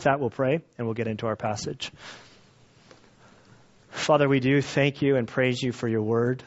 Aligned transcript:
With 0.00 0.04
that, 0.06 0.18
we'll 0.18 0.30
pray 0.30 0.60
and 0.78 0.86
we'll 0.86 0.94
get 0.94 1.08
into 1.08 1.26
our 1.26 1.36
passage. 1.36 1.92
Father, 3.90 4.30
we 4.30 4.40
do 4.40 4.62
thank 4.62 5.02
you 5.02 5.16
and 5.16 5.28
praise 5.28 5.62
you 5.62 5.72
for 5.72 5.86
your 5.86 6.00
word. 6.00 6.42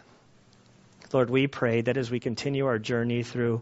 Lord, 1.11 1.29
we 1.29 1.45
pray 1.45 1.81
that 1.81 1.95
as 1.95 2.09
we 2.09 2.19
continue 2.19 2.65
our 2.65 2.79
journey 2.79 3.21
through 3.21 3.61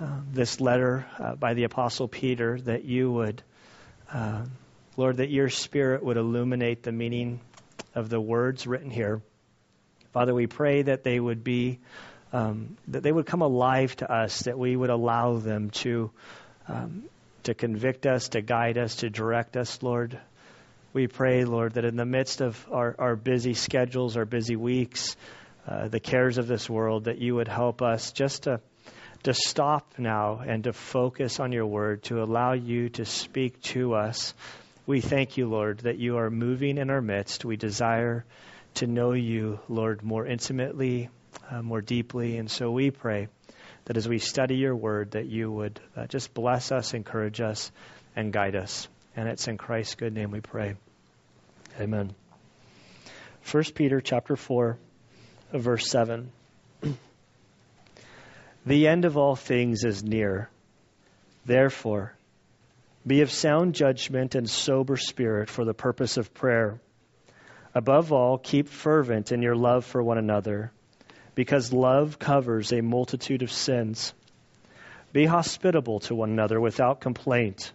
uh, 0.00 0.20
this 0.32 0.58
letter 0.58 1.04
uh, 1.18 1.34
by 1.34 1.52
the 1.52 1.64
Apostle 1.64 2.08
Peter, 2.08 2.58
that 2.62 2.86
you 2.86 3.12
would, 3.12 3.42
uh, 4.10 4.46
Lord, 4.96 5.18
that 5.18 5.28
your 5.28 5.50
Spirit 5.50 6.02
would 6.02 6.16
illuminate 6.16 6.82
the 6.82 6.92
meaning 6.92 7.40
of 7.94 8.08
the 8.08 8.18
words 8.18 8.66
written 8.66 8.90
here. 8.90 9.20
Father, 10.14 10.32
we 10.32 10.46
pray 10.46 10.80
that 10.80 11.04
they 11.04 11.20
would 11.20 11.44
be, 11.44 11.78
um, 12.32 12.78
that 12.88 13.02
they 13.02 13.12
would 13.12 13.26
come 13.26 13.42
alive 13.42 13.94
to 13.96 14.10
us, 14.10 14.44
that 14.44 14.58
we 14.58 14.74
would 14.74 14.88
allow 14.88 15.36
them 15.36 15.68
to, 15.82 16.10
um, 16.68 17.04
to 17.46 17.54
convict 17.54 18.06
us, 18.06 18.28
to 18.30 18.42
guide 18.42 18.76
us, 18.76 18.96
to 18.96 19.10
direct 19.10 19.56
us, 19.56 19.82
Lord. 19.82 20.20
We 20.92 21.06
pray, 21.06 21.44
Lord, 21.44 21.74
that 21.74 21.84
in 21.84 21.96
the 21.96 22.04
midst 22.04 22.40
of 22.40 22.66
our, 22.70 22.94
our 22.98 23.16
busy 23.16 23.54
schedules, 23.54 24.16
our 24.16 24.24
busy 24.24 24.56
weeks, 24.56 25.16
uh, 25.66 25.88
the 25.88 26.00
cares 26.00 26.38
of 26.38 26.46
this 26.46 26.68
world, 26.68 27.04
that 27.04 27.18
you 27.18 27.34
would 27.34 27.48
help 27.48 27.82
us 27.82 28.12
just 28.12 28.44
to, 28.44 28.60
to 29.24 29.32
stop 29.34 29.94
now 29.98 30.40
and 30.46 30.64
to 30.64 30.72
focus 30.72 31.38
on 31.38 31.52
your 31.52 31.66
word, 31.66 32.02
to 32.04 32.22
allow 32.22 32.52
you 32.52 32.88
to 32.90 33.04
speak 33.04 33.60
to 33.62 33.94
us. 33.94 34.34
We 34.86 35.00
thank 35.00 35.36
you, 35.36 35.48
Lord, 35.48 35.80
that 35.80 35.98
you 35.98 36.18
are 36.18 36.30
moving 36.30 36.78
in 36.78 36.90
our 36.90 37.02
midst. 37.02 37.44
We 37.44 37.56
desire 37.56 38.24
to 38.74 38.86
know 38.86 39.12
you, 39.12 39.60
Lord, 39.68 40.02
more 40.02 40.26
intimately, 40.26 41.10
uh, 41.50 41.62
more 41.62 41.80
deeply. 41.80 42.38
And 42.38 42.50
so 42.50 42.70
we 42.70 42.90
pray 42.90 43.28
that 43.86 43.96
as 43.96 44.08
we 44.08 44.18
study 44.18 44.56
your 44.56 44.76
word, 44.76 45.12
that 45.12 45.26
you 45.26 45.50
would 45.50 45.80
uh, 45.96 46.06
just 46.06 46.34
bless 46.34 46.70
us, 46.70 46.94
encourage 46.94 47.40
us, 47.40 47.72
and 48.14 48.32
guide 48.32 48.54
us. 48.54 48.88
And 49.16 49.28
it's 49.28 49.48
in 49.48 49.56
Christ's 49.56 49.94
good 49.94 50.12
name 50.12 50.30
we 50.30 50.40
pray. 50.40 50.76
Amen. 51.80 52.14
1 53.50 53.64
Peter 53.74 54.00
chapter 54.00 54.36
4 54.36 54.78
verse 55.52 55.88
7. 55.90 56.30
the 58.66 58.88
end 58.88 59.04
of 59.04 59.16
all 59.16 59.36
things 59.36 59.84
is 59.84 60.02
near. 60.02 60.50
Therefore, 61.44 62.12
be 63.06 63.20
of 63.20 63.30
sound 63.30 63.74
judgment 63.74 64.34
and 64.34 64.50
sober 64.50 64.96
spirit 64.96 65.48
for 65.48 65.64
the 65.64 65.74
purpose 65.74 66.16
of 66.16 66.34
prayer. 66.34 66.80
Above 67.74 68.12
all, 68.12 68.38
keep 68.38 68.68
fervent 68.68 69.30
in 69.32 69.42
your 69.42 69.54
love 69.54 69.84
for 69.84 70.02
one 70.02 70.18
another, 70.18 70.72
because 71.36 71.72
love 71.72 72.18
covers 72.18 72.72
a 72.72 72.80
multitude 72.80 73.42
of 73.42 73.52
sins. 73.52 74.12
Be 75.12 75.26
hospitable 75.26 76.00
to 76.00 76.14
one 76.16 76.30
another 76.30 76.60
without 76.60 77.00
complaint. 77.00 77.72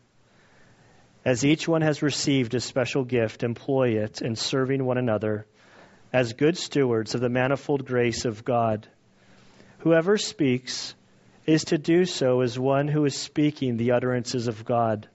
As 1.24 1.46
each 1.46 1.68
one 1.68 1.84
has 1.84 2.02
received 2.02 2.56
a 2.56 2.60
special 2.60 3.06
gift, 3.06 3.44
employ 3.44 4.00
it 4.04 4.22
in 4.22 4.36
serving 4.36 4.84
one 4.84 4.98
another 4.98 5.46
as 6.12 6.34
good 6.34 6.58
stewards 6.58 7.16
of 7.16 7.22
the 7.22 7.30
manifold 7.30 7.86
grace 7.86 8.26
of 8.26 8.44
God. 8.44 8.88
Whoever 9.80 10.18
speaks 10.18 10.96
is 11.46 11.66
to 11.66 11.78
do 11.78 12.06
so 12.06 12.42
as 12.42 12.58
one 12.58 12.88
who 12.88 13.06
is 13.06 13.16
speaking 13.16 13.78
the 13.78 13.92
utterances 13.92 14.48
of 14.48 14.66
God. 14.66 15.08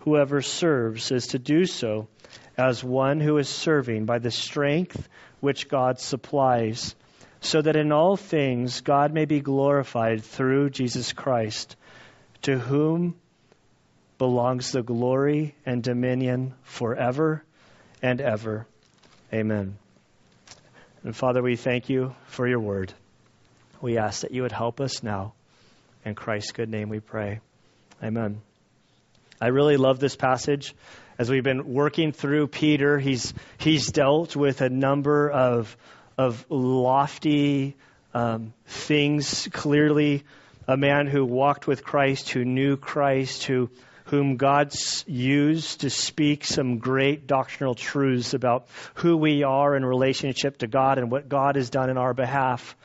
Whoever 0.00 0.40
serves 0.40 1.10
is 1.10 1.28
to 1.28 1.38
do 1.38 1.66
so 1.66 2.08
as 2.56 2.82
one 2.82 3.20
who 3.20 3.36
is 3.36 3.48
serving 3.48 4.06
by 4.06 4.18
the 4.18 4.30
strength 4.30 5.08
which 5.40 5.68
God 5.68 6.00
supplies, 6.00 6.94
so 7.44 7.60
that 7.60 7.76
in 7.76 7.92
all 7.92 8.16
things 8.16 8.80
God 8.80 9.12
may 9.12 9.26
be 9.26 9.40
glorified 9.40 10.24
through 10.24 10.70
Jesus 10.70 11.12
Christ, 11.12 11.76
to 12.42 12.58
whom 12.58 13.16
belongs 14.16 14.72
the 14.72 14.82
glory 14.82 15.54
and 15.66 15.82
dominion 15.82 16.54
forever 16.62 17.44
and 18.02 18.20
ever. 18.20 18.66
Amen. 19.32 19.76
And 21.02 21.14
Father, 21.14 21.42
we 21.42 21.56
thank 21.56 21.90
you 21.90 22.14
for 22.26 22.48
your 22.48 22.60
word. 22.60 22.94
We 23.82 23.98
ask 23.98 24.22
that 24.22 24.30
you 24.30 24.42
would 24.42 24.52
help 24.52 24.80
us 24.80 25.02
now. 25.02 25.34
In 26.04 26.14
Christ's 26.14 26.52
good 26.52 26.70
name 26.70 26.88
we 26.88 27.00
pray. 27.00 27.40
Amen. 28.02 28.40
I 29.38 29.48
really 29.48 29.76
love 29.76 29.98
this 29.98 30.16
passage. 30.16 30.74
As 31.18 31.30
we've 31.30 31.44
been 31.44 31.74
working 31.74 32.12
through 32.12 32.46
Peter, 32.46 32.98
he's, 32.98 33.34
he's 33.58 33.88
dealt 33.88 34.34
with 34.34 34.62
a 34.62 34.70
number 34.70 35.30
of, 35.30 35.76
of 36.16 36.44
lofty 36.48 37.76
um, 38.12 38.52
things. 38.66 39.48
Clearly, 39.52 40.24
a 40.66 40.76
man 40.76 41.06
who 41.06 41.24
walked 41.24 41.66
with 41.66 41.84
Christ, 41.84 42.30
who 42.30 42.44
knew 42.44 42.76
Christ, 42.76 43.44
who 43.44 43.70
whom 44.06 44.36
God 44.36 44.72
used 45.06 45.80
to 45.80 45.90
speak 45.90 46.44
some 46.44 46.78
great 46.78 47.26
doctrinal 47.26 47.74
truths 47.74 48.34
about 48.34 48.66
who 48.94 49.16
we 49.16 49.42
are 49.42 49.74
in 49.74 49.84
relationship 49.84 50.58
to 50.58 50.66
God 50.66 50.98
and 50.98 51.10
what 51.10 51.28
God 51.28 51.56
has 51.56 51.70
done 51.70 51.88
in 51.88 51.96
our 51.96 52.12
behalf. 52.12 52.76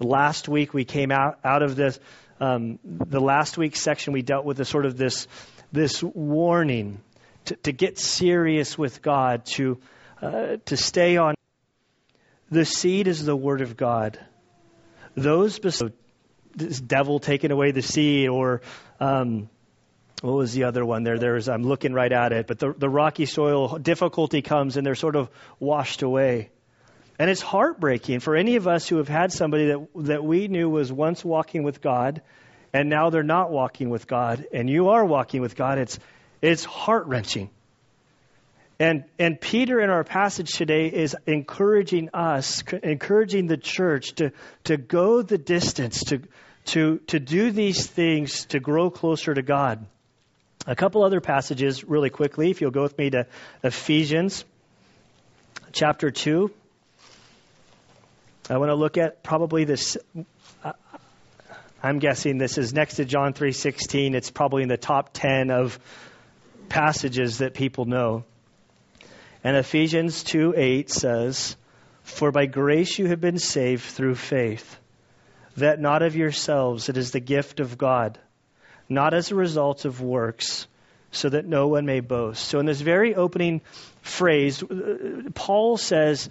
Last 0.00 0.48
week 0.48 0.74
we 0.74 0.84
came 0.84 1.12
out, 1.12 1.38
out 1.44 1.62
of 1.62 1.76
this, 1.76 1.98
um, 2.40 2.80
the 2.84 3.20
last 3.20 3.56
week 3.56 3.76
section 3.76 4.12
we 4.12 4.22
dealt 4.22 4.44
with 4.44 4.56
the 4.56 4.64
sort 4.64 4.84
of 4.84 4.96
this, 4.96 5.28
this 5.72 6.02
warning 6.02 7.00
to, 7.44 7.56
to 7.56 7.72
get 7.72 7.98
serious 7.98 8.76
with 8.76 9.00
God, 9.00 9.46
to, 9.46 9.78
uh, 10.20 10.56
to 10.66 10.76
stay 10.76 11.16
on. 11.16 11.34
The 12.54 12.64
seed 12.64 13.08
is 13.08 13.24
the 13.24 13.34
word 13.34 13.62
of 13.62 13.76
God. 13.76 14.16
Those 15.16 15.58
this 16.54 16.80
devil 16.80 17.18
taking 17.18 17.50
away 17.50 17.72
the 17.72 17.82
seed 17.82 18.28
or 18.28 18.62
um, 19.00 19.50
what 20.22 20.34
was 20.34 20.52
the 20.52 20.62
other 20.62 20.84
one 20.84 21.02
there? 21.02 21.18
There's 21.18 21.48
I'm 21.48 21.64
looking 21.64 21.92
right 21.92 22.12
at 22.12 22.30
it, 22.32 22.46
but 22.46 22.60
the 22.60 22.72
the 22.72 22.88
rocky 22.88 23.26
soil 23.26 23.76
difficulty 23.78 24.40
comes 24.40 24.76
and 24.76 24.86
they're 24.86 24.94
sort 24.94 25.16
of 25.16 25.30
washed 25.58 26.02
away. 26.02 26.50
And 27.18 27.28
it's 27.28 27.42
heartbreaking 27.42 28.20
for 28.20 28.36
any 28.36 28.54
of 28.54 28.68
us 28.68 28.88
who 28.88 28.98
have 28.98 29.08
had 29.08 29.32
somebody 29.32 29.66
that 29.66 29.88
that 29.96 30.24
we 30.24 30.46
knew 30.46 30.70
was 30.70 30.92
once 30.92 31.24
walking 31.24 31.64
with 31.64 31.80
God 31.80 32.22
and 32.72 32.88
now 32.88 33.10
they're 33.10 33.24
not 33.24 33.50
walking 33.50 33.90
with 33.90 34.06
God 34.06 34.46
and 34.52 34.70
you 34.70 34.90
are 34.90 35.04
walking 35.04 35.40
with 35.40 35.56
God. 35.56 35.78
It's 35.78 35.98
it's 36.40 36.62
heart-wrenching. 36.64 37.50
And 38.84 39.04
and 39.18 39.40
Peter 39.40 39.80
in 39.80 39.88
our 39.88 40.04
passage 40.04 40.52
today 40.52 40.88
is 40.88 41.16
encouraging 41.26 42.10
us, 42.12 42.62
encouraging 42.82 43.46
the 43.46 43.56
church 43.56 44.12
to 44.16 44.32
to 44.64 44.76
go 44.76 45.22
the 45.22 45.38
distance, 45.38 46.04
to 46.08 46.20
to 46.66 46.98
to 47.06 47.18
do 47.18 47.50
these 47.50 47.86
things 47.86 48.44
to 48.46 48.60
grow 48.60 48.90
closer 48.90 49.32
to 49.32 49.40
God. 49.40 49.86
A 50.66 50.76
couple 50.76 51.02
other 51.02 51.22
passages, 51.22 51.82
really 51.82 52.10
quickly, 52.10 52.50
if 52.50 52.60
you'll 52.60 52.72
go 52.72 52.82
with 52.82 52.98
me 52.98 53.08
to 53.08 53.26
Ephesians 53.62 54.44
chapter 55.72 56.10
2. 56.10 56.50
I 58.50 58.58
want 58.58 58.68
to 58.68 58.74
look 58.74 58.98
at 58.98 59.22
probably 59.22 59.64
this. 59.64 59.96
I'm 61.82 62.00
guessing 62.00 62.36
this 62.36 62.58
is 62.58 62.74
next 62.74 62.96
to 62.96 63.06
John 63.06 63.32
3:16. 63.32 64.14
It's 64.14 64.30
probably 64.30 64.62
in 64.62 64.68
the 64.68 64.76
top 64.76 65.14
10 65.14 65.50
of 65.50 65.78
passages 66.68 67.38
that 67.38 67.54
people 67.54 67.86
know. 67.86 68.24
And 69.44 69.56
Ephesians 69.56 70.24
2:8 70.24 70.90
says, 70.90 71.56
"For 72.02 72.32
by 72.32 72.46
grace 72.46 72.98
you 72.98 73.06
have 73.06 73.20
been 73.20 73.38
saved 73.38 73.84
through 73.84 74.16
faith, 74.16 74.80
that 75.58 75.80
not 75.80 76.02
of 76.02 76.16
yourselves, 76.16 76.88
it 76.88 76.96
is 76.96 77.12
the 77.12 77.20
gift 77.20 77.60
of 77.60 77.78
God." 77.78 78.18
not 78.88 79.14
as 79.14 79.30
a 79.30 79.34
result 79.34 79.84
of 79.84 80.00
works, 80.00 80.66
so 81.10 81.28
that 81.28 81.46
no 81.46 81.68
one 81.68 81.86
may 81.86 82.00
boast. 82.00 82.44
So, 82.44 82.58
in 82.58 82.66
this 82.66 82.80
very 82.80 83.14
opening 83.14 83.60
phrase, 84.02 84.62
uh, 84.62 85.30
Paul 85.34 85.76
says, 85.76 86.28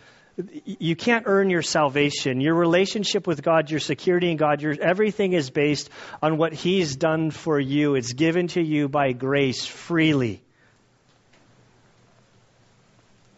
you 0.65 0.95
can't 0.95 1.25
earn 1.27 1.51
your 1.51 1.61
salvation. 1.61 2.41
Your 2.41 2.55
relationship 2.55 3.27
with 3.27 3.43
God, 3.43 3.69
your 3.69 3.79
security 3.79 4.31
in 4.31 4.37
God, 4.37 4.63
your, 4.63 4.75
everything 4.81 5.33
is 5.33 5.51
based 5.51 5.91
on 6.23 6.37
what 6.37 6.53
He's 6.53 6.95
done 6.95 7.29
for 7.29 7.59
you. 7.59 7.93
It's 7.93 8.13
given 8.13 8.47
to 8.49 8.61
you 8.61 8.89
by 8.89 9.11
grace 9.11 9.63
freely. 9.65 10.41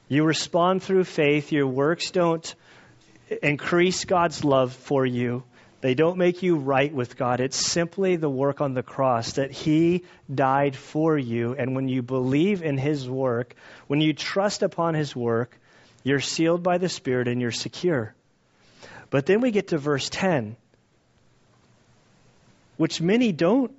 You 0.08 0.24
respond 0.24 0.84
through 0.84 1.06
faith. 1.06 1.52
Your 1.52 1.68
works 1.68 2.12
don't 2.12 2.56
increase 3.42 4.06
God's 4.06 4.44
love 4.44 4.74
for 4.74 5.06
you. 5.06 5.44
They 5.82 5.94
don't 5.94 6.18
make 6.18 6.42
you 6.42 6.56
right 6.56 6.94
with 6.94 7.18
God. 7.18 7.40
It's 7.40 7.72
simply 7.72 8.16
the 8.16 8.30
work 8.30 8.62
on 8.62 8.74
the 8.74 8.84
cross 8.84 9.34
that 9.34 9.52
He 9.52 10.04
died 10.34 10.76
for 10.76 11.18
you. 11.18 11.54
And 11.54 11.76
when 11.76 11.88
you 11.88 12.02
believe 12.02 12.64
in 12.64 12.78
His 12.78 13.08
work, 13.10 13.56
when 13.88 14.02
you 14.02 14.14
trust 14.14 14.64
upon 14.64 14.94
His 14.96 15.16
work, 15.16 15.60
you're 16.04 16.22
sealed 16.22 16.64
by 16.64 16.78
the 16.78 16.90
Spirit 16.90 17.28
and 17.28 17.42
you're 17.42 17.52
secure. 17.52 18.16
But 19.10 19.26
then 19.26 19.42
we 19.42 19.52
get 19.52 19.70
to 19.70 19.78
verse 19.78 20.10
10, 20.10 20.56
which 22.78 23.02
many 23.02 23.32
don't 23.32 23.72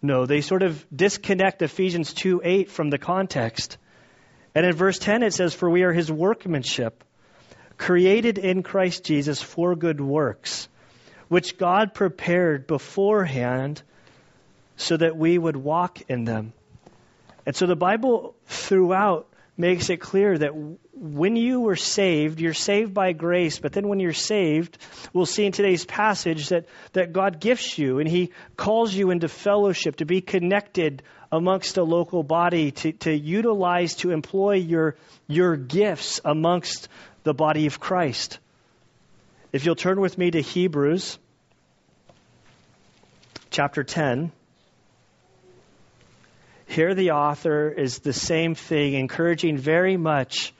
know. 0.00 0.26
They 0.26 0.40
sort 0.40 0.62
of 0.62 0.84
disconnect 0.94 1.62
Ephesians 1.62 2.12
2 2.12 2.40
8 2.44 2.70
from 2.70 2.90
the 2.90 2.98
context. 2.98 3.78
And 4.54 4.66
in 4.66 4.74
verse 4.74 4.98
10, 4.98 5.22
it 5.22 5.32
says, 5.32 5.54
For 5.54 5.68
we 5.68 5.82
are 5.82 5.92
His 5.92 6.10
workmanship, 6.10 7.04
created 7.78 8.38
in 8.38 8.62
Christ 8.62 9.04
Jesus 9.04 9.40
for 9.40 9.74
good 9.74 10.00
works 10.00 10.68
which 11.32 11.56
God 11.56 11.94
prepared 11.94 12.66
beforehand 12.66 13.80
so 14.76 14.98
that 14.98 15.16
we 15.16 15.38
would 15.38 15.56
walk 15.56 16.02
in 16.10 16.26
them. 16.26 16.52
And 17.46 17.56
so 17.56 17.64
the 17.64 17.74
Bible 17.74 18.34
throughout 18.48 19.28
makes 19.56 19.88
it 19.88 19.96
clear 19.96 20.36
that 20.36 20.52
when 20.94 21.36
you 21.36 21.60
were 21.60 21.76
saved, 21.76 22.40
you're 22.40 22.52
saved 22.52 22.92
by 22.92 23.12
grace, 23.12 23.58
but 23.58 23.72
then 23.72 23.88
when 23.88 23.98
you're 23.98 24.12
saved, 24.12 24.76
we'll 25.12 25.26
see 25.26 25.46
in 25.46 25.52
today's 25.52 25.84
passage 25.84 26.50
that, 26.50 26.66
that 26.92 27.12
God 27.12 27.40
gifts 27.40 27.78
you 27.78 27.98
and 27.98 28.08
He 28.08 28.30
calls 28.56 28.94
you 28.94 29.10
into 29.10 29.28
fellowship 29.28 29.96
to 29.96 30.04
be 30.04 30.20
connected 30.20 31.02
amongst 31.30 31.78
a 31.78 31.82
local 31.82 32.22
body, 32.22 32.72
to, 32.72 32.92
to 32.92 33.12
utilize, 33.16 33.96
to 33.96 34.10
employ 34.10 34.56
your, 34.56 34.96
your 35.26 35.56
gifts 35.56 36.20
amongst 36.24 36.88
the 37.24 37.32
body 37.32 37.66
of 37.66 37.80
Christ. 37.80 38.38
If 39.50 39.64
you'll 39.64 39.76
turn 39.76 40.00
with 40.00 40.18
me 40.18 40.30
to 40.30 40.42
Hebrews 40.42 41.18
chapter 43.50 43.84
10. 43.84 44.32
Here, 46.66 46.94
the 46.94 47.10
author 47.10 47.68
is 47.68 47.98
the 47.98 48.14
same 48.14 48.54
thing, 48.54 48.94
encouraging 48.94 49.58
very 49.58 49.98
much 49.98 50.54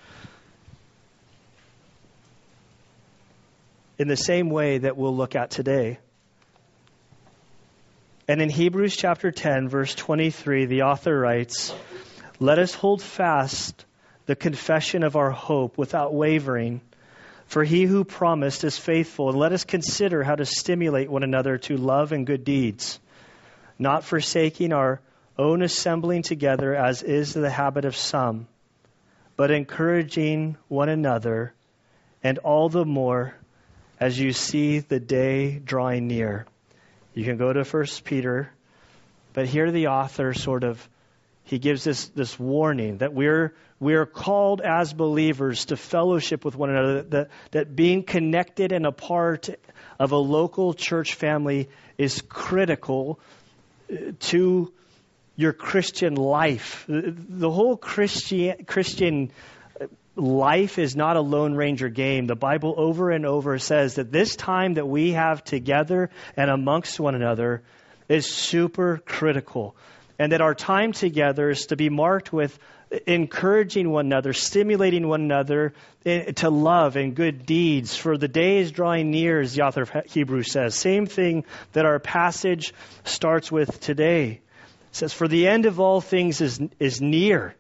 in 4.03 4.09
the 4.09 4.17
same 4.17 4.51
way 4.51 4.79
that 4.79 4.97
we'll 4.97 5.17
look 5.17 5.37
at 5.37 5.53
today. 5.53 5.99
And 8.27 8.43
in 8.43 8.51
Hebrews 8.51 8.97
chapter 8.97 9.31
10, 9.31 9.69
verse 9.69 9.95
23, 9.95 10.67
the 10.67 10.83
author 10.83 11.17
writes, 11.17 11.73
Let 12.41 12.59
us 12.59 12.75
hold 12.75 13.01
fast 13.01 13.85
the 14.27 14.35
confession 14.35 15.05
of 15.05 15.15
our 15.15 15.31
hope 15.31 15.79
without 15.79 16.13
wavering, 16.13 16.81
for 17.47 17.63
he 17.63 17.85
who 17.85 18.05
promised 18.05 18.65
is 18.65 18.77
faithful, 18.77 19.29
and 19.29 19.39
let 19.39 19.53
us 19.53 19.65
consider 19.65 20.25
how 20.25 20.35
to 20.35 20.47
stimulate 20.47 21.09
one 21.09 21.23
another 21.23 21.59
to 21.59 21.77
love 21.77 22.11
and 22.11 22.27
good 22.27 22.43
deeds, 22.43 22.99
not 23.79 24.03
forsaking 24.03 24.73
our 24.73 25.01
own 25.39 25.63
assembling 25.63 26.23
together, 26.23 26.75
as 26.75 27.05
is 27.05 27.35
the 27.35 27.51
habit 27.51 27.85
of 27.85 27.95
some, 27.95 28.49
but 29.37 29.53
encouraging 29.53 30.57
one 30.67 30.89
another, 30.89 31.55
and 32.25 32.39
all 32.39 32.69
the 32.69 32.85
more 32.85 33.37
as 34.03 34.19
you 34.19 34.33
see 34.33 34.81
the 34.81 34.99
day 34.99 35.61
drawing 35.61 36.09
near. 36.09 36.45
You 37.15 37.23
can 37.23 37.37
go 37.37 37.53
to 37.53 37.65
First 37.65 38.03
Peter, 38.03 38.51
but 39.33 39.47
here 39.47 39.71
the 39.71 39.87
author 39.87 40.35
sort 40.35 40.65
of 40.65 40.89
he 41.45 41.61
gives 41.61 41.85
this, 41.85 42.09
this 42.09 42.37
warning 42.37 42.99
that 42.99 43.15
we're, 43.15 43.55
we're 43.79 44.07
called 44.07 44.61
as 44.61 44.93
believers 44.93 45.67
to 45.67 45.77
fellowship 45.77 46.45
with 46.45 46.57
one 46.57 46.71
another, 46.71 47.03
that, 47.03 47.29
that 47.53 47.77
being 47.77 48.03
connected 48.03 48.73
and 48.73 48.87
a 48.87 48.93
part 48.93 49.49
of 50.01 50.11
a 50.11 50.17
local 50.17 50.75
church 50.75 51.15
family 51.15 51.69
is 51.97 52.23
critical 52.29 53.21
uh, 53.89 53.97
to 54.19 54.73
your 55.37 55.53
Christian 55.53 56.17
life. 56.17 56.85
The 56.89 57.51
whole 57.51 57.77
Christian, 57.77 58.65
Christian 58.65 59.31
life 60.17 60.79
is 60.79 60.95
not 60.95 61.17
a 61.17 61.21
Lone 61.21 61.55
Ranger 61.55 61.89
game. 61.89 62.27
The 62.27 62.37
Bible 62.37 62.75
over 62.77 63.11
and 63.11 63.25
over 63.25 63.59
says 63.59 63.95
that 63.95 64.13
this 64.13 64.37
time 64.37 64.75
that 64.75 64.87
we 64.87 65.13
have 65.13 65.43
together 65.43 66.11
and 66.37 66.51
amongst 66.51 67.01
one 67.01 67.15
another 67.15 67.63
is 68.09 68.27
super 68.27 68.99
critical. 69.05 69.77
And 70.19 70.33
that 70.33 70.41
our 70.41 70.55
time 70.55 70.93
together 70.93 71.51
is 71.51 71.67
to 71.67 71.77
be 71.77 71.89
marked 71.89 72.33
with 72.33 72.59
encouraging 73.07 73.91
one 73.91 74.07
another, 74.07 74.33
stimulating 74.33 75.09
one 75.09 75.23
another 75.23 75.73
eh, 76.05 76.33
to 76.33 76.51
love 76.51 76.97
and 76.97 77.15
good 77.15 77.47
deeds. 77.47 77.97
For 77.97 78.19
the 78.19 78.29
day 78.29 78.59
is 78.59 78.71
drawing 78.71 79.11
near, 79.11 79.41
as 79.41 79.55
the 79.55 79.63
author 79.63 79.83
of 79.83 79.91
Hebrews 80.07 80.53
says. 80.53 80.75
Same 80.75 81.07
thing 81.07 81.45
that 81.73 81.87
our 81.87 81.99
passage 81.99 82.75
starts 83.05 83.51
with 83.51 83.81
today. 83.81 84.41
It 84.91 84.97
says, 84.97 85.13
For 85.13 85.27
the 85.27 85.49
end 85.49 85.65
of 85.65 85.81
all 85.81 86.01
things 86.01 86.41
is, 86.41 86.61
is 86.79 87.01
near. 87.01 87.57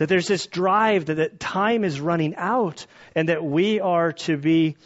That 0.00 0.08
there's 0.08 0.26
this 0.26 0.46
drive 0.46 1.04
that, 1.06 1.16
that 1.16 1.38
time 1.38 1.84
is 1.84 2.00
running 2.00 2.34
out 2.34 2.86
and 3.14 3.28
that 3.28 3.44
we 3.44 3.80
are 3.80 4.12
to 4.12 4.38
be 4.38 4.76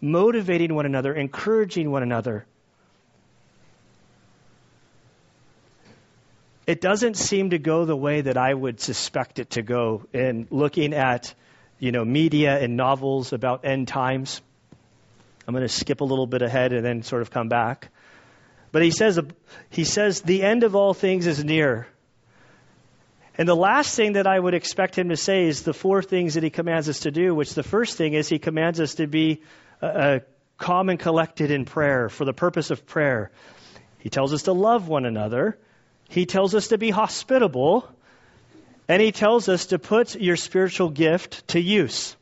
motivating 0.00 0.72
one 0.72 0.86
another, 0.86 1.12
encouraging 1.12 1.90
one 1.90 2.04
another. 2.04 2.46
It 6.64 6.80
doesn't 6.80 7.16
seem 7.16 7.50
to 7.50 7.58
go 7.58 7.86
the 7.86 7.96
way 7.96 8.20
that 8.20 8.36
I 8.36 8.54
would 8.54 8.78
suspect 8.78 9.40
it 9.40 9.50
to 9.50 9.62
go 9.62 10.04
in 10.12 10.46
looking 10.52 10.94
at, 10.94 11.34
you 11.80 11.90
know, 11.90 12.04
media 12.04 12.56
and 12.56 12.76
novels 12.76 13.32
about 13.32 13.64
end 13.64 13.88
times. 13.88 14.40
I'm 15.48 15.54
going 15.54 15.66
to 15.66 15.68
skip 15.68 16.00
a 16.00 16.04
little 16.04 16.28
bit 16.28 16.42
ahead 16.42 16.72
and 16.72 16.86
then 16.86 17.02
sort 17.02 17.22
of 17.22 17.32
come 17.32 17.48
back. 17.48 17.88
But 18.70 18.82
he 18.82 18.92
says, 18.92 19.18
he 19.70 19.82
says, 19.82 20.20
the 20.20 20.44
end 20.44 20.62
of 20.62 20.76
all 20.76 20.94
things 20.94 21.26
is 21.26 21.42
near. 21.42 21.88
And 23.38 23.48
the 23.48 23.56
last 23.56 23.94
thing 23.94 24.14
that 24.14 24.26
I 24.26 24.38
would 24.38 24.54
expect 24.54 24.96
him 24.96 25.10
to 25.10 25.16
say 25.16 25.46
is 25.46 25.62
the 25.62 25.74
four 25.74 26.02
things 26.02 26.34
that 26.34 26.42
he 26.42 26.50
commands 26.50 26.88
us 26.88 27.00
to 27.00 27.10
do, 27.10 27.34
which 27.34 27.54
the 27.54 27.62
first 27.62 27.96
thing 27.96 28.14
is 28.14 28.28
he 28.28 28.38
commands 28.38 28.80
us 28.80 28.94
to 28.94 29.06
be 29.06 29.42
uh, 29.82 29.86
uh, 29.86 30.18
calm 30.56 30.88
and 30.88 30.98
collected 30.98 31.50
in 31.50 31.66
prayer 31.66 32.08
for 32.08 32.24
the 32.24 32.32
purpose 32.32 32.70
of 32.70 32.86
prayer. 32.86 33.30
He 33.98 34.08
tells 34.08 34.32
us 34.32 34.44
to 34.44 34.52
love 34.52 34.88
one 34.88 35.04
another. 35.04 35.58
He 36.08 36.24
tells 36.24 36.54
us 36.54 36.68
to 36.68 36.78
be 36.78 36.90
hospitable. 36.90 37.86
And 38.88 39.02
he 39.02 39.12
tells 39.12 39.48
us 39.48 39.66
to 39.66 39.78
put 39.78 40.14
your 40.14 40.36
spiritual 40.36 40.90
gift 40.90 41.48
to 41.48 41.60
use. 41.60 42.16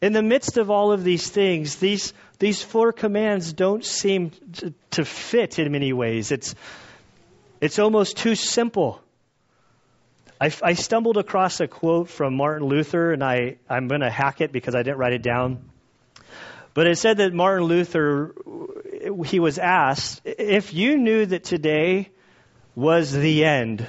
In 0.00 0.12
the 0.12 0.22
midst 0.22 0.56
of 0.56 0.70
all 0.70 0.92
of 0.92 1.04
these 1.04 1.28
things, 1.30 1.76
these, 1.76 2.12
these 2.38 2.62
four 2.62 2.92
commands 2.92 3.52
don't 3.52 3.84
seem 3.84 4.32
to, 4.54 4.74
to 4.92 5.04
fit 5.04 5.58
in 5.58 5.70
many 5.70 5.92
ways. 5.92 6.32
It's, 6.32 6.54
it's 7.64 7.78
almost 7.78 8.18
too 8.18 8.34
simple. 8.34 9.00
I, 10.38 10.52
I 10.62 10.74
stumbled 10.74 11.16
across 11.16 11.60
a 11.60 11.66
quote 11.66 12.10
from 12.10 12.36
Martin 12.36 12.68
Luther, 12.68 13.10
and 13.14 13.24
I, 13.24 13.56
I'm 13.70 13.88
going 13.88 14.02
to 14.02 14.10
hack 14.10 14.42
it 14.42 14.52
because 14.52 14.74
I 14.74 14.82
didn't 14.82 14.98
write 14.98 15.14
it 15.14 15.22
down. 15.22 15.70
But 16.74 16.88
it 16.88 16.98
said 16.98 17.16
that 17.16 17.32
Martin 17.32 17.66
Luther, 17.66 18.34
he 19.24 19.40
was 19.40 19.58
asked, 19.58 20.20
if 20.26 20.74
you 20.74 20.98
knew 20.98 21.24
that 21.24 21.42
today 21.42 22.10
was 22.74 23.10
the 23.12 23.46
end, 23.46 23.88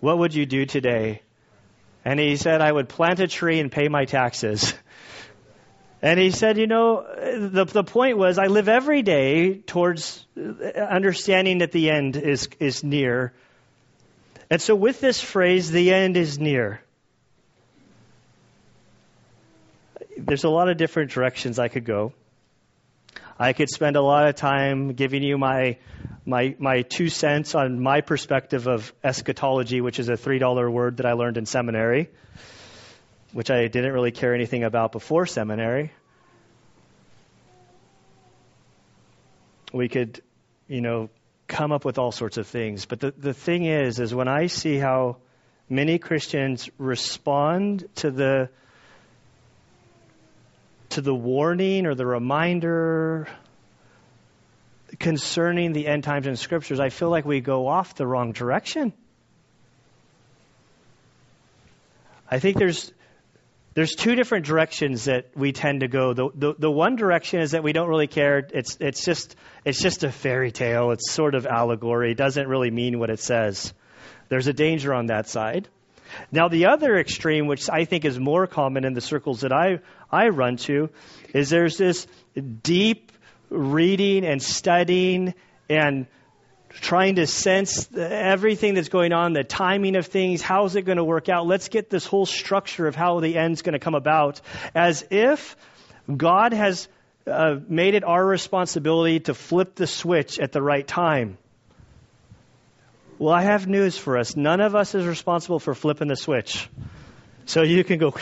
what 0.00 0.18
would 0.18 0.34
you 0.34 0.44
do 0.44 0.66
today? 0.66 1.22
And 2.04 2.18
he 2.18 2.34
said, 2.34 2.60
I 2.62 2.72
would 2.72 2.88
plant 2.88 3.20
a 3.20 3.28
tree 3.28 3.60
and 3.60 3.70
pay 3.70 3.86
my 3.86 4.06
taxes. 4.06 4.74
And 6.02 6.18
he 6.18 6.32
said, 6.32 6.58
you 6.58 6.66
know, 6.66 7.06
the, 7.48 7.64
the 7.64 7.84
point 7.84 8.18
was 8.18 8.36
I 8.36 8.46
live 8.46 8.68
every 8.68 9.02
day 9.02 9.58
towards 9.58 10.26
understanding 10.36 11.58
that 11.58 11.70
the 11.70 11.90
end 11.90 12.16
is, 12.16 12.48
is 12.58 12.82
near. 12.82 13.32
And 14.50 14.60
so 14.60 14.74
with 14.74 15.00
this 15.00 15.20
phrase, 15.20 15.70
the 15.70 15.94
end 15.94 16.16
is 16.16 16.40
near, 16.40 16.82
there's 20.18 20.44
a 20.44 20.50
lot 20.50 20.68
of 20.68 20.76
different 20.76 21.12
directions 21.12 21.60
I 21.60 21.68
could 21.68 21.84
go. 21.84 22.12
I 23.38 23.52
could 23.52 23.70
spend 23.70 23.96
a 23.96 24.02
lot 24.02 24.28
of 24.28 24.34
time 24.34 24.94
giving 24.94 25.22
you 25.22 25.38
my, 25.38 25.78
my, 26.26 26.56
my 26.58 26.82
two 26.82 27.08
cents 27.08 27.54
on 27.54 27.80
my 27.80 28.00
perspective 28.00 28.66
of 28.66 28.92
eschatology, 29.04 29.80
which 29.80 30.00
is 30.00 30.08
a 30.08 30.14
$3 30.14 30.72
word 30.72 30.96
that 30.96 31.06
I 31.06 31.12
learned 31.12 31.38
in 31.38 31.46
seminary 31.46 32.10
which 33.32 33.50
I 33.50 33.68
didn't 33.68 33.92
really 33.92 34.10
care 34.10 34.34
anything 34.34 34.64
about 34.64 34.92
before 34.92 35.26
seminary. 35.26 35.92
We 39.72 39.88
could, 39.88 40.20
you 40.68 40.82
know, 40.82 41.08
come 41.48 41.72
up 41.72 41.84
with 41.84 41.98
all 41.98 42.12
sorts 42.12 42.36
of 42.36 42.46
things. 42.46 42.84
But 42.84 43.00
the, 43.00 43.10
the 43.10 43.34
thing 43.34 43.64
is, 43.64 43.98
is 43.98 44.14
when 44.14 44.28
I 44.28 44.46
see 44.46 44.76
how 44.76 45.16
many 45.68 45.98
Christians 45.98 46.68
respond 46.78 47.88
to 47.96 48.10
the 48.10 48.50
to 50.90 51.00
the 51.00 51.14
warning 51.14 51.86
or 51.86 51.94
the 51.94 52.04
reminder 52.04 53.26
concerning 54.98 55.72
the 55.72 55.86
end 55.86 56.04
times 56.04 56.26
in 56.26 56.36
scriptures, 56.36 56.80
I 56.80 56.90
feel 56.90 57.08
like 57.08 57.24
we 57.24 57.40
go 57.40 57.66
off 57.66 57.94
the 57.94 58.06
wrong 58.06 58.32
direction. 58.32 58.92
I 62.30 62.38
think 62.38 62.58
there's 62.58 62.92
there's 63.74 63.94
two 63.94 64.14
different 64.14 64.44
directions 64.44 65.04
that 65.04 65.30
we 65.34 65.52
tend 65.52 65.80
to 65.80 65.88
go. 65.88 66.12
The, 66.12 66.28
the, 66.34 66.54
the 66.58 66.70
one 66.70 66.96
direction 66.96 67.40
is 67.40 67.52
that 67.52 67.62
we 67.62 67.72
don't 67.72 67.88
really 67.88 68.06
care. 68.06 68.46
It's 68.52 68.76
it's 68.80 69.04
just 69.04 69.34
it's 69.64 69.80
just 69.80 70.04
a 70.04 70.12
fairy 70.12 70.52
tale. 70.52 70.90
It's 70.90 71.10
sort 71.10 71.34
of 71.34 71.46
allegory. 71.46 72.12
It 72.12 72.18
doesn't 72.18 72.48
really 72.48 72.70
mean 72.70 72.98
what 72.98 73.10
it 73.10 73.20
says. 73.20 73.72
There's 74.28 74.46
a 74.46 74.52
danger 74.52 74.92
on 74.92 75.06
that 75.06 75.28
side. 75.28 75.68
Now 76.30 76.48
the 76.48 76.66
other 76.66 76.98
extreme, 76.98 77.46
which 77.46 77.70
I 77.70 77.84
think 77.86 78.04
is 78.04 78.18
more 78.18 78.46
common 78.46 78.84
in 78.84 78.92
the 78.92 79.00
circles 79.00 79.40
that 79.40 79.52
I 79.52 79.80
I 80.10 80.28
run 80.28 80.56
to, 80.58 80.90
is 81.32 81.48
there's 81.48 81.78
this 81.78 82.06
deep 82.62 83.12
reading 83.48 84.24
and 84.24 84.42
studying 84.42 85.34
and 85.68 86.06
trying 86.80 87.16
to 87.16 87.26
sense 87.26 87.88
everything 87.96 88.74
that's 88.74 88.88
going 88.88 89.12
on, 89.12 89.32
the 89.32 89.44
timing 89.44 89.96
of 89.96 90.06
things, 90.06 90.42
how's 90.42 90.76
it 90.76 90.82
going 90.82 90.98
to 90.98 91.04
work 91.04 91.28
out. 91.28 91.46
Let's 91.46 91.68
get 91.68 91.90
this 91.90 92.06
whole 92.06 92.26
structure 92.26 92.86
of 92.86 92.94
how 92.94 93.20
the 93.20 93.36
end's 93.36 93.62
going 93.62 93.74
to 93.74 93.78
come 93.78 93.94
about 93.94 94.40
as 94.74 95.04
if 95.10 95.56
God 96.14 96.52
has 96.52 96.88
uh, 97.26 97.56
made 97.68 97.94
it 97.94 98.04
our 98.04 98.24
responsibility 98.24 99.20
to 99.20 99.34
flip 99.34 99.74
the 99.74 99.86
switch 99.86 100.38
at 100.40 100.52
the 100.52 100.62
right 100.62 100.86
time. 100.86 101.38
Well, 103.18 103.32
I 103.32 103.42
have 103.42 103.68
news 103.68 103.96
for 103.96 104.18
us. 104.18 104.34
None 104.34 104.60
of 104.60 104.74
us 104.74 104.94
is 104.94 105.06
responsible 105.06 105.60
for 105.60 105.74
flipping 105.74 106.08
the 106.08 106.16
switch. 106.16 106.68
So 107.46 107.62
you 107.62 107.84
can 107.84 107.98
go, 107.98 108.12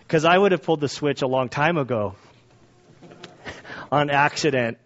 because 0.00 0.24
I 0.24 0.36
would 0.36 0.52
have 0.52 0.62
pulled 0.62 0.80
the 0.80 0.88
switch 0.88 1.22
a 1.22 1.28
long 1.28 1.48
time 1.48 1.76
ago 1.76 2.16
on 3.92 4.10
accident. 4.10 4.78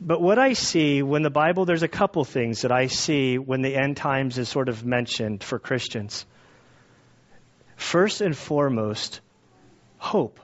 But 0.00 0.22
what 0.22 0.38
I 0.38 0.54
see 0.54 1.02
when 1.02 1.22
the 1.22 1.30
Bible, 1.30 1.66
there's 1.66 1.82
a 1.82 1.88
couple 1.88 2.24
things 2.24 2.62
that 2.62 2.72
I 2.72 2.86
see 2.86 3.36
when 3.36 3.60
the 3.60 3.76
end 3.76 3.98
times 3.98 4.38
is 4.38 4.48
sort 4.48 4.70
of 4.70 4.84
mentioned 4.84 5.44
for 5.44 5.58
Christians. 5.58 6.24
First 7.76 8.22
and 8.22 8.36
foremost, 8.36 9.20
hope. 9.98 10.40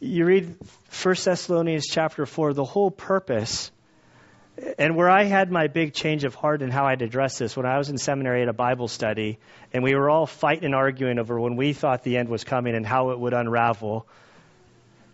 You 0.00 0.26
read 0.26 0.56
1 1.02 1.14
Thessalonians 1.24 1.86
chapter 1.86 2.26
4, 2.26 2.52
the 2.52 2.64
whole 2.64 2.90
purpose, 2.90 3.70
and 4.78 4.96
where 4.96 5.08
I 5.08 5.24
had 5.24 5.50
my 5.50 5.68
big 5.68 5.94
change 5.94 6.24
of 6.24 6.34
heart 6.34 6.60
in 6.60 6.70
how 6.70 6.84
I'd 6.84 7.00
address 7.00 7.38
this, 7.38 7.56
when 7.56 7.64
I 7.64 7.78
was 7.78 7.88
in 7.88 7.96
seminary 7.96 8.42
at 8.42 8.48
a 8.48 8.52
Bible 8.52 8.88
study, 8.88 9.38
and 9.72 9.82
we 9.82 9.94
were 9.94 10.10
all 10.10 10.26
fighting 10.26 10.66
and 10.66 10.74
arguing 10.74 11.18
over 11.18 11.40
when 11.40 11.56
we 11.56 11.72
thought 11.72 12.02
the 12.02 12.18
end 12.18 12.28
was 12.28 12.44
coming 12.44 12.74
and 12.74 12.84
how 12.84 13.10
it 13.10 13.18
would 13.18 13.32
unravel 13.32 14.06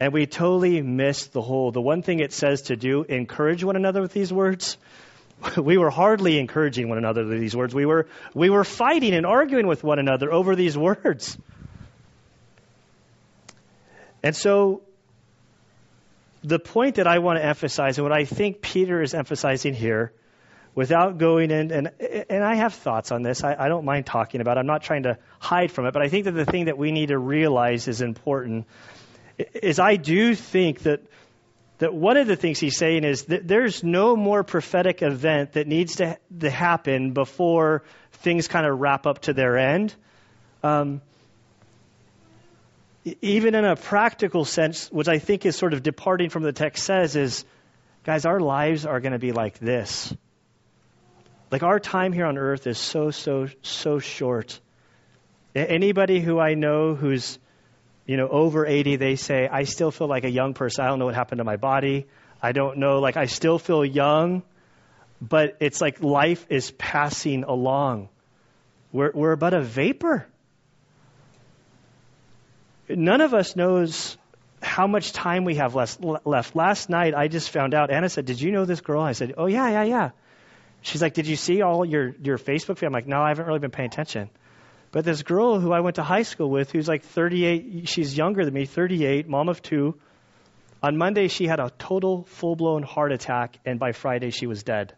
and 0.01 0.15
we 0.15 0.27
totally 0.27 0.81
missed 0.81 1.35
the 1.35 1.43
whole. 1.43 1.71
The 1.73 1.81
one 1.81 2.03
thing 2.03 2.21
it 2.21 2.33
says 2.33 2.63
to 2.63 2.77
do, 2.77 3.03
encourage 3.03 3.63
one 3.63 3.77
another 3.77 4.01
with 4.01 4.13
these 4.13 4.33
words. 4.33 4.79
We 5.57 5.79
were 5.79 5.89
hardly 5.89 6.39
encouraging 6.39 6.91
one 6.91 6.99
another 6.99 7.25
with 7.25 7.41
these 7.41 7.57
words. 7.57 7.75
We 7.75 7.87
were, 7.87 8.09
we 8.35 8.51
were 8.51 8.63
fighting 8.63 9.15
and 9.15 9.25
arguing 9.25 9.67
with 9.67 9.83
one 9.83 9.99
another 9.99 10.31
over 10.31 10.55
these 10.55 10.77
words. 10.77 11.39
And 14.23 14.37
so, 14.37 14.83
the 16.45 16.59
point 16.59 16.97
that 16.97 17.07
I 17.07 17.21
want 17.21 17.39
to 17.39 17.45
emphasize, 17.45 17.97
and 17.97 18.07
what 18.07 18.13
I 18.13 18.27
think 18.27 18.61
Peter 18.61 19.01
is 19.01 19.15
emphasizing 19.15 19.73
here, 19.73 20.13
without 20.75 21.17
going 21.17 21.51
in, 21.51 21.71
and, 21.73 21.91
and 22.29 22.45
I 22.45 22.57
have 22.57 22.75
thoughts 22.75 23.11
on 23.11 23.23
this, 23.23 23.43
I, 23.43 23.57
I 23.59 23.69
don't 23.69 23.87
mind 23.87 24.05
talking 24.05 24.43
about 24.43 24.59
it. 24.59 24.61
I'm 24.61 24.67
not 24.67 24.83
trying 24.83 25.05
to 25.05 25.17
hide 25.39 25.73
from 25.73 25.87
it, 25.87 25.95
but 25.95 26.03
I 26.03 26.09
think 26.09 26.27
that 26.27 26.33
the 26.33 26.45
thing 26.45 26.67
that 26.67 26.77
we 26.77 26.93
need 26.93 27.09
to 27.09 27.19
realize 27.19 27.89
is 27.89 28.03
important 28.03 28.67
is 29.55 29.79
I 29.79 29.97
do 29.97 30.35
think 30.35 30.81
that 30.81 31.03
that 31.81 31.95
one 31.95 32.19
of 32.19 32.27
the 32.27 32.37
things 32.37 32.61
he's 32.61 32.77
saying 32.77 33.05
is 33.05 33.25
that 33.25 33.49
there's 33.49 33.83
no 33.83 34.15
more 34.15 34.45
prophetic 34.45 35.01
event 35.01 35.53
that 35.53 35.67
needs 35.67 35.97
to, 35.97 36.19
to 36.39 36.51
happen 36.51 37.13
before 37.13 37.83
things 38.13 38.49
kind 38.49 38.67
of 38.67 38.79
wrap 38.79 39.07
up 39.07 39.21
to 39.21 39.33
their 39.33 39.57
end. 39.57 39.95
Um, 40.63 41.01
even 43.23 43.55
in 43.55 43.65
a 43.65 43.77
practical 43.77 44.45
sense, 44.45 44.93
which 44.93 45.09
I 45.09 45.19
think 45.19 45.47
is 45.47 45.57
sort 45.57 45.73
of 45.73 45.83
departing 45.83 46.29
from 46.29 46.43
the 46.43 46.53
text 46.53 46.85
says, 46.85 47.17
is 47.17 47.47
guys, 48.05 48.27
our 48.27 48.41
lives 48.41 48.85
are 48.85 49.01
going 49.01 49.13
to 49.13 49.19
be 49.19 49.33
like 49.33 49.59
this. 49.59 50.15
Like 51.51 51.63
our 51.63 51.81
time 51.81 52.13
here 52.13 52.27
on 52.27 52.37
earth 52.37 52.67
is 52.67 52.77
so, 52.77 53.11
so, 53.11 53.49
so 53.63 54.01
short. 54.01 54.61
Anybody 55.55 56.21
who 56.21 56.39
I 56.39 56.53
know 56.53 56.95
who's 56.95 57.39
you 58.11 58.17
know, 58.17 58.27
over 58.27 58.67
80, 58.67 58.97
they 58.97 59.15
say, 59.15 59.47
I 59.47 59.63
still 59.63 59.93
feel 59.93 60.09
like 60.09 60.25
a 60.25 60.31
young 60.31 60.53
person. 60.53 60.85
I 60.85 60.89
don't 60.89 60.99
know 60.99 61.05
what 61.05 61.15
happened 61.15 61.39
to 61.39 61.45
my 61.45 61.55
body. 61.55 62.09
I 62.43 62.51
don't 62.51 62.79
know, 62.79 62.99
like, 62.99 63.17
I 63.17 63.27
still 63.27 63.57
feel 63.57 63.85
young, 63.85 64.43
but 65.21 65.59
it's 65.61 65.81
like 65.81 66.03
life 66.03 66.45
is 66.51 66.73
passing 66.73 67.45
along. 67.45 68.09
We're, 68.91 69.13
we're 69.15 69.37
but 69.37 69.55
a 69.55 69.61
vapor. 69.61 70.27
None 72.89 73.21
of 73.21 73.33
us 73.33 73.55
knows 73.55 74.19
how 74.61 74.89
much 74.89 75.13
time 75.13 75.45
we 75.45 75.55
have 75.55 75.77
left. 75.77 76.01
left. 76.03 76.57
Last 76.57 76.91
night, 76.91 77.15
I 77.15 77.29
just 77.29 77.51
found 77.51 77.75
out. 77.75 77.93
Anna 77.93 78.09
said, 78.09 78.25
Did 78.25 78.41
you 78.41 78.51
know 78.51 78.65
this 78.65 78.81
girl? 78.81 79.03
I 79.03 79.13
said, 79.13 79.35
Oh, 79.39 79.47
yeah, 79.47 79.71
yeah, 79.71 79.85
yeah. 79.85 80.11
She's 80.83 81.01
like, 81.01 81.15
Did 81.15 81.29
you 81.29 81.37
see 81.37 81.63
all 81.63 81.85
your, 81.85 82.13
your 82.21 82.39
Facebook 82.39 82.79
feed? 82.79 82.87
I'm 82.87 82.93
like, 82.93 83.07
No, 83.07 83.23
I 83.23 83.29
haven't 83.29 83.47
really 83.47 83.61
been 83.61 83.71
paying 83.71 83.87
attention. 83.87 84.31
But 84.93 85.05
this 85.05 85.23
girl 85.23 85.61
who 85.61 85.73
I 85.73 85.81
went 85.81 85.97
to 85.97 86.03
high 86.03 86.23
school 86.23 86.51
with, 86.51 86.73
who's 86.73 86.89
like 86.89 87.05
38, 87.05 87.89
she's 87.89 88.17
younger 88.17 88.45
than 88.45 88.53
me, 88.53 88.67
38, 88.67 89.29
mom 89.29 89.49
of 89.49 89.63
two. 89.63 89.99
On 90.83 90.97
Monday, 90.97 91.29
she 91.29 91.47
had 91.47 91.61
a 91.61 91.71
total 91.79 92.25
full 92.25 92.57
blown 92.57 92.83
heart 92.83 93.13
attack, 93.13 93.59
and 93.65 93.79
by 93.79 93.93
Friday, 93.93 94.31
she 94.31 94.47
was 94.47 94.63
dead. 94.63 94.95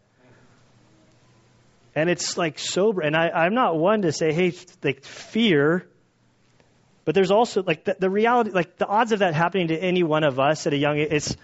And 1.95 2.09
it's 2.09 2.39
like 2.39 2.59
sober. 2.59 3.03
And 3.03 3.15
I, 3.15 3.29
I'm 3.29 3.55
not 3.55 3.77
one 3.77 4.03
to 4.03 4.13
say, 4.13 4.33
hey, 4.33 4.55
like 4.83 5.05
fear. 5.05 5.87
But 7.05 7.15
there's 7.15 7.31
also 7.31 7.63
like 7.63 7.85
the, 7.85 7.97
the 7.99 8.09
reality, 8.09 8.53
like 8.53 8.79
the 8.79 8.87
odds 8.87 9.13
of 9.13 9.19
that 9.19 9.35
happening 9.35 9.69
to 9.69 9.77
any 9.77 10.03
one 10.03 10.25
of 10.25 10.39
us 10.39 10.67
at 10.67 10.73
a 10.73 10.77
young 10.77 10.99
age, 10.99 11.09
it's 11.11 11.37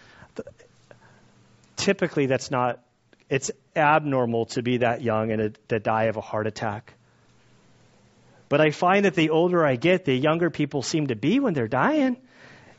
typically 1.77 2.27
that's 2.27 2.51
not, 2.51 2.83
it's 3.29 3.51
abnormal 3.77 4.47
to 4.47 4.63
be 4.63 4.79
that 4.79 5.03
young 5.03 5.33
and 5.33 5.55
to, 5.55 5.61
to 5.69 5.79
die 5.81 6.05
of 6.05 6.17
a 6.17 6.23
heart 6.23 6.47
attack. 6.47 6.95
But 8.49 8.61
I 8.61 8.71
find 8.71 9.05
that 9.05 9.15
the 9.15 9.31
older 9.31 9.65
I 9.65 9.77
get, 9.77 10.05
the 10.05 10.15
younger 10.15 10.51
people 10.51 10.83
seem 10.83 11.09
to 11.09 11.17
be 11.17 11.41
when 11.41 11.55
they're 11.55 11.69
dying. 11.69 12.17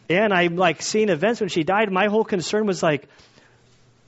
And 0.10 0.34
I'm 0.34 0.56
like 0.56 0.82
seeing 0.82 1.10
events 1.10 1.40
when 1.40 1.50
she 1.50 1.64
died. 1.64 1.92
My 1.92 2.08
whole 2.08 2.24
concern 2.24 2.66
was 2.66 2.82
like 2.82 3.08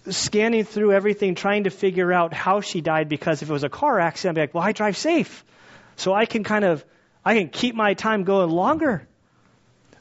scanning 0.10 0.64
through 0.64 0.94
everything, 0.94 1.36
trying 1.36 1.66
to 1.66 1.70
figure 1.70 2.12
out 2.12 2.34
how 2.34 2.62
she 2.62 2.82
died. 2.82 3.10
Because 3.10 3.44
if 3.44 3.50
it 3.50 3.54
was 3.54 3.64
a 3.64 3.70
car 3.70 4.00
accident, 4.00 4.38
I'd 4.38 4.42
be 4.42 4.42
like, 4.42 4.54
well, 4.56 4.64
I 4.64 4.72
drive 4.72 4.98
safe. 4.98 5.46
So 5.98 6.14
I 6.14 6.26
can 6.26 6.44
kind 6.44 6.66
of, 6.66 6.84
I 7.24 7.38
can 7.38 7.50
keep 7.50 7.76
my 7.76 7.94
time 7.94 8.24
going 8.24 8.50
longer. 8.50 9.08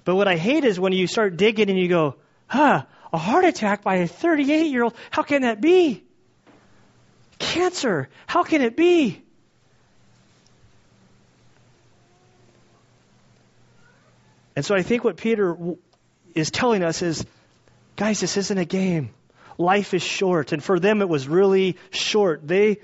But 0.05 0.17
what 0.17 0.29
I 0.29 0.37
hate 0.37 0.64
is 0.64 0.81
when 0.81 0.95
you 0.95 1.07
start 1.07 1.37
digging 1.37 1.69
and 1.69 1.79
you 1.79 1.88
go, 1.88 2.17
huh, 2.47 2.85
a 3.12 3.19
heart 3.19 3.45
attack 3.45 3.83
by 3.83 3.97
a 3.97 4.07
38 4.07 4.71
year 4.71 4.85
old. 4.85 4.95
How 5.11 5.23
can 5.23 5.43
that 5.43 5.61
be? 5.61 6.02
Cancer. 7.38 8.09
How 8.26 8.43
can 8.43 8.62
it 8.62 8.76
be? 8.76 9.23
And 14.61 14.67
so 14.67 14.75
I 14.75 14.83
think 14.83 15.05
what 15.05 15.17
Peter 15.17 15.57
is 16.35 16.50
telling 16.50 16.85
us 16.85 17.00
is 17.00 17.25
guys, 17.97 18.21
this 18.21 18.37
isn't 18.37 18.59
a 18.59 18.67
game. 18.67 19.09
Life 19.57 19.95
is 19.95 20.02
short. 20.02 20.52
And 20.52 20.62
for 20.62 20.79
them, 20.79 21.00
it 21.00 21.09
was 21.09 21.26
really 21.26 21.79
short. 21.88 22.47
They, 22.47 22.81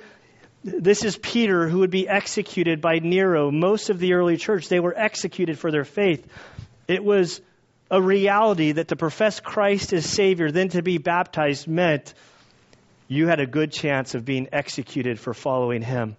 this 0.65 1.05
is 1.05 1.19
Peter 1.19 1.69
who 1.69 1.81
would 1.81 1.91
be 1.91 2.09
executed 2.09 2.81
by 2.81 3.01
Nero. 3.01 3.51
Most 3.51 3.91
of 3.91 3.99
the 3.99 4.15
early 4.15 4.39
church, 4.39 4.71
they 4.71 4.81
were 4.81 4.95
executed 4.97 5.59
for 5.59 5.71
their 5.71 5.85
faith. 5.85 6.27
It 6.89 7.05
was 7.05 7.43
a 7.91 8.01
reality 8.01 8.73
that 8.73 8.89
to 8.89 8.97
profess 8.97 9.41
Christ 9.41 9.93
as 9.93 10.07
Savior, 10.07 10.51
then 10.51 10.71
to 10.71 10.81
be 10.81 10.97
baptized, 10.97 11.69
meant 11.69 12.15
you 13.07 13.27
had 13.27 13.39
a 13.39 13.47
good 13.47 13.71
chance 13.71 14.15
of 14.15 14.25
being 14.25 14.49
executed 14.51 15.21
for 15.21 15.35
following 15.35 15.83
Him. 15.83 16.17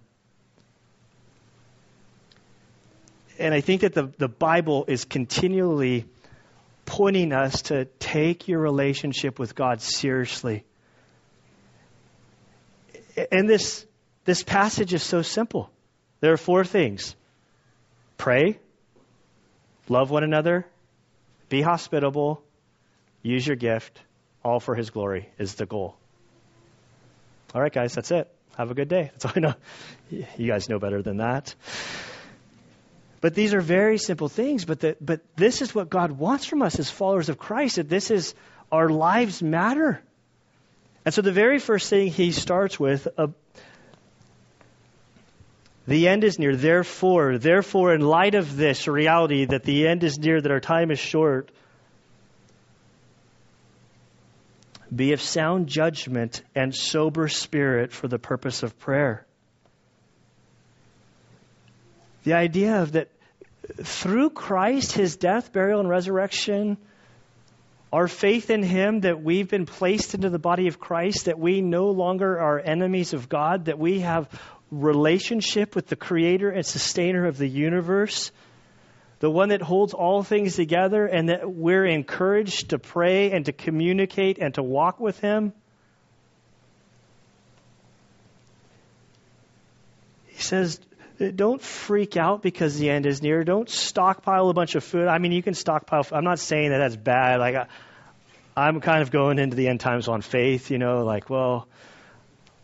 And 3.38 3.54
I 3.54 3.60
think 3.60 3.82
that 3.82 3.94
the, 3.94 4.12
the 4.18 4.28
Bible 4.28 4.84
is 4.88 5.04
continually 5.04 6.06
pointing 6.84 7.32
us 7.32 7.62
to 7.62 7.84
take 7.98 8.48
your 8.48 8.60
relationship 8.60 9.38
with 9.38 9.54
God 9.54 9.80
seriously. 9.80 10.64
And 13.30 13.48
this, 13.48 13.86
this 14.24 14.42
passage 14.42 14.94
is 14.94 15.02
so 15.02 15.22
simple. 15.22 15.70
There 16.20 16.32
are 16.32 16.38
four 16.38 16.64
things 16.64 17.14
pray, 18.16 18.58
love 19.88 20.10
one 20.10 20.24
another, 20.24 20.66
be 21.48 21.62
hospitable, 21.62 22.42
use 23.22 23.46
your 23.46 23.56
gift, 23.56 24.00
all 24.44 24.58
for 24.58 24.74
His 24.74 24.90
glory 24.90 25.28
is 25.38 25.54
the 25.54 25.66
goal. 25.66 25.96
All 27.54 27.60
right, 27.60 27.72
guys, 27.72 27.94
that's 27.94 28.10
it. 28.10 28.30
Have 28.56 28.70
a 28.70 28.74
good 28.74 28.88
day. 28.88 29.10
That's 29.12 29.24
all 29.24 29.32
I 29.36 29.40
know. 29.40 29.54
You 30.10 30.46
guys 30.48 30.68
know 30.68 30.78
better 30.78 31.00
than 31.00 31.18
that. 31.18 31.54
But 33.20 33.34
these 33.34 33.54
are 33.54 33.60
very 33.60 33.98
simple 33.98 34.28
things. 34.28 34.64
But, 34.64 34.80
the, 34.80 34.96
but 35.00 35.20
this 35.36 35.62
is 35.62 35.74
what 35.74 35.90
God 35.90 36.12
wants 36.12 36.46
from 36.46 36.62
us 36.62 36.78
as 36.78 36.90
followers 36.90 37.28
of 37.28 37.38
Christ. 37.38 37.76
That 37.76 37.88
this 37.88 38.10
is 38.10 38.34
our 38.70 38.88
lives 38.88 39.42
matter. 39.42 40.00
And 41.04 41.14
so 41.14 41.22
the 41.22 41.32
very 41.32 41.58
first 41.58 41.88
thing 41.88 42.08
he 42.08 42.32
starts 42.32 42.78
with, 42.78 43.08
uh, 43.16 43.28
the 45.86 46.06
end 46.06 46.22
is 46.22 46.38
near. 46.38 46.54
Therefore, 46.54 47.38
therefore, 47.38 47.94
in 47.94 48.02
light 48.02 48.34
of 48.34 48.56
this 48.56 48.86
reality 48.86 49.46
that 49.46 49.62
the 49.64 49.88
end 49.88 50.04
is 50.04 50.18
near, 50.18 50.38
that 50.38 50.52
our 50.52 50.60
time 50.60 50.90
is 50.90 50.98
short, 50.98 51.50
be 54.94 55.12
of 55.12 55.22
sound 55.22 55.66
judgment 55.66 56.42
and 56.54 56.74
sober 56.74 57.28
spirit 57.28 57.92
for 57.92 58.06
the 58.06 58.18
purpose 58.18 58.62
of 58.62 58.78
prayer. 58.78 59.26
The 62.24 62.34
idea 62.34 62.82
of 62.82 62.92
that 62.92 63.08
through 63.82 64.30
Christ, 64.30 64.92
his 64.92 65.16
death, 65.16 65.52
burial, 65.52 65.80
and 65.80 65.88
resurrection, 65.88 66.78
our 67.92 68.08
faith 68.08 68.50
in 68.50 68.62
him, 68.62 69.00
that 69.00 69.22
we've 69.22 69.48
been 69.48 69.66
placed 69.66 70.14
into 70.14 70.30
the 70.30 70.38
body 70.38 70.68
of 70.68 70.78
Christ, 70.78 71.26
that 71.26 71.38
we 71.38 71.60
no 71.60 71.90
longer 71.90 72.38
are 72.38 72.58
enemies 72.58 73.14
of 73.14 73.28
God, 73.28 73.66
that 73.66 73.78
we 73.78 74.00
have 74.00 74.28
relationship 74.70 75.74
with 75.74 75.86
the 75.86 75.96
creator 75.96 76.50
and 76.50 76.64
sustainer 76.64 77.26
of 77.26 77.38
the 77.38 77.48
universe, 77.48 78.30
the 79.20 79.30
one 79.30 79.48
that 79.48 79.62
holds 79.62 79.94
all 79.94 80.22
things 80.22 80.56
together, 80.56 81.06
and 81.06 81.30
that 81.30 81.50
we're 81.50 81.86
encouraged 81.86 82.70
to 82.70 82.78
pray 82.78 83.32
and 83.32 83.46
to 83.46 83.52
communicate 83.52 84.38
and 84.38 84.54
to 84.54 84.62
walk 84.62 85.00
with 85.00 85.18
Him. 85.20 85.52
He 90.26 90.42
says, 90.42 90.78
don't 91.18 91.60
freak 91.60 92.16
out 92.16 92.42
because 92.42 92.78
the 92.78 92.90
end 92.90 93.06
is 93.06 93.22
near. 93.22 93.42
Don't 93.44 93.68
stockpile 93.68 94.48
a 94.50 94.54
bunch 94.54 94.74
of 94.74 94.84
food. 94.84 95.08
I 95.08 95.18
mean, 95.18 95.32
you 95.32 95.42
can 95.42 95.54
stockpile. 95.54 96.06
I'm 96.12 96.24
not 96.24 96.38
saying 96.38 96.70
that 96.70 96.78
that's 96.78 96.96
bad. 96.96 97.40
Like, 97.40 97.68
I, 98.56 98.68
am 98.68 98.80
kind 98.80 99.02
of 99.02 99.10
going 99.10 99.38
into 99.38 99.56
the 99.56 99.68
end 99.68 99.80
times 99.80 100.08
on 100.08 100.22
faith, 100.22 100.70
you 100.70 100.78
know, 100.78 101.04
like, 101.04 101.28
well, 101.28 101.68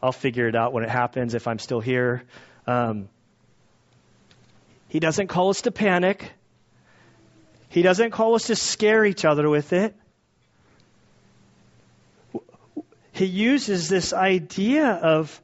I'll 0.03 0.13
figure 0.13 0.47
it 0.49 0.55
out 0.55 0.73
when 0.73 0.85
it 0.85 0.91
happens 0.91 1.35
if 1.35 1.49
I'm 1.49 1.59
still 1.59 1.81
here. 1.81 2.23
Um, 2.67 3.09
he 4.89 5.01
doesn't 5.01 5.27
call 5.27 5.51
us 5.51 5.63
to 5.63 5.73
panic. 5.73 6.31
He 7.71 7.83
doesn't 7.83 8.13
call 8.13 8.37
us 8.37 8.47
to 8.47 8.57
scare 8.57 9.05
each 9.05 9.25
other 9.25 9.49
with 9.49 9.73
it. 9.73 9.97
He 13.11 13.27
uses 13.27 13.89
this 13.89 14.13
idea 14.13 14.89
of 14.89 15.41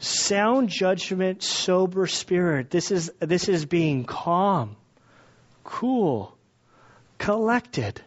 sound 0.00 0.70
judgment, 0.70 1.42
sober 1.42 2.06
spirit. 2.06 2.70
This 2.70 2.90
is, 2.90 3.12
this 3.20 3.48
is 3.48 3.66
being 3.66 4.04
calm, 4.04 4.76
cool, 5.62 6.36
collected. 7.18 8.00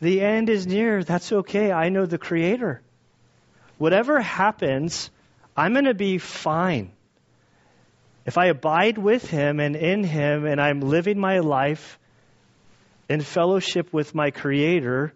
The 0.00 0.20
end 0.20 0.48
is 0.50 0.66
near. 0.66 1.02
That's 1.02 1.32
okay. 1.32 1.72
I 1.72 1.88
know 1.88 2.06
the 2.06 2.18
Creator. 2.18 2.82
Whatever 3.78 4.20
happens, 4.20 5.10
I'm 5.56 5.72
going 5.72 5.86
to 5.86 5.94
be 5.94 6.18
fine. 6.18 6.92
If 8.24 8.38
I 8.38 8.46
abide 8.46 8.98
with 8.98 9.28
Him 9.28 9.58
and 9.58 9.74
in 9.74 10.04
Him 10.04 10.46
and 10.46 10.60
I'm 10.60 10.80
living 10.80 11.18
my 11.18 11.38
life 11.38 11.98
in 13.08 13.20
fellowship 13.20 13.92
with 13.92 14.14
my 14.14 14.30
Creator, 14.30 15.12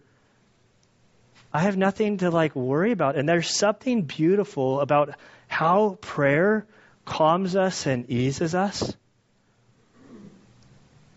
I 1.53 1.61
have 1.61 1.77
nothing 1.77 2.19
to 2.19 2.31
like 2.31 2.57
worry 2.57 2.93
about. 2.93 3.17
And 3.17 3.29
there's 3.29 3.55
something 3.55 4.03
beautiful 4.03 4.81
about 4.81 5.15
how 5.47 5.99
prayer 6.01 6.67
calms 7.05 7.57
us 7.57 7.87
and 7.87 8.11
eases 8.11 8.55
us? 8.55 8.95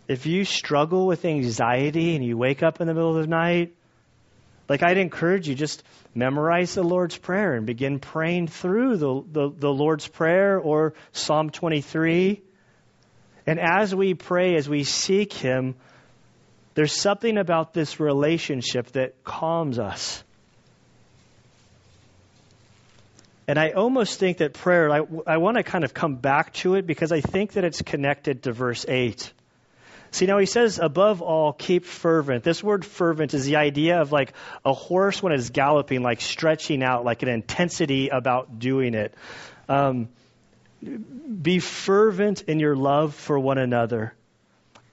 If 0.07 0.25
you 0.25 0.43
struggle 0.43 1.05
with 1.05 1.25
anxiety 1.25 2.15
and 2.15 2.25
you 2.25 2.35
wake 2.37 2.63
up 2.63 2.81
in 2.81 2.87
the 2.87 2.93
middle 2.93 3.15
of 3.15 3.21
the 3.21 3.27
night, 3.27 3.75
like 4.67 4.83
I'd 4.83 4.97
encourage 4.97 5.47
you, 5.47 5.55
just 5.55 5.83
memorize 6.13 6.75
the 6.75 6.83
Lord's 6.83 7.17
Prayer 7.17 7.55
and 7.55 7.65
begin 7.65 7.99
praying 7.99 8.47
through 8.47 8.97
the, 8.97 9.23
the, 9.31 9.51
the 9.55 9.69
Lord's 9.69 10.07
Prayer 10.07 10.59
or 10.59 10.93
Psalm 11.11 11.49
23. 11.49 12.41
And 13.47 13.59
as 13.59 13.93
we 13.93 14.13
pray, 14.13 14.55
as 14.55 14.69
we 14.69 14.83
seek 14.83 15.33
Him, 15.33 15.75
there's 16.75 16.95
something 16.95 17.37
about 17.37 17.73
this 17.73 17.99
relationship 17.99 18.91
that 18.91 19.23
calms 19.23 19.79
us. 19.79 20.23
And 23.49 23.57
I 23.57 23.71
almost 23.71 24.19
think 24.19 24.37
that 24.37 24.53
prayer, 24.53 24.91
I, 24.91 25.01
I 25.25 25.37
want 25.37 25.57
to 25.57 25.63
kind 25.63 25.83
of 25.83 25.91
come 25.91 26.17
back 26.17 26.53
to 26.61 26.75
it 26.75 26.85
because 26.85 27.11
I 27.11 27.19
think 27.19 27.53
that 27.53 27.63
it's 27.63 27.81
connected 27.81 28.43
to 28.43 28.53
verse 28.53 28.85
8. 28.87 29.33
See, 30.11 30.27
now 30.27 30.37
he 30.37 30.45
says, 30.45 30.77
above 30.77 31.23
all, 31.23 31.51
keep 31.51 31.85
fervent. 31.85 32.43
This 32.43 32.63
word 32.63 32.85
fervent 32.85 33.33
is 33.33 33.45
the 33.45 33.55
idea 33.55 34.01
of 34.01 34.11
like 34.11 34.33
a 34.63 34.71
horse 34.71 35.23
when 35.23 35.33
it's 35.33 35.49
galloping, 35.49 36.03
like 36.03 36.21
stretching 36.21 36.83
out, 36.83 37.05
like 37.05 37.23
an 37.23 37.29
intensity 37.29 38.09
about 38.09 38.59
doing 38.59 38.93
it. 38.93 39.15
Um, 39.67 40.09
be 41.41 41.57
fervent 41.57 42.43
in 42.43 42.59
your 42.59 42.75
love 42.75 43.15
for 43.15 43.39
one 43.39 43.57
another. 43.57 44.13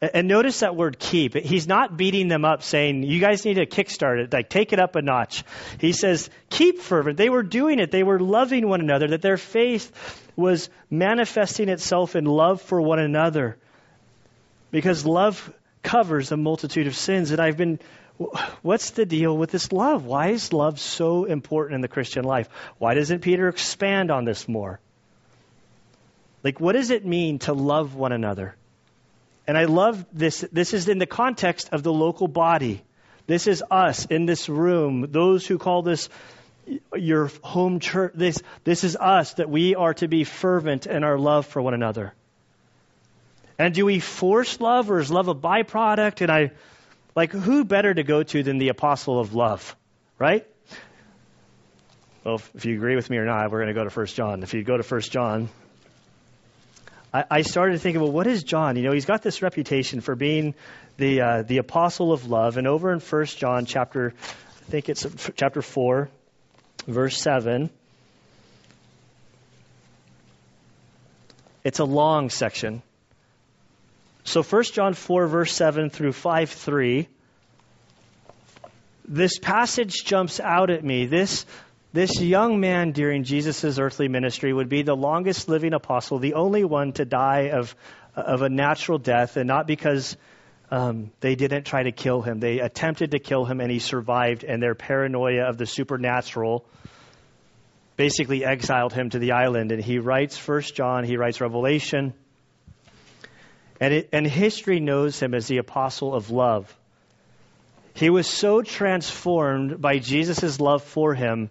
And 0.00 0.28
notice 0.28 0.60
that 0.60 0.76
word 0.76 0.98
keep. 0.98 1.34
He's 1.34 1.66
not 1.66 1.96
beating 1.96 2.28
them 2.28 2.44
up 2.44 2.62
saying, 2.62 3.02
you 3.02 3.18
guys 3.18 3.46
need 3.46 3.54
to 3.54 3.64
kickstart 3.64 4.24
it, 4.24 4.32
like 4.32 4.50
take 4.50 4.74
it 4.74 4.78
up 4.78 4.94
a 4.94 5.00
notch. 5.00 5.42
He 5.80 5.92
says, 5.92 6.28
keep 6.50 6.80
fervent. 6.80 7.16
They 7.16 7.30
were 7.30 7.42
doing 7.42 7.78
it. 7.78 7.90
They 7.90 8.02
were 8.02 8.20
loving 8.20 8.68
one 8.68 8.80
another, 8.80 9.08
that 9.08 9.22
their 9.22 9.38
faith 9.38 9.90
was 10.36 10.68
manifesting 10.90 11.70
itself 11.70 12.14
in 12.14 12.26
love 12.26 12.60
for 12.60 12.80
one 12.80 12.98
another. 12.98 13.56
Because 14.70 15.06
love 15.06 15.50
covers 15.82 16.30
a 16.30 16.36
multitude 16.36 16.88
of 16.88 16.94
sins. 16.94 17.30
And 17.30 17.40
I've 17.40 17.56
been, 17.56 17.78
what's 18.60 18.90
the 18.90 19.06
deal 19.06 19.34
with 19.34 19.50
this 19.50 19.72
love? 19.72 20.04
Why 20.04 20.28
is 20.28 20.52
love 20.52 20.78
so 20.78 21.24
important 21.24 21.76
in 21.76 21.80
the 21.80 21.88
Christian 21.88 22.24
life? 22.24 22.50
Why 22.76 22.92
doesn't 22.92 23.20
Peter 23.20 23.48
expand 23.48 24.10
on 24.10 24.26
this 24.26 24.46
more? 24.46 24.78
Like, 26.44 26.60
what 26.60 26.72
does 26.72 26.90
it 26.90 27.06
mean 27.06 27.38
to 27.40 27.54
love 27.54 27.94
one 27.94 28.12
another? 28.12 28.56
And 29.46 29.56
I 29.56 29.64
love 29.64 30.04
this. 30.12 30.44
This 30.52 30.74
is 30.74 30.88
in 30.88 30.98
the 30.98 31.06
context 31.06 31.68
of 31.72 31.82
the 31.82 31.92
local 31.92 32.28
body. 32.28 32.82
This 33.26 33.46
is 33.46 33.62
us 33.70 34.06
in 34.06 34.26
this 34.26 34.48
room, 34.48 35.06
those 35.10 35.46
who 35.46 35.58
call 35.58 35.82
this 35.82 36.08
your 36.94 37.30
home 37.42 37.80
church. 37.80 38.12
This, 38.14 38.42
this 38.64 38.84
is 38.84 38.96
us, 38.96 39.34
that 39.34 39.48
we 39.48 39.74
are 39.74 39.94
to 39.94 40.08
be 40.08 40.24
fervent 40.24 40.86
in 40.86 41.04
our 41.04 41.18
love 41.18 41.46
for 41.46 41.62
one 41.62 41.74
another. 41.74 42.14
And 43.58 43.72
do 43.72 43.86
we 43.86 44.00
force 44.00 44.60
love 44.60 44.90
or 44.90 44.98
is 44.98 45.10
love 45.10 45.28
a 45.28 45.34
byproduct? 45.34 46.20
And 46.20 46.30
I, 46.30 46.50
like, 47.14 47.32
who 47.32 47.64
better 47.64 47.94
to 47.94 48.02
go 48.02 48.22
to 48.22 48.42
than 48.42 48.58
the 48.58 48.68
apostle 48.68 49.18
of 49.18 49.34
love, 49.34 49.74
right? 50.18 50.46
Well, 52.24 52.40
if 52.54 52.64
you 52.64 52.74
agree 52.74 52.96
with 52.96 53.08
me 53.08 53.16
or 53.18 53.24
not, 53.24 53.50
we're 53.50 53.62
going 53.62 53.74
to 53.74 53.80
go 53.80 53.84
to 53.84 53.90
First 53.90 54.16
John. 54.16 54.42
If 54.42 54.52
you 54.52 54.62
go 54.62 54.76
to 54.76 54.82
First 54.82 55.12
John, 55.12 55.48
I, 57.16 57.24
I 57.30 57.42
started 57.42 57.80
thinking, 57.80 58.02
well, 58.02 58.12
what 58.12 58.26
is 58.26 58.42
John? 58.42 58.76
You 58.76 58.82
know, 58.82 58.92
he's 58.92 59.06
got 59.06 59.22
this 59.22 59.40
reputation 59.40 60.02
for 60.02 60.14
being 60.14 60.54
the 60.98 61.22
uh, 61.22 61.42
the 61.42 61.58
apostle 61.58 62.12
of 62.12 62.28
love, 62.28 62.58
and 62.58 62.66
over 62.66 62.92
in 62.92 63.00
First 63.00 63.38
John 63.38 63.64
chapter, 63.64 64.12
I 64.12 64.70
think 64.70 64.90
it's 64.90 65.06
chapter 65.34 65.62
four, 65.62 66.10
verse 66.86 67.16
seven. 67.16 67.70
It's 71.64 71.78
a 71.78 71.84
long 71.84 72.28
section. 72.28 72.82
So 74.24 74.42
1 74.42 74.64
John 74.64 74.94
4, 74.94 75.26
verse 75.26 75.52
7 75.52 75.90
through 75.90 76.12
5, 76.12 76.50
3. 76.50 77.08
This 79.08 79.38
passage 79.38 80.04
jumps 80.04 80.38
out 80.38 80.70
at 80.70 80.84
me. 80.84 81.06
This 81.06 81.44
this 81.96 82.20
young 82.20 82.60
man 82.60 82.92
during 82.92 83.24
Jesus' 83.24 83.78
earthly 83.78 84.08
ministry 84.08 84.52
would 84.52 84.68
be 84.68 84.82
the 84.82 84.94
longest 84.94 85.48
living 85.48 85.72
apostle, 85.72 86.18
the 86.18 86.34
only 86.34 86.62
one 86.62 86.92
to 86.92 87.06
die 87.06 87.48
of, 87.54 87.74
of 88.14 88.42
a 88.42 88.50
natural 88.50 88.98
death, 88.98 89.38
and 89.38 89.48
not 89.48 89.66
because 89.66 90.14
um, 90.70 91.10
they 91.20 91.36
didn't 91.36 91.64
try 91.64 91.84
to 91.84 91.92
kill 91.92 92.20
him. 92.20 92.38
They 92.38 92.58
attempted 92.58 93.12
to 93.12 93.18
kill 93.18 93.46
him, 93.46 93.60
and 93.60 93.70
he 93.70 93.78
survived, 93.78 94.44
and 94.44 94.62
their 94.62 94.74
paranoia 94.74 95.48
of 95.48 95.56
the 95.56 95.64
supernatural 95.64 96.66
basically 97.96 98.44
exiled 98.44 98.92
him 98.92 99.08
to 99.10 99.18
the 99.18 99.32
island. 99.32 99.72
And 99.72 99.82
he 99.82 99.98
writes 99.98 100.36
First 100.36 100.74
John, 100.74 101.02
he 101.04 101.16
writes 101.16 101.40
Revelation, 101.40 102.12
and, 103.80 103.94
it, 103.94 104.10
and 104.12 104.26
history 104.26 104.80
knows 104.80 105.18
him 105.18 105.32
as 105.32 105.46
the 105.46 105.58
apostle 105.58 106.14
of 106.14 106.30
love. 106.30 106.76
He 107.94 108.10
was 108.10 108.26
so 108.26 108.60
transformed 108.60 109.80
by 109.80 109.98
Jesus' 109.98 110.60
love 110.60 110.82
for 110.82 111.14
him 111.14 111.48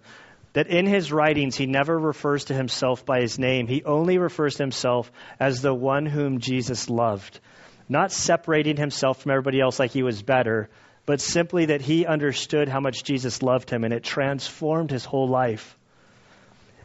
that 0.56 0.68
in 0.68 0.86
his 0.86 1.12
writings 1.12 1.54
he 1.54 1.66
never 1.66 1.98
refers 1.98 2.46
to 2.46 2.54
himself 2.54 3.04
by 3.04 3.20
his 3.20 3.38
name. 3.38 3.66
He 3.66 3.84
only 3.84 4.16
refers 4.16 4.54
to 4.54 4.62
himself 4.62 5.12
as 5.38 5.60
the 5.60 5.74
one 5.74 6.06
whom 6.06 6.40
Jesus 6.40 6.88
loved, 6.88 7.40
not 7.90 8.10
separating 8.10 8.78
himself 8.78 9.20
from 9.20 9.32
everybody 9.32 9.60
else 9.60 9.78
like 9.78 9.90
he 9.90 10.02
was 10.02 10.22
better, 10.22 10.70
but 11.04 11.20
simply 11.20 11.66
that 11.66 11.82
he 11.82 12.06
understood 12.06 12.70
how 12.70 12.80
much 12.80 13.04
Jesus 13.04 13.42
loved 13.42 13.68
him 13.68 13.84
and 13.84 13.92
it 13.92 14.02
transformed 14.02 14.90
his 14.90 15.04
whole 15.04 15.28
life. 15.28 15.76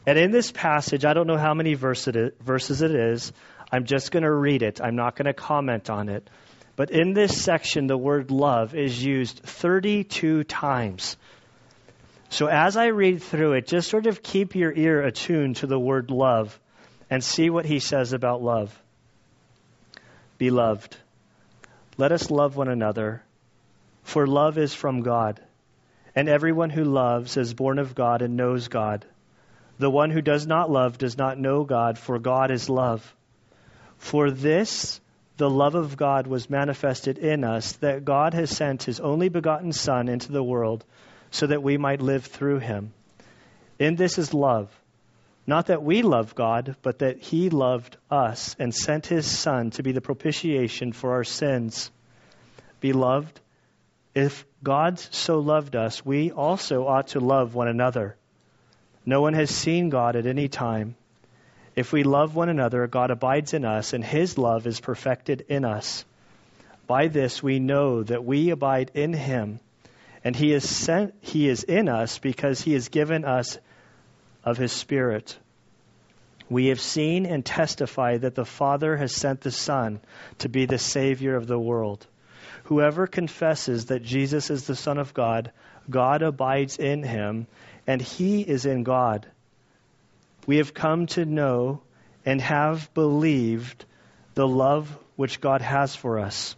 And 0.06 0.20
in 0.20 0.32
this 0.32 0.52
passage, 0.52 1.06
I 1.06 1.14
don't 1.14 1.28
know 1.28 1.38
how 1.38 1.54
many 1.54 1.76
verses 1.76 2.82
it 2.82 2.92
is. 2.94 3.32
I'm 3.72 3.86
just 3.86 4.12
going 4.12 4.24
to 4.24 4.34
read 4.34 4.64
it. 4.64 4.82
I'm 4.84 4.98
not 4.98 5.16
going 5.16 5.28
to 5.28 5.34
comment 5.34 5.90
on 5.90 6.10
it. 6.10 6.30
But 6.76 6.92
in 6.92 7.14
this 7.14 7.42
section, 7.42 7.88
the 7.88 7.98
word 7.98 8.32
love 8.32 8.76
is 8.76 9.02
used 9.02 9.40
32 9.40 10.44
times. 10.44 11.16
So 12.32 12.48
as 12.48 12.78
I 12.78 12.88
read 12.88 13.22
through 13.22 13.54
it, 13.54 13.68
just 13.68 13.90
sort 13.90 14.08
of 14.08 14.24
keep 14.24 14.56
your 14.56 14.72
ear 14.72 15.02
attuned 15.02 15.58
to 15.58 15.68
the 15.68 15.78
word 15.78 16.10
love 16.10 16.58
and 17.10 17.22
see 17.22 17.50
what 17.50 17.66
he 17.66 17.80
says 17.80 18.14
about 18.14 18.42
love. 18.42 18.82
Beloved, 20.38 20.96
let 21.98 22.14
us 22.14 22.32
love 22.32 22.56
one 22.56 22.70
another, 22.70 23.22
for 24.04 24.26
love 24.26 24.58
is 24.58 24.74
from 24.74 25.02
God. 25.02 25.42
And 26.16 26.30
everyone 26.30 26.70
who 26.70 26.86
loves 26.86 27.36
is 27.36 27.54
born 27.54 27.80
of 27.80 27.96
God 27.96 28.22
and 28.22 28.38
knows 28.38 28.70
God. 28.70 29.06
The 29.78 29.92
one 29.92 30.10
who 30.10 30.22
does 30.22 30.48
not 30.48 30.72
love 30.72 30.98
does 30.98 31.18
not 31.18 31.38
know 31.38 31.66
God, 31.66 32.00
for 32.00 32.18
God 32.18 32.50
is 32.50 32.70
love. 32.70 33.14
For 33.98 34.32
this, 34.32 35.02
the 35.36 35.50
love 35.50 35.76
of 35.76 35.98
God 35.98 36.28
was 36.28 36.50
manifested 36.50 37.18
in 37.18 37.44
us, 37.44 37.74
that 37.74 38.06
God 38.06 38.34
has 38.34 38.50
sent 38.50 38.84
his 38.84 39.02
only 39.02 39.28
begotten 39.28 39.74
Son 39.74 40.08
into 40.08 40.32
the 40.32 40.44
world 40.44 40.86
so 41.32 41.48
that 41.48 41.64
we 41.64 41.78
might 41.78 42.02
live 42.02 42.26
through 42.26 42.60
him. 42.60 42.94
In 43.80 43.96
this 43.96 44.20
is 44.20 44.34
love 44.34 44.70
Not 45.48 45.68
that 45.68 45.82
we 45.82 46.04
love 46.04 46.36
God, 46.36 46.76
but 46.84 47.00
that 47.00 47.18
He 47.18 47.50
loved 47.50 47.98
us 48.12 48.56
and 48.60 48.74
sent 48.74 49.08
His 49.08 49.26
Son 49.26 49.72
to 49.72 49.84
be 49.84 49.92
the 49.92 50.02
propitiation 50.02 50.94
for 50.94 51.14
our 51.14 51.24
sins. 51.24 51.90
Beloved, 52.80 53.40
if 54.14 54.46
God 54.62 55.00
so 55.00 55.40
loved 55.40 55.76
us, 55.76 56.06
we 56.06 56.32
also 56.32 56.86
ought 56.86 57.08
to 57.10 57.20
love 57.20 57.56
one 57.56 57.68
another. 57.68 58.16
No 59.06 59.22
one 59.22 59.34
has 59.34 59.50
seen 59.50 59.90
God 59.90 60.16
at 60.16 60.28
any 60.28 60.48
time. 60.48 60.96
If 61.76 61.92
we 61.92 62.04
love 62.04 62.36
one 62.36 62.50
another, 62.50 62.86
God 62.88 63.10
abides 63.10 63.54
in 63.54 63.66
us, 63.66 63.94
and 63.94 64.04
His 64.04 64.38
love 64.38 64.68
is 64.68 64.80
perfected 64.80 65.46
in 65.50 65.66
us. 65.66 66.06
By 66.86 67.08
this 67.08 67.42
we 67.42 67.60
know 67.60 68.04
that 68.04 68.24
we 68.24 68.50
abide 68.52 68.92
in 68.94 69.14
Him, 69.14 69.60
and 70.24 70.36
He 70.36 70.54
is 70.54 70.68
sent, 70.68 71.14
He 71.22 71.48
is 71.48 71.64
in 71.64 71.90
us 71.90 72.20
because 72.20 72.62
He 72.62 72.74
has 72.74 72.90
given 72.90 73.26
us 73.26 73.58
of 74.44 74.58
his 74.58 74.72
Spirit. 74.72 75.38
We 76.50 76.68
have 76.68 76.82
seen 76.82 77.26
and 77.26 77.46
testified 77.46 78.22
that 78.22 78.36
the 78.36 78.46
Father 78.46 78.98
has 78.98 79.16
sent 79.16 79.42
the 79.42 79.52
Son 79.52 80.02
to 80.40 80.50
be 80.50 80.66
the 80.66 80.78
Savior 80.78 81.36
of 81.36 81.48
the 81.48 81.60
world. 81.60 82.06
Whoever 82.66 83.08
confesses 83.08 83.86
that 83.86 84.04
Jesus 84.04 84.50
is 84.50 84.66
the 84.68 84.76
Son 84.76 84.98
of 84.98 85.14
God, 85.14 85.52
God 85.90 86.22
abides 86.22 86.78
in 86.78 87.04
him, 87.04 87.48
and 87.88 88.02
he 88.02 88.42
is 88.42 88.66
in 88.66 88.84
God. 88.84 89.28
We 90.46 90.58
have 90.58 90.74
come 90.74 91.08
to 91.08 91.26
know 91.26 91.82
and 92.26 92.42
have 92.42 92.94
believed 92.94 93.86
the 94.36 94.48
love 94.48 94.98
which 95.16 95.42
God 95.42 95.62
has 95.62 95.96
for 95.96 96.20
us. 96.20 96.56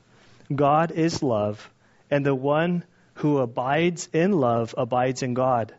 God 0.54 0.92
is 0.92 1.22
love, 1.22 1.70
and 2.10 2.26
the 2.26 2.36
one 2.36 2.84
who 3.24 3.38
abides 3.38 4.10
in 4.12 4.34
love 4.34 4.76
abides 4.78 5.24
in 5.24 5.34
God 5.34 5.74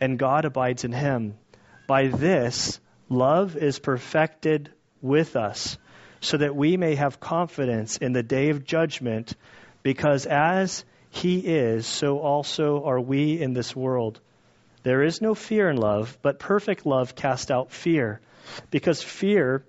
and 0.00 0.18
God 0.18 0.44
abides 0.44 0.82
in 0.82 0.90
him. 0.90 1.38
By 1.86 2.08
this, 2.08 2.80
love 3.08 3.56
is 3.56 3.78
perfected 3.78 4.72
with 5.00 5.36
us, 5.36 5.78
so 6.20 6.36
that 6.38 6.56
we 6.56 6.76
may 6.76 6.96
have 6.96 7.20
confidence 7.20 7.96
in 7.98 8.12
the 8.12 8.24
day 8.24 8.50
of 8.50 8.64
judgment, 8.64 9.36
because 9.84 10.26
as 10.26 10.84
he 11.10 11.38
is, 11.38 11.86
so 11.86 12.18
also 12.18 12.82
are 12.82 13.00
we 13.00 13.40
in 13.40 13.52
this 13.52 13.76
world. 13.76 14.18
There 14.82 15.04
is 15.04 15.22
no 15.22 15.36
fear 15.36 15.70
in 15.70 15.76
love, 15.76 16.18
but 16.22 16.40
perfect 16.40 16.86
love 16.86 17.14
casts 17.14 17.52
out 17.52 17.70
fear, 17.70 18.20
because 18.72 19.00
fear 19.00 19.64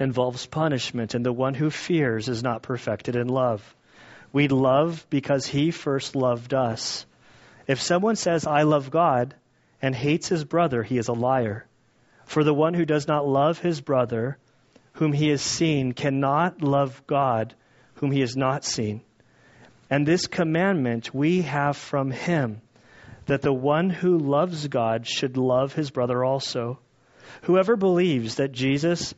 involves 0.00 0.46
punishment, 0.46 1.14
and 1.14 1.24
the 1.24 1.32
one 1.32 1.54
who 1.54 1.70
fears 1.70 2.28
is 2.28 2.42
not 2.42 2.62
perfected 2.62 3.14
in 3.14 3.28
love. 3.28 3.62
We 4.32 4.48
love 4.48 5.06
because 5.10 5.46
he 5.46 5.70
first 5.70 6.14
loved 6.14 6.54
us. 6.54 7.06
If 7.66 7.80
someone 7.80 8.16
says, 8.16 8.46
I 8.46 8.62
love 8.62 8.90
God, 8.90 9.34
and 9.80 9.94
hates 9.94 10.28
his 10.28 10.44
brother, 10.44 10.82
he 10.82 10.98
is 10.98 11.08
a 11.08 11.12
liar. 11.12 11.66
For 12.24 12.44
the 12.44 12.54
one 12.54 12.74
who 12.74 12.84
does 12.84 13.06
not 13.06 13.26
love 13.26 13.58
his 13.58 13.80
brother, 13.80 14.38
whom 14.94 15.12
he 15.12 15.28
has 15.30 15.40
seen, 15.40 15.92
cannot 15.92 16.62
love 16.62 17.02
God, 17.06 17.54
whom 17.94 18.10
he 18.10 18.20
has 18.20 18.36
not 18.36 18.64
seen. 18.64 19.00
And 19.90 20.06
this 20.06 20.26
commandment 20.26 21.14
we 21.14 21.42
have 21.42 21.76
from 21.76 22.10
him, 22.10 22.60
that 23.26 23.42
the 23.42 23.52
one 23.52 23.90
who 23.90 24.18
loves 24.18 24.68
God 24.68 25.06
should 25.06 25.36
love 25.36 25.72
his 25.72 25.90
brother 25.90 26.24
also. 26.24 26.78
Whoever 27.42 27.76
believes 27.76 28.36
that 28.36 28.52
Jesus 28.52 29.14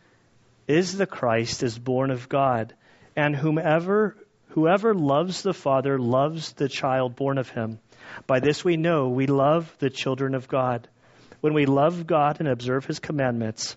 is 0.68 0.96
the 0.96 1.06
Christ 1.06 1.62
is 1.62 1.78
born 1.78 2.10
of 2.10 2.28
God, 2.28 2.74
and 3.16 3.34
whomever 3.34 4.16
whoever 4.50 4.94
loves 4.94 5.42
the 5.42 5.54
Father 5.54 5.98
loves 5.98 6.52
the 6.52 6.68
child 6.68 7.16
born 7.16 7.38
of 7.38 7.48
him. 7.48 7.78
By 8.26 8.40
this 8.40 8.64
we 8.64 8.76
know 8.76 9.08
we 9.08 9.26
love 9.26 9.72
the 9.78 9.90
children 9.90 10.34
of 10.34 10.48
God, 10.48 10.88
when 11.40 11.54
we 11.54 11.66
love 11.66 12.06
God 12.06 12.40
and 12.40 12.48
observe 12.48 12.84
his 12.84 12.98
commandments. 12.98 13.76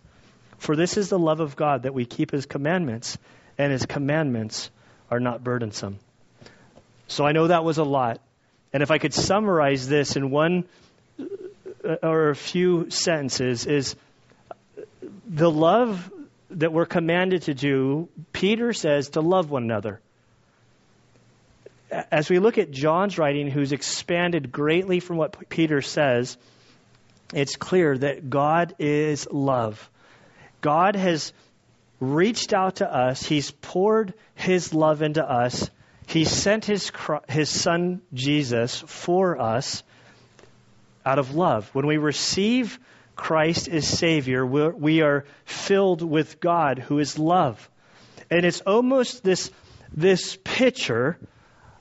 For 0.58 0.76
this 0.76 0.98
is 0.98 1.10
the 1.10 1.20
love 1.20 1.40
of 1.40 1.56
God, 1.56 1.84
that 1.84 1.94
we 1.94 2.06
keep 2.06 2.32
his 2.32 2.46
commandments, 2.46 3.18
and 3.58 3.72
his 3.72 3.86
commandments 3.86 4.70
are 5.12 5.20
not 5.20 5.44
burdensome. 5.44 6.00
So 7.08 7.26
I 7.26 7.32
know 7.32 7.48
that 7.48 7.64
was 7.64 7.78
a 7.78 7.84
lot. 7.84 8.22
And 8.72 8.82
if 8.82 8.90
I 8.90 8.98
could 8.98 9.14
summarize 9.14 9.88
this 9.88 10.16
in 10.16 10.32
one 10.32 10.66
uh, 11.20 11.96
or 12.02 12.30
a 12.30 12.36
few 12.36 12.90
sentences, 12.90 13.68
is 13.68 13.96
the 15.28 15.52
love 15.52 16.12
that 16.50 16.74
we're 16.74 16.86
commanded 16.86 17.44
to 17.44 17.54
do, 17.54 18.10
Peter 18.32 18.74
says 18.74 19.10
to 19.10 19.22
love 19.22 19.52
one 19.52 19.64
another 19.64 20.00
as 22.12 22.29
we 22.29 22.39
look 22.39 22.58
at 22.58 22.71
John's 22.71 23.17
writing, 23.17 23.49
who's 23.49 23.71
expanded 23.71 24.51
greatly 24.51 24.99
from 24.99 25.17
what 25.17 25.49
Peter 25.49 25.82
says, 25.82 26.38
it's 27.34 27.56
clear 27.56 27.97
that 27.97 28.29
God 28.29 28.75
is 28.79 29.27
love. 29.32 29.89
God 30.62 30.95
has 30.95 31.34
reached 31.99 32.53
out 32.53 32.77
to 32.77 32.91
us, 32.91 33.23
He's 33.23 33.51
poured 33.51 34.13
His 34.36 34.73
love 34.73 35.01
into 35.01 35.23
us, 35.23 35.69
He 36.08 36.25
sent 36.25 36.65
His, 36.65 36.91
his 37.29 37.49
Son 37.49 38.01
Jesus 38.13 38.79
for 38.88 39.39
us 39.39 39.84
out 41.06 41.19
of 41.19 41.36
love. 41.36 41.69
When 41.73 41.88
we 41.88 41.97
receive 41.97 42.79
Christ 43.15 43.67
as 43.67 43.88
Savior, 43.88 44.45
we're, 44.45 44.71
we 44.71 45.01
are 45.01 45.25
filled 45.45 46.01
with 46.01 46.39
God 46.39 46.79
who 46.79 46.99
is 46.99 47.19
love. 47.19 47.69
And 48.29 48.45
it's 48.45 48.62
almost 48.62 49.23
this, 49.23 49.51
this 49.95 50.38
picture 50.43 51.17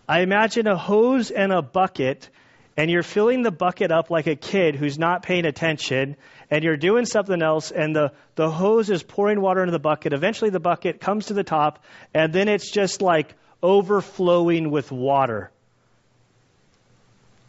I 0.09 0.21
imagine 0.21 0.67
a 0.67 0.77
hose 0.77 1.31
and 1.31 1.53
a 1.53 1.62
bucket, 1.62 2.29
and 2.77 2.91
you're 2.91 3.03
filling 3.03 3.43
the 3.43 3.53
bucket 3.53 3.93
up 3.93 4.11
like 4.11 4.27
a 4.27 4.37
kid 4.37 4.75
who's 4.75 4.99
not 4.99 5.23
paying 5.23 5.45
attention, 5.45 6.17
and 6.51 6.65
you're 6.65 6.77
doing 6.77 7.07
something 7.07 7.41
else, 7.41 7.71
and 7.71 7.95
the, 7.95 8.12
the 8.35 8.51
hose 8.51 8.91
is 8.91 9.03
pouring 9.03 9.41
water 9.41 9.61
into 9.61 9.73
the 9.73 9.79
bucket. 9.79 10.12
Eventually, 10.12 10.51
the 10.51 10.61
bucket 10.61 11.01
comes 11.01 11.27
to 11.27 11.35
the 11.35 11.45
top, 11.45 11.83
and 12.12 12.33
then 12.33 12.49
it's 12.49 12.71
just 12.71 13.01
like 13.01 13.35
overflowing 13.62 14.71
with 14.71 14.91
water. 14.91 15.51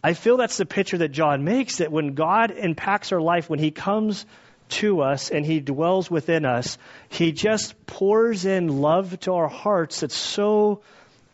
I 0.04 0.14
feel 0.14 0.38
that's 0.38 0.58
the 0.58 0.66
picture 0.66 0.98
that 1.00 1.14
John 1.14 1.44
makes 1.46 1.78
that 1.78 1.92
when 1.92 2.14
God 2.14 2.52
impacts 2.52 3.12
our 3.14 3.22
life, 3.22 3.50
when 3.50 3.60
He 3.60 3.72
comes 3.72 4.26
to 4.70 5.02
us 5.02 5.32
and 5.32 5.46
He 5.46 5.60
dwells 5.60 6.12
within 6.12 6.46
us, 6.46 6.78
He 7.10 7.32
just 7.32 7.86
pours 7.86 8.46
in 8.46 8.68
love 8.68 9.20
to 9.22 9.34
our 9.34 9.48
hearts 9.48 10.02
that's 10.02 10.16
so 10.16 10.82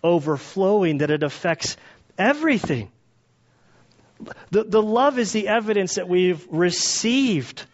overflowing 0.03 0.99
that 0.99 1.11
it 1.11 1.23
affects 1.23 1.77
everything. 2.17 2.91
The, 4.51 4.63
the 4.63 4.81
love 4.81 5.17
is 5.17 5.31
the 5.31 5.47
evidence 5.47 5.95
that 5.95 6.09
we've 6.09 6.45
received 6.49 7.65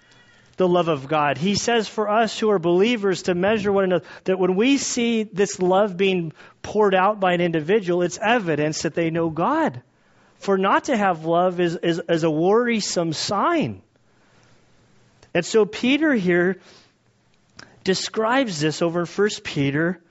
the 0.58 0.68
love 0.68 0.88
of 0.88 1.08
God. 1.08 1.38
He 1.38 1.56
says 1.56 1.88
for 1.88 2.10
us 2.10 2.40
who 2.40 2.50
are 2.50 2.60
believers 2.60 3.24
to 3.24 3.36
measure 3.36 3.72
one 3.72 3.86
another, 3.86 4.06
that 4.24 4.40
when 4.40 4.56
we 4.56 4.78
see 4.78 5.24
this 5.24 5.60
love 5.60 5.98
being 5.98 6.34
poured 6.62 6.96
out 6.96 7.20
by 7.20 7.34
an 7.34 7.42
individual, 7.42 8.02
it's 8.04 8.20
evidence 8.22 8.84
that 8.84 8.96
they 8.96 9.10
know 9.10 9.30
God. 9.30 9.82
For 10.38 10.58
not 10.58 10.86
to 10.86 10.96
have 10.96 11.26
love 11.26 11.60
is, 11.60 11.76
is, 11.76 12.02
is 12.08 12.24
a 12.24 12.32
worrisome 12.32 13.14
sign. 13.14 13.82
And 15.34 15.46
so 15.46 15.66
Peter 15.66 16.14
here 16.14 16.60
describes 17.84 18.60
this 18.60 18.82
over 18.82 19.02
in 19.02 19.06
1 19.06 19.30
Peter 19.44 20.02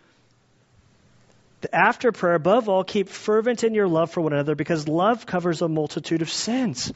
after 1.73 2.13
prayer, 2.13 2.35
above 2.35 2.69
all, 2.69 2.85
keep 2.85 3.09
fervent 3.09 3.65
in 3.65 3.75
your 3.75 3.89
love 3.89 4.11
for 4.11 4.21
one 4.21 4.33
another 4.33 4.55
because 4.55 4.89
love 4.89 5.27
covers 5.27 5.63
a 5.63 5.69
multitude 5.69 6.23
of 6.23 6.31
sins. 6.31 6.93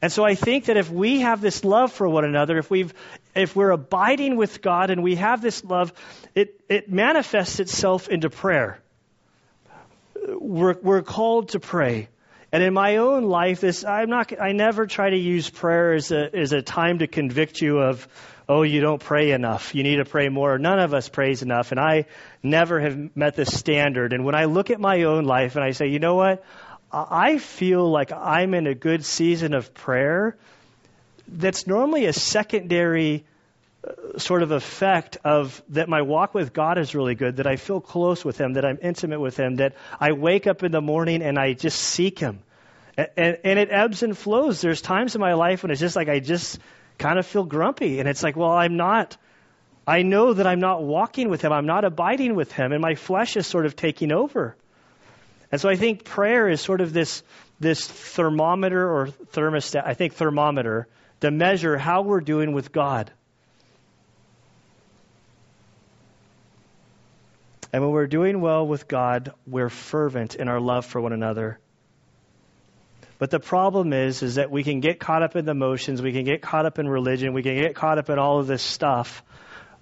And 0.00 0.10
so 0.10 0.24
I 0.24 0.34
think 0.34 0.66
that 0.66 0.76
if 0.76 0.90
we 0.90 1.20
have 1.20 1.40
this 1.40 1.64
love 1.64 1.92
for 1.92 2.08
one 2.08 2.24
another, 2.24 2.58
if 2.58 2.70
we've 2.70 2.92
if 3.34 3.54
we're 3.56 3.70
abiding 3.70 4.36
with 4.36 4.62
God 4.62 4.90
and 4.90 5.02
we 5.02 5.16
have 5.16 5.42
this 5.42 5.64
love, 5.64 5.92
it, 6.34 6.60
it 6.68 6.90
manifests 6.90 7.60
itself 7.60 8.08
into 8.08 8.30
prayer. 8.30 8.80
We're, 10.26 10.76
we're 10.80 11.02
called 11.02 11.50
to 11.50 11.60
pray. 11.60 12.08
And 12.54 12.62
in 12.62 12.72
my 12.72 12.98
own 12.98 13.24
life, 13.24 13.62
this 13.62 13.84
I'm 13.84 14.08
not 14.08 14.32
I 14.40 14.52
never 14.52 14.86
try 14.86 15.10
to 15.10 15.16
use 15.16 15.50
prayer 15.50 15.94
as 15.94 16.12
a 16.12 16.30
as 16.32 16.52
a 16.52 16.62
time 16.62 17.00
to 17.00 17.08
convict 17.08 17.60
you 17.60 17.80
of 17.80 18.06
oh, 18.48 18.62
you 18.62 18.80
don't 18.80 19.02
pray 19.02 19.32
enough. 19.32 19.74
You 19.74 19.82
need 19.82 19.96
to 19.96 20.04
pray 20.04 20.28
more. 20.28 20.56
None 20.56 20.78
of 20.78 20.94
us 20.94 21.08
prays 21.08 21.42
enough. 21.42 21.72
And 21.72 21.80
I 21.80 22.04
never 22.44 22.78
have 22.78 23.16
met 23.16 23.34
this 23.34 23.52
standard. 23.52 24.12
And 24.12 24.24
when 24.24 24.36
I 24.36 24.44
look 24.44 24.70
at 24.70 24.78
my 24.78 25.02
own 25.02 25.24
life 25.24 25.56
and 25.56 25.64
I 25.64 25.72
say, 25.72 25.88
you 25.88 25.98
know 25.98 26.14
what? 26.14 26.44
I 26.92 27.38
feel 27.38 27.90
like 27.90 28.12
I'm 28.12 28.54
in 28.54 28.68
a 28.68 28.74
good 28.76 29.04
season 29.04 29.52
of 29.52 29.74
prayer 29.74 30.36
that's 31.26 31.66
normally 31.66 32.06
a 32.06 32.12
secondary 32.12 33.24
sort 34.16 34.42
of 34.42 34.50
effect 34.50 35.18
of 35.24 35.62
that 35.70 35.88
my 35.88 36.02
walk 36.02 36.34
with 36.34 36.52
God 36.52 36.78
is 36.78 36.94
really 36.94 37.14
good, 37.14 37.36
that 37.36 37.46
I 37.46 37.56
feel 37.56 37.80
close 37.80 38.24
with 38.24 38.38
Him, 38.38 38.54
that 38.54 38.64
I'm 38.64 38.78
intimate 38.80 39.20
with 39.20 39.36
Him, 39.36 39.56
that 39.56 39.74
I 40.00 40.12
wake 40.12 40.46
up 40.46 40.62
in 40.62 40.72
the 40.72 40.80
morning 40.80 41.22
and 41.22 41.38
I 41.38 41.52
just 41.52 41.78
seek 41.78 42.18
Him. 42.18 42.40
And, 42.96 43.08
and, 43.16 43.38
and 43.44 43.58
it 43.58 43.70
ebbs 43.70 44.02
and 44.02 44.16
flows. 44.16 44.60
There's 44.60 44.80
times 44.80 45.14
in 45.14 45.20
my 45.20 45.34
life 45.34 45.62
when 45.62 45.70
it's 45.70 45.80
just 45.80 45.96
like 45.96 46.08
I 46.08 46.20
just 46.20 46.58
kind 46.98 47.18
of 47.18 47.26
feel 47.26 47.44
grumpy. 47.44 48.00
And 48.00 48.08
it's 48.08 48.22
like, 48.22 48.36
well, 48.36 48.52
I'm 48.52 48.76
not, 48.76 49.16
I 49.86 50.02
know 50.02 50.32
that 50.32 50.46
I'm 50.46 50.60
not 50.60 50.82
walking 50.82 51.28
with 51.28 51.42
Him. 51.42 51.52
I'm 51.52 51.66
not 51.66 51.84
abiding 51.84 52.34
with 52.34 52.52
Him. 52.52 52.72
And 52.72 52.80
my 52.80 52.94
flesh 52.94 53.36
is 53.36 53.46
sort 53.46 53.66
of 53.66 53.76
taking 53.76 54.12
over. 54.12 54.56
And 55.50 55.60
so 55.60 55.68
I 55.68 55.76
think 55.76 56.04
prayer 56.04 56.48
is 56.48 56.60
sort 56.60 56.80
of 56.80 56.92
this, 56.92 57.22
this 57.60 57.86
thermometer 57.86 58.88
or 58.90 59.08
thermostat, 59.32 59.86
I 59.86 59.94
think 59.94 60.14
thermometer 60.14 60.88
to 61.20 61.30
measure 61.30 61.78
how 61.78 62.02
we're 62.02 62.20
doing 62.20 62.52
with 62.52 62.72
God. 62.72 63.12
And 67.74 67.82
when 67.82 67.90
we're 67.90 68.06
doing 68.06 68.40
well 68.40 68.64
with 68.64 68.86
God, 68.86 69.32
we're 69.48 69.68
fervent 69.68 70.36
in 70.36 70.46
our 70.46 70.60
love 70.60 70.86
for 70.86 71.00
one 71.00 71.12
another. 71.12 71.58
But 73.18 73.32
the 73.32 73.40
problem 73.40 73.92
is, 73.92 74.22
is 74.22 74.36
that 74.36 74.48
we 74.48 74.62
can 74.62 74.78
get 74.78 75.00
caught 75.00 75.24
up 75.24 75.34
in 75.34 75.44
the 75.44 75.54
motions, 75.54 76.00
we 76.00 76.12
can 76.12 76.22
get 76.22 76.40
caught 76.40 76.66
up 76.66 76.78
in 76.78 76.88
religion, 76.88 77.32
we 77.32 77.42
can 77.42 77.56
get 77.56 77.74
caught 77.74 77.98
up 77.98 78.10
in 78.10 78.16
all 78.20 78.38
of 78.38 78.46
this 78.46 78.62
stuff. 78.62 79.24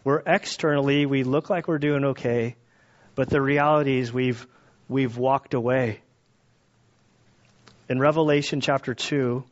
Where 0.05 0.23
externally 0.25 1.05
we 1.05 1.23
look 1.23 1.51
like 1.51 1.69
we're 1.69 1.77
doing 1.77 2.03
okay, 2.17 2.57
but 3.15 3.29
the 3.29 3.43
reality 3.43 3.99
is 3.99 4.11
we've 4.11 4.47
we've 4.89 5.19
walked 5.19 5.53
away. 5.53 6.01
In 7.91 7.99
Revelation 7.99 8.63
chapter 8.63 8.95
two, 8.95 9.45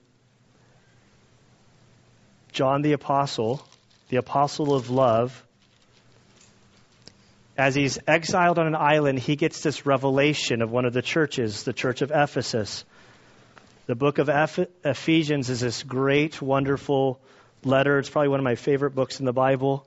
John 2.53 2.81
the 2.81 2.95
apostle, 2.95 3.63
the 4.09 4.17
apostle 4.17 4.73
of 4.75 4.89
love, 4.89 5.45
as 7.61 7.75
he's 7.75 7.99
exiled 8.07 8.59
on 8.59 8.67
an 8.67 8.75
island, 8.75 9.19
he 9.19 9.37
gets 9.37 9.63
this 9.63 9.85
revelation 9.85 10.63
of 10.63 10.71
one 10.71 10.87
of 10.87 10.93
the 10.93 11.03
churches, 11.03 11.63
the 11.65 11.75
church 11.75 12.01
of 12.01 12.11
Ephesus. 12.11 12.85
The 13.87 13.95
book 13.95 14.19
of 14.19 14.31
Ephesians 14.85 15.51
is 15.51 15.61
this 15.61 15.83
great, 15.83 16.41
wonderful 16.41 17.21
letter. 17.63 17.99
It's 17.99 18.09
probably 18.09 18.29
one 18.29 18.41
of 18.41 18.45
my 18.45 18.55
favorite 18.55 18.95
books 18.95 19.21
in 19.21 19.27
the 19.27 19.33
Bible. 19.33 19.87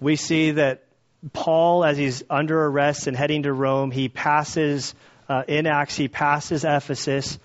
We 0.00 0.16
see 0.16 0.52
that 0.52 0.84
Paul, 1.32 1.84
as 1.84 1.96
he's 1.96 2.24
under 2.28 2.64
arrest 2.64 3.06
and 3.06 3.16
heading 3.16 3.44
to 3.44 3.52
Rome, 3.52 3.90
he 3.92 4.08
passes, 4.08 4.94
uh, 5.28 5.44
in 5.46 5.66
Acts, 5.66 5.96
he 5.96 6.08
passes 6.08 6.64
Ephesus 6.64 7.38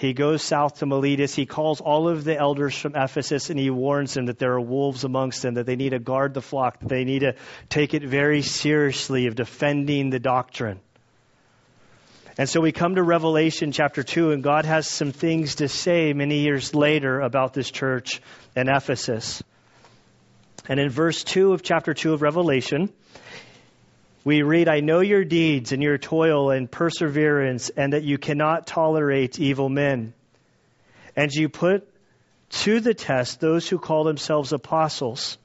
he 0.00 0.14
goes 0.14 0.42
south 0.42 0.78
to 0.78 0.86
Miletus. 0.86 1.34
He 1.34 1.44
calls 1.44 1.82
all 1.82 2.08
of 2.08 2.24
the 2.24 2.34
elders 2.34 2.74
from 2.74 2.94
Ephesus 2.96 3.50
and 3.50 3.60
he 3.60 3.68
warns 3.68 4.14
them 4.14 4.26
that 4.26 4.38
there 4.38 4.52
are 4.52 4.60
wolves 4.60 5.04
amongst 5.04 5.42
them, 5.42 5.54
that 5.54 5.66
they 5.66 5.76
need 5.76 5.90
to 5.90 5.98
guard 5.98 6.32
the 6.32 6.40
flock, 6.40 6.80
that 6.80 6.88
they 6.88 7.04
need 7.04 7.18
to 7.18 7.34
take 7.68 7.92
it 7.92 8.02
very 8.02 8.40
seriously 8.40 9.26
of 9.26 9.34
defending 9.34 10.08
the 10.08 10.18
doctrine. 10.18 10.80
And 12.38 12.48
so 12.48 12.62
we 12.62 12.72
come 12.72 12.94
to 12.94 13.02
Revelation 13.02 13.72
chapter 13.72 14.02
2, 14.02 14.30
and 14.32 14.42
God 14.42 14.64
has 14.64 14.88
some 14.88 15.12
things 15.12 15.56
to 15.56 15.68
say 15.68 16.14
many 16.14 16.38
years 16.38 16.74
later 16.74 17.20
about 17.20 17.52
this 17.52 17.70
church 17.70 18.22
in 18.56 18.70
Ephesus. 18.70 19.42
And 20.66 20.80
in 20.80 20.88
verse 20.88 21.24
2 21.24 21.52
of 21.52 21.62
chapter 21.62 21.92
2 21.92 22.14
of 22.14 22.22
Revelation, 22.22 22.90
we 24.24 24.42
read, 24.42 24.68
I 24.68 24.80
know 24.80 25.00
your 25.00 25.24
deeds 25.24 25.72
and 25.72 25.82
your 25.82 25.96
toil 25.98 26.50
and 26.50 26.70
perseverance, 26.70 27.70
and 27.70 27.92
that 27.92 28.04
you 28.04 28.18
cannot 28.18 28.66
tolerate 28.66 29.40
evil 29.40 29.68
men. 29.68 30.12
And 31.16 31.32
you 31.32 31.48
put 31.48 31.88
to 32.50 32.80
the 32.80 32.94
test 32.94 33.40
those 33.40 33.68
who 33.68 33.78
call 33.78 34.04
themselves 34.04 34.52
apostles, 34.52 35.38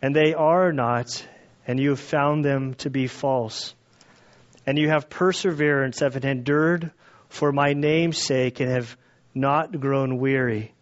and 0.00 0.14
they 0.14 0.34
are 0.34 0.72
not, 0.72 1.26
and 1.66 1.80
you 1.80 1.90
have 1.90 2.00
found 2.00 2.44
them 2.44 2.74
to 2.74 2.90
be 2.90 3.08
false. 3.08 3.74
And 4.66 4.78
you 4.78 4.88
have 4.88 5.08
perseverance, 5.08 6.00
have 6.00 6.16
endured 6.24 6.92
for 7.28 7.52
my 7.52 7.72
name's 7.72 8.18
sake, 8.18 8.60
and 8.60 8.70
have 8.70 8.96
not 9.34 9.80
grown 9.80 10.18
weary. 10.18 10.72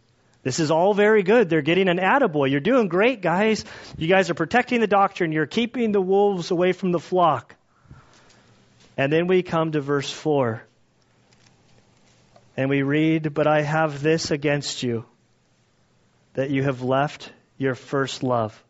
This 0.45 0.61
is 0.61 0.71
all 0.71 0.93
very 0.93 1.23
good. 1.23 1.49
They're 1.49 1.63
getting 1.63 1.89
an 1.89 1.97
attaboy. 1.97 2.51
You're 2.51 2.61
doing 2.61 2.89
great, 2.89 3.23
guys. 3.23 3.65
You 3.97 4.07
guys 4.07 4.29
are 4.29 4.35
protecting 4.35 4.81
the 4.81 4.87
doctrine. 4.87 5.33
You're 5.33 5.47
keeping 5.47 5.91
the 5.91 6.03
wolves 6.03 6.51
away 6.51 6.73
from 6.73 6.93
the 6.93 7.01
flock. 7.01 7.57
And 8.99 9.11
then 9.11 9.27
we 9.27 9.43
come 9.43 9.73
to 9.73 9.81
verse 9.81 10.11
4. 10.11 10.63
And 12.59 12.69
we 12.69 12.83
read, 12.83 13.33
But 13.33 13.47
I 13.47 13.63
have 13.63 14.03
this 14.03 14.31
against 14.31 14.83
you, 14.83 15.07
that 16.35 16.51
you 16.51 16.63
have 16.63 16.83
left 16.83 17.33
your 17.57 17.75
first 17.75 18.23
love. 18.23 18.63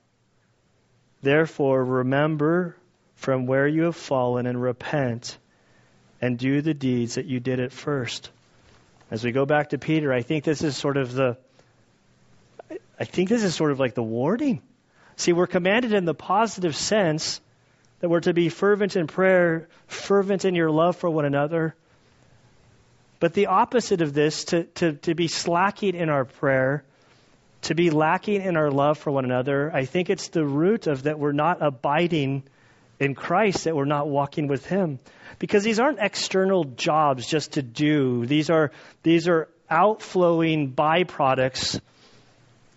Therefore, 1.23 1.85
remember 1.85 2.77
from 3.17 3.47
where 3.47 3.67
you 3.67 3.83
have 3.83 3.97
fallen 3.97 4.47
and 4.47 4.63
repent 4.63 5.37
and 6.21 6.39
do 6.39 6.63
the 6.63 6.73
deeds 6.73 7.17
that 7.17 7.27
you 7.27 7.41
did 7.41 7.59
at 7.59 7.73
first. 7.73 8.31
As 9.11 9.25
we 9.25 9.33
go 9.33 9.45
back 9.45 9.71
to 9.71 9.79
Peter, 9.79 10.13
I 10.13 10.23
think 10.23 10.45
this 10.45 10.63
is 10.63 10.77
sort 10.77 10.97
of 10.97 11.13
the 11.13 11.37
I 12.98 13.04
think 13.04 13.28
this 13.28 13.42
is 13.42 13.54
sort 13.54 13.72
of 13.72 13.80
like 13.80 13.94
the 13.94 14.02
warning. 14.02 14.62
See, 15.16 15.33
we're 15.33 15.46
commanded 15.46 15.92
in 15.92 16.04
the 16.04 16.14
positive 16.14 16.76
sense 16.76 17.40
that 18.00 18.09
we're 18.09 18.20
to 18.20 18.35
be 18.35 18.48
fervent 18.48 18.96
in 18.96 19.07
prayer, 19.07 19.68
fervent 19.87 20.44
in 20.44 20.54
your 20.54 20.70
love 20.70 20.96
for 20.96 21.09
one 21.09 21.24
another. 21.24 21.74
But 23.20 23.33
the 23.33 23.46
opposite 23.46 24.02
of 24.02 24.12
this, 24.12 24.44
to, 24.46 24.64
to, 24.64 24.92
to 24.92 25.14
be 25.14 25.28
slacking 25.28 25.94
in 25.94 26.09
our 26.09 26.24
prayer, 26.24 26.85
to 27.62 27.74
be 27.74 27.90
lacking 27.90 28.42
in 28.42 28.57
our 28.57 28.70
love 28.70 28.98
for 28.98 29.11
one 29.11 29.24
another, 29.24 29.70
I 29.72 29.87
think 29.87 30.11
it's 30.11 30.28
the 30.28 30.44
root 30.44 30.87
of 30.87 31.04
that 31.04 31.18
we're 31.18 31.33
not 31.33 31.62
abiding 31.62 32.42
in 33.00 33.14
Christ, 33.14 33.64
that 33.64 33.74
we're 33.74 33.87
not 33.87 34.09
walking 34.09 34.46
with 34.46 34.66
Him. 34.66 34.98
Because 35.38 35.64
these 35.64 35.80
aren't 35.80 35.98
external 36.00 36.64
jobs 36.64 37.26
just 37.26 37.52
to 37.52 37.62
do. 37.62 38.26
These 38.26 38.50
are, 38.50 38.70
these 39.02 39.28
are 39.28 39.48
outflowing 39.70 40.72
byproducts 40.72 41.80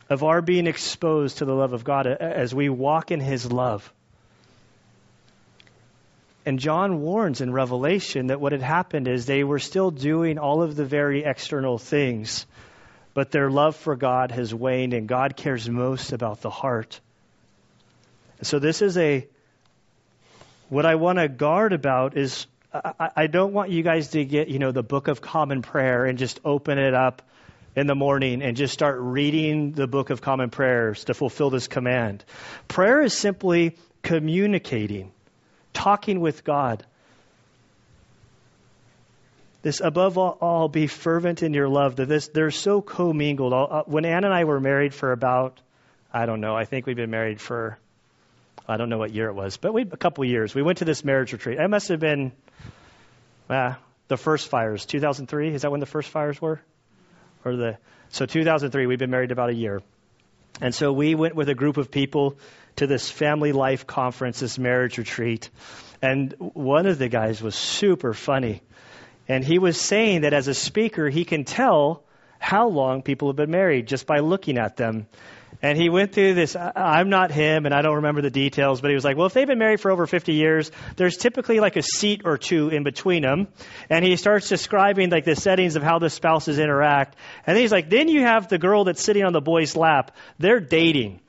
of 0.09 0.23
our 0.23 0.41
being 0.41 0.67
exposed 0.67 1.39
to 1.39 1.45
the 1.45 1.53
love 1.53 1.73
of 1.73 1.83
God 1.83 2.07
as 2.07 2.53
we 2.53 2.69
walk 2.69 3.11
in 3.11 3.19
His 3.19 3.51
love. 3.51 3.91
And 6.45 6.59
John 6.59 7.01
warns 7.01 7.41
in 7.41 7.51
Revelation 7.51 8.27
that 8.27 8.39
what 8.39 8.53
had 8.53 8.61
happened 8.61 9.09
is 9.09 9.25
they 9.25 9.43
were 9.43 9.59
still 9.59 9.91
doing 9.91 10.37
all 10.37 10.61
of 10.61 10.77
the 10.77 10.85
very 10.85 11.25
external 11.25 11.77
things, 11.77 12.45
but 13.13 13.31
their 13.31 13.49
love 13.49 13.75
for 13.75 13.97
God 13.97 14.31
has 14.31 14.53
waned, 14.53 14.93
and 14.93 15.09
God 15.09 15.35
cares 15.35 15.69
most 15.69 16.13
about 16.13 16.41
the 16.41 16.49
heart. 16.49 17.01
So, 18.43 18.59
this 18.59 18.81
is 18.81 18.97
a, 18.97 19.27
what 20.69 20.85
I 20.85 20.95
want 20.95 21.17
to 21.17 21.27
guard 21.27 21.73
about 21.73 22.15
is 22.15 22.47
I, 22.73 23.09
I 23.15 23.27
don't 23.27 23.53
want 23.53 23.71
you 23.71 23.83
guys 23.83 24.09
to 24.09 24.23
get, 24.23 24.47
you 24.47 24.59
know, 24.59 24.71
the 24.71 24.83
Book 24.83 25.07
of 25.07 25.21
Common 25.21 25.61
Prayer 25.61 26.05
and 26.05 26.17
just 26.17 26.39
open 26.45 26.77
it 26.77 26.93
up 26.93 27.21
in 27.77 27.85
the 27.85 27.95
morning 27.95 28.41
and 28.41 28.57
just 28.57 28.73
start 28.73 28.97
reading 28.99 29.71
the 29.71 29.85
Book 29.85 30.09
of 30.09 30.19
Common 30.19 30.49
Prayers 30.49 31.03
to 31.05 31.13
fulfill 31.13 31.51
this 31.51 31.67
command. 31.67 32.25
Prayer 32.67 33.03
is 33.03 33.15
simply 33.15 33.77
communicating, 34.01 35.11
talking 35.73 36.19
with 36.19 36.43
God. 36.43 36.83
This, 39.61 39.79
above 39.79 40.17
all, 40.17 40.67
be 40.69 40.87
fervent 40.87 41.43
in 41.43 41.53
your 41.53 41.69
love. 41.69 41.97
That 41.97 42.07
this, 42.07 42.29
they're 42.29 42.49
so 42.49 42.81
commingled. 42.81 43.53
Uh, 43.53 43.83
when 43.85 44.05
Ann 44.05 44.23
and 44.23 44.33
I 44.33 44.45
were 44.45 44.59
married 44.59 44.95
for 44.95 45.11
about, 45.11 45.59
I 46.11 46.25
don't 46.25 46.41
know, 46.41 46.55
I 46.55 46.65
think 46.65 46.87
we've 46.87 46.95
been 46.95 47.11
married 47.11 47.39
for, 47.39 47.77
I 48.67 48.77
don't 48.77 48.89
know 48.89 48.97
what 48.97 49.13
year 49.13 49.29
it 49.29 49.35
was, 49.35 49.57
but 49.57 49.71
we 49.71 49.83
a 49.83 49.97
couple 49.97 50.25
years. 50.25 50.55
We 50.55 50.63
went 50.63 50.79
to 50.79 50.85
this 50.85 51.05
marriage 51.05 51.31
retreat. 51.31 51.59
It 51.59 51.67
must 51.67 51.89
have 51.89 51.99
been, 51.99 52.31
uh, 53.51 53.75
the 54.07 54.17
first 54.17 54.47
fires, 54.47 54.87
2003. 54.87 55.53
Is 55.53 55.61
that 55.61 55.69
when 55.69 55.79
the 55.79 55.85
first 55.85 56.09
fires 56.09 56.41
were? 56.41 56.59
Or 57.47 57.55
the 57.55 57.77
so 58.09 58.25
2003 58.25 58.85
we've 58.85 58.99
been 58.99 59.11
married 59.11 59.31
about 59.31 59.49
a 59.49 59.53
year. 59.53 59.81
And 60.61 60.73
so 60.73 60.91
we 60.91 61.15
went 61.15 61.35
with 61.35 61.49
a 61.49 61.55
group 61.55 61.77
of 61.77 61.91
people 61.91 62.37
to 62.77 62.87
this 62.87 63.09
family 63.09 63.51
life 63.51 63.85
conference 63.85 64.39
this 64.39 64.57
marriage 64.57 64.97
retreat. 64.97 65.49
And 66.01 66.33
one 66.39 66.85
of 66.85 66.97
the 66.97 67.09
guys 67.09 67.41
was 67.41 67.55
super 67.55 68.13
funny. 68.13 68.61
And 69.27 69.43
he 69.43 69.59
was 69.59 69.79
saying 69.79 70.21
that 70.21 70.33
as 70.33 70.47
a 70.47 70.53
speaker 70.53 71.09
he 71.09 71.25
can 71.25 71.43
tell 71.43 72.03
how 72.39 72.67
long 72.67 73.01
people 73.01 73.29
have 73.29 73.35
been 73.35 73.51
married 73.51 73.87
just 73.87 74.05
by 74.05 74.19
looking 74.19 74.57
at 74.57 74.77
them 74.77 75.07
and 75.61 75.77
he 75.77 75.89
went 75.89 76.13
through 76.13 76.35
this. 76.35 76.55
I'm 76.55 77.09
not 77.09 77.31
him, 77.31 77.65
and 77.65 77.73
I 77.73 77.81
don't 77.81 77.95
remember 77.95 78.21
the 78.21 78.29
details, 78.29 78.81
but 78.81 78.89
he 78.89 78.95
was 78.95 79.03
like, 79.03 79.17
well, 79.17 79.25
if 79.25 79.33
they've 79.33 79.47
been 79.47 79.59
married 79.59 79.81
for 79.81 79.91
over 79.91 80.05
50 80.05 80.33
years, 80.33 80.71
there's 80.95 81.17
typically 81.17 81.59
like 81.59 81.75
a 81.75 81.81
seat 81.81 82.21
or 82.25 82.37
two 82.37 82.69
in 82.69 82.83
between 82.83 83.23
them. 83.23 83.47
And 83.89 84.05
he 84.05 84.15
starts 84.17 84.49
describing 84.49 85.09
like 85.09 85.25
the 85.25 85.35
settings 85.35 85.75
of 85.75 85.83
how 85.83 85.99
the 85.99 86.09
spouses 86.09 86.59
interact. 86.59 87.15
And 87.45 87.55
then 87.55 87.61
he's 87.61 87.71
like, 87.71 87.89
then 87.89 88.07
you 88.07 88.21
have 88.21 88.47
the 88.47 88.59
girl 88.59 88.83
that's 88.83 89.01
sitting 89.01 89.23
on 89.23 89.33
the 89.33 89.41
boy's 89.41 89.75
lap. 89.75 90.15
They're 90.37 90.59
dating. 90.59 91.21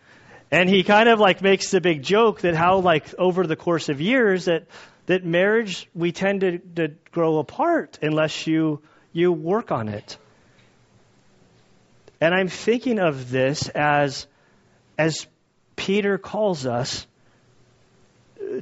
And 0.50 0.68
he 0.68 0.82
kind 0.82 1.08
of 1.08 1.20
like 1.20 1.42
makes 1.42 1.70
the 1.70 1.80
big 1.80 2.02
joke 2.02 2.42
that 2.42 2.54
how 2.54 2.78
like 2.78 3.14
over 3.18 3.46
the 3.46 3.56
course 3.56 3.88
of 3.88 4.00
years 4.00 4.46
that, 4.46 4.66
that 5.06 5.24
marriage, 5.24 5.88
we 5.94 6.12
tend 6.12 6.40
to, 6.40 6.58
to 6.76 6.88
grow 7.12 7.38
apart 7.38 7.98
unless 8.02 8.46
you, 8.46 8.82
you 9.12 9.32
work 9.32 9.72
on 9.72 9.88
it. 9.88 10.18
And 12.20 12.34
I'm 12.34 12.48
thinking 12.48 12.98
of 12.98 13.30
this 13.30 13.68
as, 13.68 14.26
as 14.96 15.26
Peter 15.76 16.18
calls 16.18 16.66
us 16.66 17.06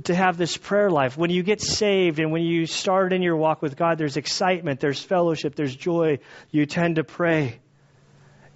to 0.04 0.14
have 0.14 0.36
this 0.36 0.56
prayer 0.56 0.90
life. 0.90 1.16
When 1.16 1.30
you 1.30 1.42
get 1.42 1.60
saved 1.60 2.18
and 2.18 2.32
when 2.32 2.42
you 2.42 2.66
start 2.66 3.12
in 3.12 3.22
your 3.22 3.36
walk 3.36 3.62
with 3.62 3.76
God, 3.76 3.98
there's 3.98 4.16
excitement, 4.16 4.80
there's 4.80 5.00
fellowship, 5.00 5.54
there's 5.54 5.74
joy. 5.74 6.18
You 6.50 6.66
tend 6.66 6.96
to 6.96 7.04
pray. 7.04 7.60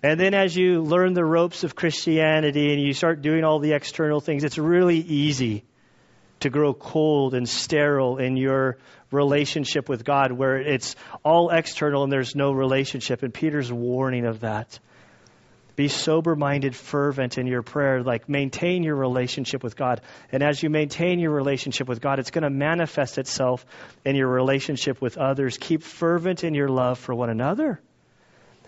And 0.02 0.18
then 0.18 0.34
as 0.34 0.56
you 0.56 0.82
learn 0.82 1.12
the 1.12 1.24
ropes 1.24 1.62
of 1.62 1.74
Christianity 1.74 2.72
and 2.72 2.82
you 2.82 2.92
start 2.94 3.22
doing 3.22 3.44
all 3.44 3.58
the 3.58 3.72
external 3.72 4.20
things, 4.20 4.44
it's 4.44 4.58
really 4.58 4.98
easy 4.98 5.64
to 6.40 6.50
grow 6.50 6.72
cold 6.72 7.34
and 7.34 7.48
sterile 7.48 8.16
in 8.16 8.36
your 8.36 8.78
relationship 9.10 9.88
with 9.88 10.04
God, 10.04 10.32
where 10.32 10.56
it's 10.56 10.96
all 11.22 11.50
external 11.50 12.02
and 12.02 12.12
there's 12.12 12.34
no 12.34 12.52
relationship. 12.52 13.22
And 13.22 13.32
Peter's 13.32 13.70
warning 13.70 14.24
of 14.24 14.40
that. 14.40 14.78
Be 15.80 15.88
sober 15.88 16.36
minded, 16.36 16.76
fervent 16.76 17.38
in 17.38 17.46
your 17.46 17.62
prayer. 17.62 18.02
Like 18.02 18.28
maintain 18.28 18.82
your 18.82 18.96
relationship 18.96 19.62
with 19.62 19.76
God. 19.76 20.02
And 20.30 20.42
as 20.42 20.62
you 20.62 20.68
maintain 20.68 21.18
your 21.20 21.30
relationship 21.30 21.88
with 21.88 22.02
God, 22.02 22.18
it's 22.18 22.30
going 22.30 22.44
to 22.44 22.50
manifest 22.50 23.16
itself 23.16 23.64
in 24.04 24.14
your 24.14 24.28
relationship 24.28 25.00
with 25.00 25.16
others. 25.16 25.56
Keep 25.58 25.82
fervent 25.82 26.44
in 26.44 26.52
your 26.52 26.68
love 26.68 26.98
for 26.98 27.14
one 27.14 27.30
another. 27.30 27.80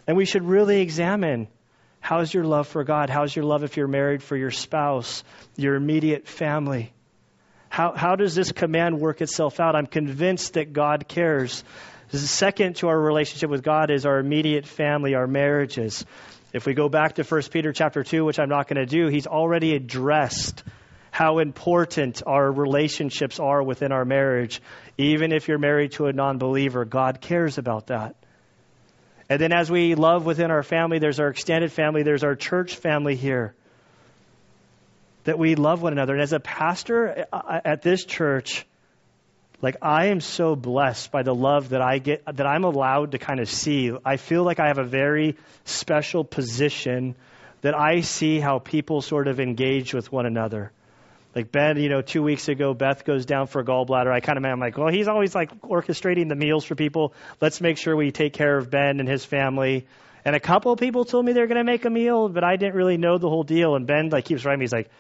And 0.07 0.17
we 0.17 0.25
should 0.25 0.43
really 0.43 0.81
examine 0.81 1.49
how's 2.01 2.33
your 2.33 2.45
love 2.45 2.67
for 2.67 2.83
God? 2.83 3.11
How's 3.11 3.37
your 3.37 3.45
love 3.45 3.63
if 3.63 3.77
you're 3.77 3.89
married 3.89 4.23
for 4.23 4.35
your 4.35 4.51
spouse, 4.51 5.23
your 5.55 5.75
immediate 5.75 6.27
family? 6.27 6.95
How, 7.69 7.93
how 7.95 8.17
does 8.17 8.35
this 8.35 8.53
command 8.53 8.99
work 8.99 9.21
itself 9.21 9.61
out? 9.61 9.77
I'm 9.77 9.85
convinced 9.85 10.55
that 10.55 10.73
God 10.73 11.09
cares. 11.09 11.63
Second 12.09 12.77
to 12.77 12.89
our 12.89 12.99
relationship 12.99 13.51
with 13.51 13.63
God 13.63 13.91
is 13.91 14.07
our 14.07 14.19
immediate 14.19 14.67
family, 14.67 15.15
our 15.15 15.27
marriages. 15.27 16.07
If 16.53 16.67
we 16.67 16.75
go 16.75 16.89
back 16.89 17.15
to 17.15 17.23
1 17.23 17.43
Peter 17.51 17.73
chapter 17.73 18.03
2, 18.05 18.25
which 18.25 18.39
I'm 18.39 18.49
not 18.49 18.69
going 18.69 18.77
to 18.77 18.87
do, 18.87 19.09
he's 19.09 19.27
already 19.27 19.75
addressed 19.75 20.63
how 21.11 21.39
important 21.39 22.23
our 22.27 22.51
relationships 22.51 23.39
are 23.41 23.63
within 23.63 23.93
our 23.93 24.05
marriage. 24.05 24.61
Even 24.99 25.33
if 25.33 25.49
you're 25.49 25.59
married 25.59 25.93
to 25.93 26.07
a 26.07 26.13
non 26.13 26.39
believer, 26.39 26.85
God 26.85 27.21
cares 27.21 27.59
about 27.59 27.89
that. 27.89 28.17
And 29.29 29.41
then 29.41 29.53
as 29.53 29.71
we 29.71 29.95
love 29.95 30.27
within 30.27 30.51
our 30.51 30.63
family, 30.63 30.99
there's 30.99 31.21
our 31.21 31.29
extended 31.29 31.73
family, 31.73 32.03
there's 32.03 32.25
our 32.25 32.35
church 32.35 32.77
family 32.77 33.17
here 33.17 33.55
that 35.25 35.39
we 35.39 35.55
love 35.55 35.81
one 35.81 35.93
another. 35.93 36.15
And 36.15 36.23
as 36.23 36.33
a 36.33 36.41
pastor 36.41 37.27
uh, 37.33 37.37
uh, 37.37 37.61
at 37.65 37.83
this 37.83 38.05
church, 38.05 38.67
like 39.63 39.77
I 39.81 40.07
am 40.07 40.21
so 40.21 40.57
blessed 40.57 41.13
by 41.13 41.23
the 41.23 41.35
love 41.35 41.71
that 41.71 41.81
I 41.81 41.99
get 41.99 42.25
that 42.27 42.47
I'm 42.47 42.65
allowed 42.65 43.13
to 43.13 43.19
kind 43.19 43.39
of 43.39 43.49
see. 43.49 43.93
I 44.05 44.17
feel 44.17 44.43
like 44.43 44.59
I 44.59 44.67
have 44.67 44.79
a 44.79 44.85
very 44.85 45.37
special 45.65 46.25
position 46.25 47.15
that 47.61 47.79
I 47.79 48.01
see 48.01 48.41
how 48.41 48.59
people 48.59 49.01
sort 49.03 49.29
of 49.29 49.39
engage 49.39 49.95
with 49.95 50.11
one 50.11 50.27
another. 50.27 50.73
Like 51.35 51.53
Ben, 51.53 51.79
you 51.79 51.89
know, 51.89 52.03
two 52.03 52.23
weeks 52.23 52.49
ago, 52.49 52.75
Beth 52.75 53.05
goes 53.05 53.25
down 53.25 53.47
for 53.47 53.61
a 53.61 53.65
gallbladder. 53.65 54.13
I 54.13 54.21
kind 54.21 54.37
of 54.37 54.45
am 54.45 54.59
like, 54.59 54.77
well, 54.77 54.89
he's 54.89 55.09
always 55.09 55.35
like 55.35 55.63
orchestrating 55.63 56.29
the 56.29 56.35
meals 56.35 56.65
for 56.65 56.75
people. 56.75 57.15
Let's 57.41 57.61
make 57.61 57.79
sure 57.79 57.97
we 57.97 58.11
take 58.11 58.35
care 58.35 58.59
of 58.59 58.69
Ben 58.69 58.99
and 58.99 59.09
his 59.09 59.25
family. 59.25 59.87
And 60.25 60.37
a 60.37 60.41
couple 60.41 60.73
of 60.73 60.79
people 60.79 61.05
told 61.05 61.25
me 61.25 61.33
they're 61.33 61.47
going 61.47 61.59
to 61.59 61.65
make 61.65 61.85
a 61.85 61.91
meal, 61.91 62.29
but 62.29 62.45
I 62.45 62.57
didn't 62.57 62.75
really 62.75 62.99
know 62.99 63.17
the 63.17 63.29
whole 63.29 63.45
deal. 63.45 63.77
And 63.77 63.87
Ben 63.87 64.11
like 64.11 64.25
keeps 64.25 64.45
writing 64.45 64.59
me. 64.59 64.65
He's 64.65 64.73
like, 64.73 64.91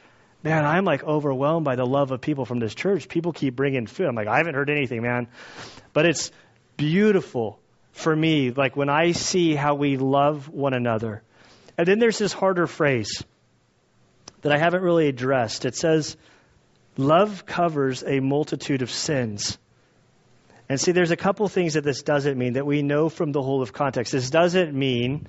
man, 0.43 0.65
I'm 0.65 0.85
like 0.85 1.03
overwhelmed 1.05 1.65
by 1.65 1.77
the 1.77 1.87
love 1.87 2.11
of 2.11 2.21
people 2.21 2.45
from 2.45 2.59
this 2.59 2.75
church. 2.75 3.09
People 3.09 3.33
keep 3.33 3.57
bringing 3.57 3.87
food. 3.87 4.07
I'm 4.07 4.15
like, 4.15 4.29
I 4.29 4.39
haven't 4.39 4.55
heard 4.55 4.71
anything, 4.71 5.03
man. 5.03 5.29
But 5.93 6.07
it's 6.07 6.31
beautiful 6.77 7.61
for 7.93 8.15
me, 8.15 8.51
like 8.51 8.77
when 8.77 8.89
I 8.89 9.13
see 9.13 9.55
how 9.55 9.75
we 9.75 9.97
love 9.97 10.49
one 10.49 10.75
another. 10.75 11.23
And 11.77 11.87
then 11.87 11.99
there's 11.99 12.19
this 12.19 12.33
harder 12.33 12.67
phrase 12.67 13.23
that 14.41 14.53
I 14.53 14.59
haven't 14.59 14.83
really 14.83 15.09
addressed. 15.09 15.65
It 15.65 15.77
says, 15.77 16.17
love 16.97 17.47
covers 17.47 18.03
a 18.03 18.21
multitude 18.21 18.83
of 18.83 18.91
sins. 18.91 19.59
And 20.69 20.81
see, 20.81 20.93
there's 20.93 21.11
a 21.11 21.17
couple 21.17 21.47
things 21.49 21.75
that 21.75 21.85
this 21.85 22.03
doesn't 22.03 22.39
mean 22.39 22.55
that 22.55 22.67
we 22.67 22.83
know 22.83 23.09
from 23.09 23.33
the 23.33 23.43
whole 23.43 23.63
of 23.63 23.73
context. 23.73 24.13
This 24.13 24.31
doesn't 24.31 24.75
mean 24.75 25.27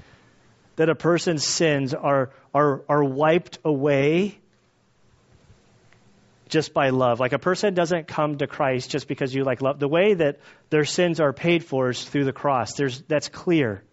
that 0.77 0.89
a 0.89 0.95
person's 0.95 1.45
sins 1.45 1.93
are, 1.93 2.31
are, 2.53 2.81
are 2.87 3.03
wiped 3.03 3.59
away 3.63 4.39
just 6.53 6.73
by 6.73 6.91
love. 6.91 7.19
Like 7.19 7.33
a 7.33 7.39
person 7.39 7.73
doesn't 7.73 8.07
come 8.07 8.37
to 8.37 8.47
Christ 8.47 8.91
just 8.91 9.07
because 9.07 9.33
you 9.33 9.43
like 9.43 9.61
love. 9.61 9.79
The 9.79 9.87
way 9.87 10.13
that 10.13 10.39
their 10.69 10.85
sins 10.85 11.19
are 11.19 11.33
paid 11.33 11.65
for 11.65 11.89
is 11.89 12.03
through 12.03 12.25
the 12.25 12.31
cross. 12.31 12.75
There's, 12.75 13.01
that's 13.01 13.27
clear. 13.27 13.83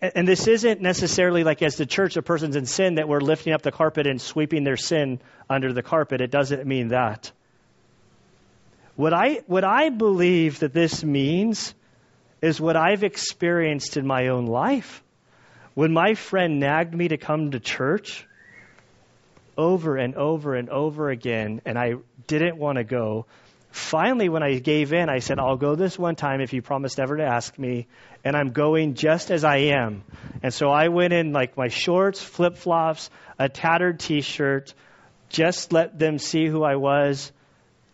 And 0.00 0.26
this 0.26 0.46
isn't 0.46 0.80
necessarily 0.80 1.44
like 1.44 1.60
as 1.60 1.76
the 1.76 1.84
church, 1.84 2.16
a 2.16 2.22
person's 2.22 2.56
in 2.56 2.64
sin 2.64 2.94
that 2.94 3.08
we're 3.08 3.20
lifting 3.20 3.52
up 3.52 3.60
the 3.60 3.72
carpet 3.72 4.06
and 4.06 4.20
sweeping 4.20 4.64
their 4.64 4.78
sin 4.78 5.20
under 5.50 5.72
the 5.72 5.82
carpet. 5.82 6.22
It 6.22 6.30
doesn't 6.30 6.64
mean 6.64 6.88
that. 6.88 7.32
What 8.96 9.12
I, 9.12 9.42
what 9.46 9.64
I 9.64 9.90
believe 9.90 10.60
that 10.60 10.72
this 10.72 11.02
means 11.02 11.74
is 12.40 12.60
what 12.60 12.76
I've 12.76 13.02
experienced 13.02 13.96
in 13.96 14.06
my 14.06 14.28
own 14.28 14.46
life. 14.46 15.02
When 15.74 15.92
my 15.92 16.14
friend 16.14 16.60
nagged 16.60 16.94
me 16.94 17.08
to 17.08 17.16
come 17.16 17.50
to 17.50 17.60
church, 17.60 18.26
over 19.56 19.96
and 19.96 20.14
over 20.14 20.54
and 20.54 20.68
over 20.70 21.10
again, 21.10 21.60
and 21.64 21.78
I 21.78 21.94
didn't 22.26 22.56
want 22.56 22.78
to 22.78 22.84
go. 22.84 23.26
Finally, 23.70 24.28
when 24.28 24.42
I 24.44 24.58
gave 24.60 24.92
in, 24.92 25.08
I 25.08 25.18
said, 25.18 25.40
I'll 25.40 25.56
go 25.56 25.74
this 25.74 25.98
one 25.98 26.14
time 26.14 26.40
if 26.40 26.52
you 26.52 26.62
promise 26.62 26.96
never 26.96 27.16
to 27.16 27.24
ask 27.24 27.58
me, 27.58 27.88
and 28.24 28.36
I'm 28.36 28.52
going 28.52 28.94
just 28.94 29.32
as 29.32 29.44
I 29.44 29.56
am. 29.74 30.04
And 30.42 30.54
so 30.54 30.70
I 30.70 30.88
went 30.88 31.12
in 31.12 31.32
like 31.32 31.56
my 31.56 31.68
shorts, 31.68 32.22
flip 32.22 32.56
flops, 32.56 33.10
a 33.38 33.48
tattered 33.48 33.98
t 33.98 34.20
shirt, 34.20 34.74
just 35.28 35.72
let 35.72 35.98
them 35.98 36.18
see 36.18 36.46
who 36.46 36.62
I 36.62 36.76
was. 36.76 37.32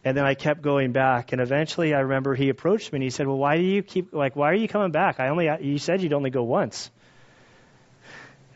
And 0.04 0.16
then 0.16 0.24
I 0.24 0.34
kept 0.34 0.62
going 0.62 0.92
back, 0.92 1.32
and 1.32 1.40
eventually 1.40 1.94
I 1.94 2.00
remember 2.00 2.34
he 2.34 2.48
approached 2.48 2.92
me 2.92 2.98
and 2.98 3.02
he 3.02 3.10
said, 3.10 3.26
"Well, 3.26 3.36
why 3.36 3.56
do 3.56 3.62
you 3.62 3.82
keep 3.82 4.14
like 4.14 4.34
why 4.34 4.50
are 4.50 4.54
you 4.54 4.68
coming 4.68 4.92
back? 4.92 5.20
I 5.20 5.28
only 5.28 5.48
you 5.60 5.78
said 5.78 6.00
you'd 6.02 6.14
only 6.14 6.30
go 6.30 6.42
once." 6.42 6.90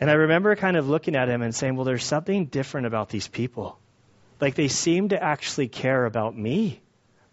And 0.01 0.11
I 0.11 0.15
remember 0.15 0.55
kind 0.57 0.77
of 0.77 0.89
looking 0.89 1.15
at 1.17 1.29
him 1.29 1.43
and 1.43 1.55
saying, 1.55 1.77
well, 1.77 1.85
there's 1.85 2.05
something 2.05 2.47
different 2.47 2.87
about 2.87 3.09
these 3.09 3.29
people. 3.29 3.79
Like 4.41 4.55
they 4.55 4.69
seem 4.69 5.11
to 5.11 5.23
actually 5.23 5.69
care 5.69 6.05
about 6.05 6.37
me. 6.37 6.81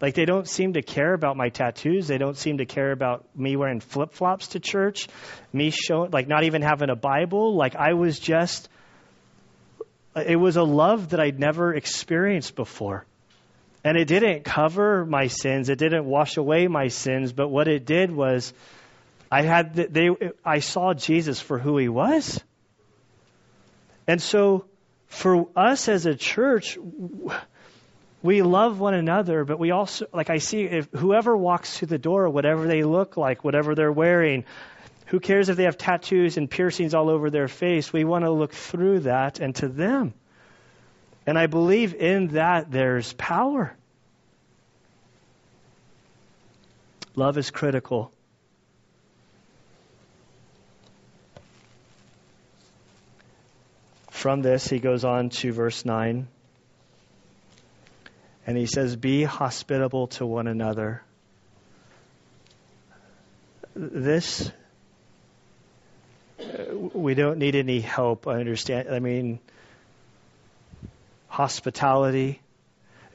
Like 0.00 0.14
they 0.14 0.24
don't 0.24 0.48
seem 0.48 0.72
to 0.72 0.82
care 0.82 1.14
about 1.14 1.36
my 1.36 1.48
tattoos. 1.48 2.08
They 2.08 2.18
don't 2.18 2.36
seem 2.36 2.58
to 2.58 2.64
care 2.64 2.92
about 2.92 3.24
me 3.36 3.56
wearing 3.56 3.80
flip 3.80 4.12
flops 4.14 4.48
to 4.48 4.60
church, 4.60 5.08
me 5.52 5.70
showing, 5.70 6.10
like 6.10 6.26
not 6.28 6.44
even 6.44 6.62
having 6.62 6.90
a 6.90 6.96
Bible. 6.96 7.54
Like 7.56 7.76
I 7.76 7.94
was 7.94 8.18
just, 8.18 8.68
it 10.16 10.36
was 10.36 10.56
a 10.56 10.62
love 10.62 11.10
that 11.10 11.20
I'd 11.20 11.38
never 11.38 11.74
experienced 11.74 12.56
before. 12.56 13.04
And 13.84 13.96
it 13.96 14.06
didn't 14.06 14.44
cover 14.44 15.04
my 15.04 15.26
sins. 15.26 15.68
It 15.68 15.78
didn't 15.78 16.04
wash 16.04 16.36
away 16.36 16.68
my 16.68 16.88
sins. 16.88 17.32
But 17.32 17.48
what 17.48 17.66
it 17.66 17.84
did 17.84 18.10
was, 18.12 18.52
I 19.30 19.42
had, 19.42 19.74
they, 19.74 20.10
I 20.44 20.60
saw 20.60 20.94
Jesus 20.94 21.40
for 21.40 21.58
who 21.58 21.78
he 21.78 21.88
was. 21.88 22.40
And 24.06 24.20
so, 24.20 24.66
for 25.06 25.46
us 25.54 25.88
as 25.88 26.06
a 26.06 26.14
church, 26.14 26.78
we 28.22 28.42
love 28.42 28.80
one 28.80 28.94
another, 28.94 29.44
but 29.44 29.58
we 29.58 29.70
also, 29.70 30.06
like 30.12 30.30
I 30.30 30.38
see, 30.38 30.64
if 30.64 30.88
whoever 30.92 31.36
walks 31.36 31.76
through 31.76 31.88
the 31.88 31.98
door, 31.98 32.28
whatever 32.28 32.66
they 32.66 32.82
look 32.82 33.16
like, 33.16 33.44
whatever 33.44 33.74
they're 33.74 33.92
wearing, 33.92 34.44
who 35.06 35.20
cares 35.20 35.48
if 35.48 35.56
they 35.56 35.64
have 35.64 35.76
tattoos 35.76 36.36
and 36.36 36.50
piercings 36.50 36.94
all 36.94 37.10
over 37.10 37.30
their 37.30 37.48
face? 37.48 37.92
We 37.92 38.04
want 38.04 38.24
to 38.24 38.30
look 38.30 38.52
through 38.52 39.00
that 39.00 39.40
and 39.40 39.54
to 39.56 39.68
them. 39.68 40.14
And 41.26 41.38
I 41.38 41.46
believe 41.46 41.94
in 41.94 42.28
that 42.28 42.70
there's 42.70 43.12
power. 43.12 43.76
Love 47.14 47.36
is 47.36 47.50
critical. 47.50 48.10
From 54.22 54.40
this, 54.40 54.68
he 54.68 54.78
goes 54.78 55.04
on 55.04 55.30
to 55.30 55.52
verse 55.52 55.84
9. 55.84 56.28
And 58.46 58.56
he 58.56 58.66
says, 58.66 58.94
Be 58.94 59.24
hospitable 59.24 60.06
to 60.18 60.24
one 60.24 60.46
another. 60.46 61.02
This, 63.74 64.52
we 66.92 67.14
don't 67.14 67.38
need 67.38 67.56
any 67.56 67.80
help. 67.80 68.28
I 68.28 68.34
understand. 68.34 68.90
I 68.90 69.00
mean, 69.00 69.40
hospitality. 71.26 72.40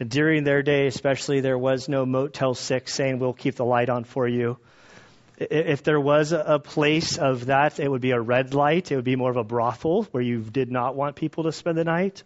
During 0.06 0.44
their 0.44 0.62
day, 0.62 0.88
especially, 0.88 1.40
there 1.40 1.58
was 1.58 1.88
no 1.88 2.06
Motel 2.06 2.54
6 2.54 2.94
saying, 2.94 3.20
We'll 3.20 3.32
keep 3.32 3.56
the 3.56 3.64
light 3.64 3.88
on 3.88 4.04
for 4.04 4.28
you. 4.28 4.58
If 5.38 5.84
there 5.84 6.00
was 6.00 6.32
a 6.32 6.60
place 6.60 7.18
of 7.18 7.46
that, 7.46 7.80
it 7.80 7.90
would 7.90 8.02
be 8.02 8.12
a 8.12 8.20
red 8.20 8.56
light. 8.56 8.92
It 8.92 8.96
would 8.96 9.06
be 9.06 9.16
more 9.16 9.30
of 9.30 9.38
a 9.38 9.44
brothel 9.44 10.04
where 10.12 10.24
you 10.24 10.40
did 10.42 10.72
not 10.72 10.96
want 10.96 11.16
people 11.16 11.44
to 11.44 11.52
spend 11.52 11.78
the 11.78 11.84
night. 11.84 12.24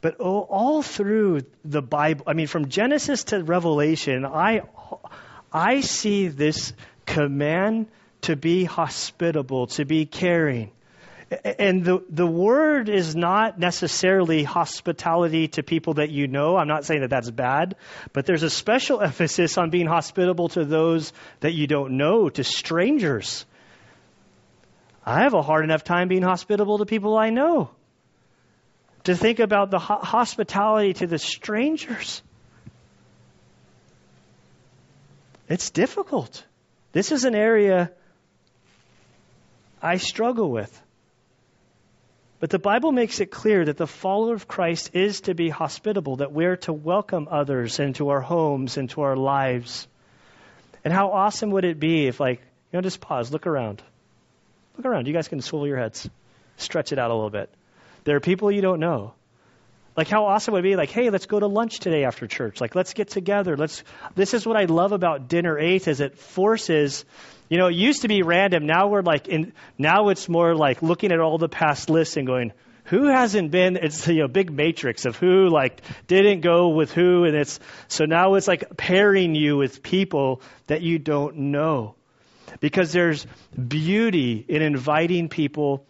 But 0.00 0.16
all 0.16 0.82
through 0.82 1.42
the 1.64 1.82
Bible, 1.82 2.24
I 2.26 2.34
mean, 2.34 2.46
from 2.46 2.68
Genesis 2.68 3.24
to 3.24 3.42
Revelation, 3.42 4.24
I, 4.24 4.62
I 5.52 5.80
see 5.80 6.28
this 6.28 6.72
command 7.06 7.86
to 8.22 8.36
be 8.36 8.64
hospitable, 8.64 9.66
to 9.68 9.84
be 9.84 10.06
caring. 10.06 10.70
And 11.58 11.84
the, 11.84 12.04
the 12.10 12.26
word 12.26 12.88
is 12.88 13.16
not 13.16 13.58
necessarily 13.58 14.42
hospitality 14.42 15.48
to 15.48 15.62
people 15.62 15.94
that 15.94 16.10
you 16.10 16.26
know. 16.26 16.56
I'm 16.56 16.68
not 16.68 16.84
saying 16.84 17.00
that 17.02 17.10
that's 17.10 17.30
bad, 17.30 17.76
but 18.12 18.26
there's 18.26 18.42
a 18.42 18.50
special 18.50 19.00
emphasis 19.08 19.56
on 19.56 19.70
being 19.70 19.86
hospitable 19.86 20.48
to 20.50 20.64
those 20.64 21.12
that 21.40 21.52
you 21.52 21.66
don't 21.66 21.96
know, 21.96 22.28
to 22.28 22.44
strangers. 22.44 23.46
I 25.06 25.22
have 25.22 25.34
a 25.34 25.42
hard 25.42 25.64
enough 25.64 25.84
time 25.84 26.08
being 26.08 26.22
hospitable 26.22 26.78
to 26.78 26.86
people 26.86 27.16
I 27.16 27.30
know. 27.30 27.70
to 29.04 29.16
think 29.16 29.40
about 29.40 29.70
the 29.70 29.78
ho- 29.78 29.98
hospitality 29.98 30.92
to 30.94 31.06
the 31.06 31.18
strangers. 31.18 32.22
It's 35.48 35.70
difficult. 35.70 36.44
This 36.92 37.12
is 37.12 37.24
an 37.24 37.34
area 37.34 37.90
I 39.80 39.96
struggle 39.96 40.50
with. 40.50 40.81
But 42.42 42.50
the 42.50 42.58
Bible 42.58 42.90
makes 42.90 43.20
it 43.20 43.30
clear 43.30 43.64
that 43.64 43.76
the 43.76 43.86
follower 43.86 44.34
of 44.34 44.48
Christ 44.48 44.96
is 44.96 45.20
to 45.22 45.32
be 45.32 45.48
hospitable, 45.48 46.16
that 46.16 46.32
we're 46.32 46.56
to 46.66 46.72
welcome 46.72 47.28
others 47.30 47.78
into 47.78 48.08
our 48.08 48.20
homes, 48.20 48.76
into 48.76 49.02
our 49.02 49.14
lives. 49.14 49.86
And 50.84 50.92
how 50.92 51.12
awesome 51.12 51.52
would 51.52 51.64
it 51.64 51.78
be 51.78 52.08
if, 52.08 52.18
like, 52.18 52.40
you 52.40 52.76
know, 52.76 52.80
just 52.80 53.00
pause, 53.00 53.30
look 53.30 53.46
around. 53.46 53.80
Look 54.76 54.86
around. 54.86 55.06
You 55.06 55.12
guys 55.12 55.28
can 55.28 55.40
swivel 55.40 55.68
your 55.68 55.76
heads, 55.76 56.10
stretch 56.56 56.90
it 56.90 56.98
out 56.98 57.12
a 57.12 57.14
little 57.14 57.30
bit. 57.30 57.48
There 58.02 58.16
are 58.16 58.20
people 58.20 58.50
you 58.50 58.60
don't 58.60 58.80
know. 58.80 59.14
Like 59.96 60.08
how 60.08 60.24
awesome 60.24 60.54
would 60.54 60.64
it 60.64 60.68
be 60.68 60.74
like, 60.74 60.90
hey, 60.90 61.10
let's 61.10 61.26
go 61.26 61.38
to 61.38 61.46
lunch 61.46 61.78
today 61.78 62.02
after 62.02 62.26
church. 62.26 62.60
Like 62.60 62.74
let's 62.74 62.92
get 62.92 63.10
together. 63.10 63.56
Let's 63.56 63.84
this 64.16 64.34
is 64.34 64.44
what 64.44 64.56
I 64.56 64.64
love 64.64 64.90
about 64.90 65.28
dinner 65.28 65.58
eight 65.58 65.86
is 65.86 66.00
it 66.00 66.18
forces 66.18 67.04
you 67.52 67.58
know, 67.58 67.66
it 67.66 67.74
used 67.74 68.00
to 68.00 68.08
be 68.08 68.22
random. 68.22 68.64
Now 68.64 68.88
we're 68.88 69.02
like 69.02 69.28
in 69.28 69.52
now 69.76 70.08
it's 70.08 70.26
more 70.26 70.54
like 70.54 70.80
looking 70.80 71.12
at 71.12 71.20
all 71.20 71.36
the 71.36 71.50
past 71.50 71.90
lists 71.90 72.16
and 72.16 72.26
going, 72.26 72.54
who 72.84 73.08
hasn't 73.08 73.50
been 73.50 73.76
it's 73.76 74.08
you 74.08 74.20
know 74.20 74.26
big 74.26 74.50
matrix 74.50 75.04
of 75.04 75.16
who 75.16 75.50
like 75.50 75.82
didn't 76.06 76.40
go 76.40 76.70
with 76.70 76.92
who 76.92 77.24
and 77.24 77.36
it's 77.36 77.60
so 77.88 78.06
now 78.06 78.36
it's 78.36 78.48
like 78.48 78.78
pairing 78.78 79.34
you 79.34 79.58
with 79.58 79.82
people 79.82 80.40
that 80.68 80.80
you 80.80 80.98
don't 80.98 81.36
know. 81.36 81.94
Because 82.60 82.90
there's 82.90 83.26
beauty 83.54 84.42
in 84.48 84.62
inviting 84.62 85.28
people 85.28 85.84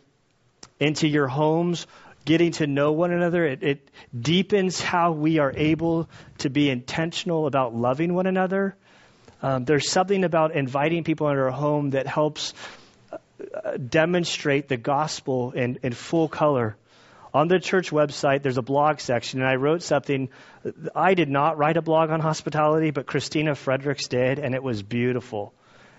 into 0.81 1.07
your 1.07 1.29
homes 1.29 1.87
getting 2.25 2.51
to 2.53 2.67
know 2.67 2.91
one 2.91 3.13
another. 3.13 3.47
It, 3.47 3.63
it, 3.63 3.91
deepens 4.19 4.81
how 4.81 5.13
we 5.13 5.39
are 5.39 5.53
able 5.55 6.09
to 6.39 6.51
be 6.51 6.71
intentional 6.71 7.47
about 7.47 7.73
loving 7.73 8.15
one 8.15 8.27
another. 8.27 8.77
Um, 9.43 9.65
there's 9.65 9.91
something 9.91 10.25
about 10.25 10.55
inviting 10.55 11.03
people 11.03 11.29
into 11.29 11.43
our 11.43 11.51
home 11.51 11.91
that 11.91 12.07
helps 12.07 12.55
uh, 13.13 13.77
demonstrate 13.77 14.69
the 14.69 14.77
gospel 14.77 15.51
in, 15.51 15.81
in 15.83 15.93
full 15.93 16.29
color. 16.29 16.77
On 17.35 17.49
the 17.49 17.59
church 17.59 17.91
website, 17.91 18.43
there's 18.43 18.59
a 18.59 18.63
blog 18.63 19.01
section, 19.01 19.41
and 19.41 19.49
I 19.49 19.57
wrote 19.57 19.83
something. 19.83 20.29
I 20.95 21.15
did 21.15 21.29
not 21.29 21.59
write 21.59 21.77
a 21.77 21.83
blog 21.83 22.11
on 22.11 22.21
hospitality, 22.21 22.91
but 22.91 23.07
Christina 23.07 23.55
Fredericks 23.55 24.07
did, 24.07 24.39
and 24.39 24.55
it 24.55 24.63
was 24.63 24.83
beautiful. 24.83 25.53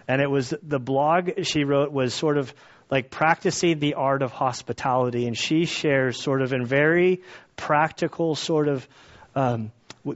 And 0.07 0.21
it 0.21 0.29
was 0.29 0.53
the 0.61 0.79
blog 0.79 1.43
she 1.43 1.63
wrote 1.63 1.91
was 1.91 2.13
sort 2.13 2.37
of 2.37 2.53
like 2.89 3.09
practicing 3.09 3.79
the 3.79 3.95
art 3.95 4.21
of 4.21 4.31
hospitality. 4.31 5.25
And 5.27 5.37
she 5.37 5.65
shares 5.65 6.21
sort 6.21 6.41
of 6.41 6.53
in 6.53 6.65
very 6.65 7.21
practical 7.55 8.35
sort 8.35 8.67
of 8.67 8.87
um, 9.35 9.71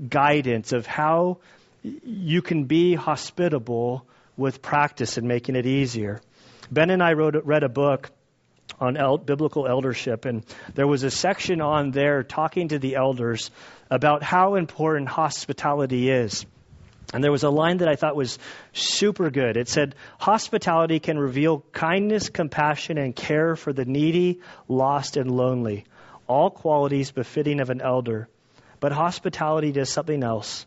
guidance 0.09 0.71
of 0.73 0.85
how 0.85 1.39
you 2.03 2.41
can 2.41 2.65
be 2.65 2.95
hospitable 2.95 4.05
with 4.35 4.61
practice 4.61 5.17
and 5.17 5.27
making 5.27 5.55
it 5.55 5.65
easier. 5.65 6.21
Ben 6.71 6.89
and 6.89 7.01
I 7.01 7.13
wrote, 7.13 7.35
read 7.45 7.63
a 7.63 7.69
book 7.69 8.11
on 8.79 8.97
el- 8.97 9.17
biblical 9.17 9.67
eldership, 9.67 10.25
and 10.25 10.45
there 10.75 10.87
was 10.87 11.03
a 11.03 11.11
section 11.11 11.61
on 11.61 11.91
there 11.91 12.23
talking 12.23 12.67
to 12.69 12.79
the 12.79 12.95
elders 12.95 13.49
about 13.89 14.21
how 14.23 14.55
important 14.55 15.07
hospitality 15.07 16.09
is. 16.09 16.45
And 17.13 17.23
there 17.23 17.31
was 17.31 17.43
a 17.43 17.49
line 17.49 17.77
that 17.77 17.87
I 17.87 17.95
thought 17.95 18.17
was 18.17 18.37
super 18.73 19.29
good. 19.29 19.55
It 19.55 19.69
said, 19.69 19.95
Hospitality 20.19 20.99
can 20.99 21.17
reveal 21.17 21.63
kindness, 21.71 22.29
compassion, 22.29 22.97
and 22.97 23.15
care 23.15 23.55
for 23.55 23.71
the 23.71 23.85
needy, 23.85 24.41
lost, 24.67 25.15
and 25.15 25.31
lonely, 25.31 25.85
all 26.27 26.49
qualities 26.49 27.11
befitting 27.11 27.61
of 27.61 27.69
an 27.69 27.81
elder. 27.81 28.27
But 28.81 28.91
hospitality 28.91 29.71
does 29.71 29.89
something 29.89 30.21
else. 30.21 30.65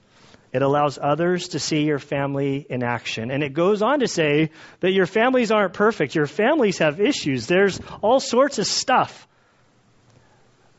It 0.53 0.62
allows 0.62 0.98
others 1.01 1.48
to 1.48 1.61
see 1.61 1.84
your 1.84 2.01
family 2.01 2.66
in 2.68 2.82
action. 2.82 3.30
And 3.30 3.42
it 3.42 3.53
goes 3.53 3.82
on 3.82 4.01
to 4.01 4.09
say 4.09 4.51
that 4.80 4.92
your 4.92 5.07
families 5.07 5.53
aren't 5.53 5.74
perfect. 5.74 6.14
Your 6.14 6.26
families 6.26 6.78
have 6.78 7.01
issues. 7.01 7.46
There's 7.46 7.80
all 8.03 8.18
sorts 8.18 8.59
of 8.59 8.66
stuff. 8.66 9.28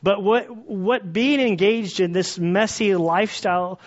But 0.03 0.21
what, 0.21 0.49
what 0.49 1.13
being 1.13 1.39
engaged 1.39 1.99
in 1.99 2.11
this 2.11 2.37
messy 2.37 2.95
lifestyle 2.95 3.79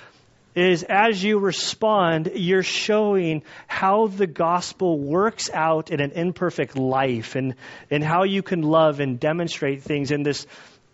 is 0.54 0.84
as 0.84 1.22
you 1.22 1.38
respond, 1.38 2.30
you're 2.36 2.62
showing 2.62 3.42
how 3.66 4.06
the 4.06 4.26
gospel 4.26 4.98
works 4.98 5.50
out 5.52 5.90
in 5.90 6.00
an 6.00 6.12
imperfect 6.12 6.78
life 6.78 7.34
and, 7.34 7.56
and 7.90 8.04
how 8.04 8.22
you 8.22 8.42
can 8.42 8.62
love 8.62 9.00
and 9.00 9.18
demonstrate 9.18 9.82
things 9.82 10.12
in 10.12 10.22
this 10.22 10.46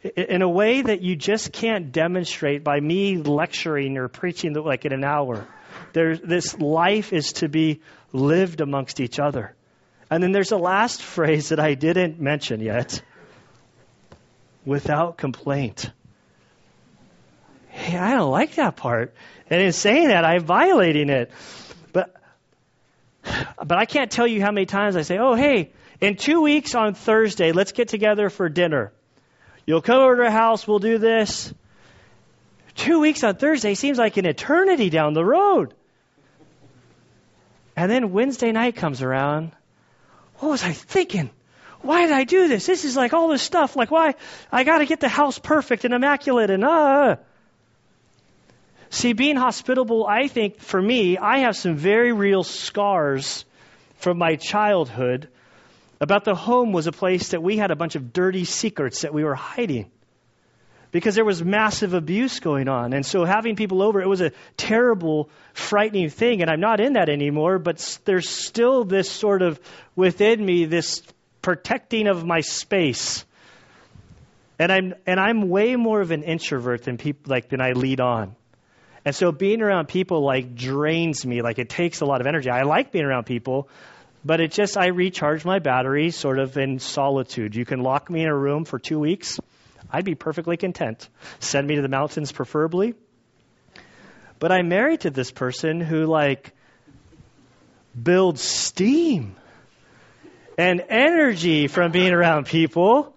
in 0.02 0.42
a 0.42 0.48
way 0.48 0.80
that 0.82 1.02
you 1.02 1.14
just 1.14 1.52
can't 1.52 1.92
demonstrate 1.92 2.64
by 2.64 2.80
me 2.80 3.18
lecturing 3.18 3.98
or 3.98 4.08
preaching 4.08 4.54
like 4.54 4.84
in 4.84 4.92
an 4.92 5.04
hour. 5.04 5.46
There, 5.92 6.16
this 6.16 6.58
life 6.58 7.12
is 7.12 7.34
to 7.34 7.48
be 7.48 7.80
lived 8.12 8.60
amongst 8.60 9.00
each 9.00 9.18
other. 9.18 9.54
And 10.10 10.22
then 10.22 10.32
there's 10.32 10.52
a 10.52 10.56
last 10.56 11.02
phrase 11.02 11.50
that 11.50 11.60
I 11.60 11.74
didn't 11.74 12.20
mention 12.20 12.60
yet 12.60 13.02
without 14.64 15.18
complaint. 15.18 15.90
Hey, 17.68 17.96
I 17.96 18.14
don't 18.14 18.30
like 18.30 18.56
that 18.56 18.76
part. 18.76 19.14
And 19.48 19.60
in 19.62 19.72
saying 19.72 20.08
that, 20.08 20.24
I'm 20.24 20.44
violating 20.44 21.10
it. 21.10 21.30
But, 21.92 22.14
but 23.22 23.78
I 23.78 23.84
can't 23.84 24.10
tell 24.10 24.26
you 24.26 24.40
how 24.40 24.50
many 24.50 24.66
times 24.66 24.96
I 24.96 25.02
say, 25.02 25.18
oh, 25.18 25.34
hey, 25.34 25.72
in 26.00 26.16
two 26.16 26.40
weeks 26.40 26.74
on 26.74 26.94
Thursday, 26.94 27.52
let's 27.52 27.72
get 27.72 27.88
together 27.88 28.30
for 28.30 28.48
dinner. 28.48 28.92
You'll 29.66 29.82
come 29.82 29.98
over 29.98 30.16
to 30.16 30.22
our 30.24 30.30
house, 30.30 30.66
we'll 30.66 30.78
do 30.78 30.98
this. 30.98 31.52
Two 32.74 33.00
weeks 33.00 33.24
on 33.24 33.36
Thursday 33.36 33.74
seems 33.74 33.98
like 33.98 34.16
an 34.16 34.26
eternity 34.26 34.90
down 34.90 35.12
the 35.12 35.24
road. 35.24 35.74
And 37.76 37.90
then 37.90 38.12
Wednesday 38.12 38.52
night 38.52 38.76
comes 38.76 39.02
around. 39.02 39.52
What 40.38 40.50
was 40.50 40.64
I 40.64 40.72
thinking? 40.72 41.30
Why 41.82 42.02
did 42.02 42.12
I 42.12 42.24
do 42.24 42.48
this? 42.48 42.66
This 42.66 42.84
is 42.84 42.96
like 42.96 43.12
all 43.12 43.28
this 43.28 43.42
stuff. 43.42 43.76
Like, 43.76 43.90
why? 43.90 44.14
I 44.52 44.64
got 44.64 44.78
to 44.78 44.86
get 44.86 45.00
the 45.00 45.08
house 45.08 45.38
perfect 45.38 45.84
and 45.84 45.94
immaculate 45.94 46.50
and 46.50 46.64
uh. 46.64 47.16
See, 48.90 49.12
being 49.12 49.36
hospitable, 49.36 50.06
I 50.06 50.26
think 50.26 50.60
for 50.60 50.80
me, 50.80 51.16
I 51.16 51.38
have 51.38 51.56
some 51.56 51.76
very 51.76 52.12
real 52.12 52.42
scars 52.42 53.44
from 53.96 54.18
my 54.18 54.36
childhood 54.36 55.28
about 56.00 56.24
the 56.24 56.34
home 56.34 56.72
was 56.72 56.86
a 56.86 56.92
place 56.92 57.28
that 57.28 57.42
we 57.42 57.56
had 57.56 57.70
a 57.70 57.76
bunch 57.76 57.94
of 57.94 58.12
dirty 58.12 58.44
secrets 58.44 59.02
that 59.02 59.12
we 59.12 59.22
were 59.22 59.34
hiding 59.34 59.90
because 60.92 61.14
there 61.14 61.24
was 61.24 61.42
massive 61.44 61.94
abuse 61.94 62.40
going 62.40 62.68
on. 62.68 62.92
And 62.92 63.04
so 63.04 63.24
having 63.24 63.54
people 63.54 63.82
over, 63.82 64.00
it 64.00 64.08
was 64.08 64.20
a 64.20 64.32
terrible, 64.56 65.30
frightening 65.52 66.10
thing. 66.10 66.42
And 66.42 66.50
I'm 66.50 66.60
not 66.60 66.80
in 66.80 66.94
that 66.94 67.08
anymore, 67.08 67.58
but 67.58 67.98
there's 68.04 68.28
still 68.28 68.84
this 68.84 69.10
sort 69.10 69.42
of 69.42 69.60
within 69.94 70.44
me, 70.44 70.64
this 70.64 71.02
protecting 71.42 72.08
of 72.08 72.24
my 72.24 72.40
space. 72.40 73.24
And 74.58 74.72
I'm, 74.72 74.94
and 75.06 75.20
I'm 75.20 75.48
way 75.48 75.76
more 75.76 76.00
of 76.00 76.10
an 76.10 76.22
introvert 76.22 76.82
than 76.84 76.98
people, 76.98 77.30
like, 77.30 77.48
than 77.50 77.60
I 77.60 77.72
lead 77.72 78.00
on. 78.00 78.34
And 79.04 79.14
so 79.14 79.32
being 79.32 79.62
around 79.62 79.88
people 79.88 80.22
like 80.22 80.54
drains 80.54 81.24
me, 81.24 81.40
like 81.40 81.58
it 81.58 81.70
takes 81.70 82.00
a 82.00 82.04
lot 82.04 82.20
of 82.20 82.26
energy. 82.26 82.50
I 82.50 82.62
like 82.62 82.92
being 82.92 83.04
around 83.04 83.24
people, 83.24 83.68
but 84.24 84.40
it 84.40 84.52
just, 84.52 84.76
I 84.76 84.88
recharge 84.88 85.44
my 85.44 85.58
battery 85.58 86.10
sort 86.10 86.38
of 86.38 86.56
in 86.56 86.78
solitude. 86.78 87.54
You 87.54 87.64
can 87.64 87.80
lock 87.80 88.10
me 88.10 88.22
in 88.22 88.28
a 88.28 88.36
room 88.36 88.64
for 88.64 88.78
two 88.78 88.98
weeks. 88.98 89.40
I'd 89.90 90.04
be 90.04 90.14
perfectly 90.14 90.56
content. 90.56 91.08
Send 91.38 91.66
me 91.66 91.76
to 91.76 91.82
the 91.82 91.88
mountains, 91.88 92.32
preferably. 92.32 92.94
But 94.38 94.52
I'm 94.52 94.68
married 94.68 95.00
to 95.00 95.10
this 95.10 95.30
person 95.30 95.80
who, 95.80 96.06
like, 96.06 96.52
builds 98.00 98.40
steam 98.40 99.36
and 100.56 100.84
energy 100.88 101.66
from 101.66 101.90
being 101.90 102.12
around 102.12 102.46
people. 102.46 103.16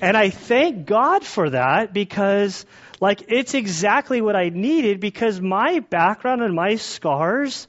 And 0.00 0.16
I 0.16 0.30
thank 0.30 0.86
God 0.86 1.24
for 1.24 1.50
that 1.50 1.92
because 1.92 2.64
like, 3.00 3.24
it's 3.28 3.54
exactly 3.54 4.20
what 4.20 4.36
I 4.36 4.48
needed 4.48 5.00
because 5.00 5.40
my 5.40 5.80
background 5.80 6.42
and 6.42 6.54
my 6.54 6.76
scars, 6.76 7.68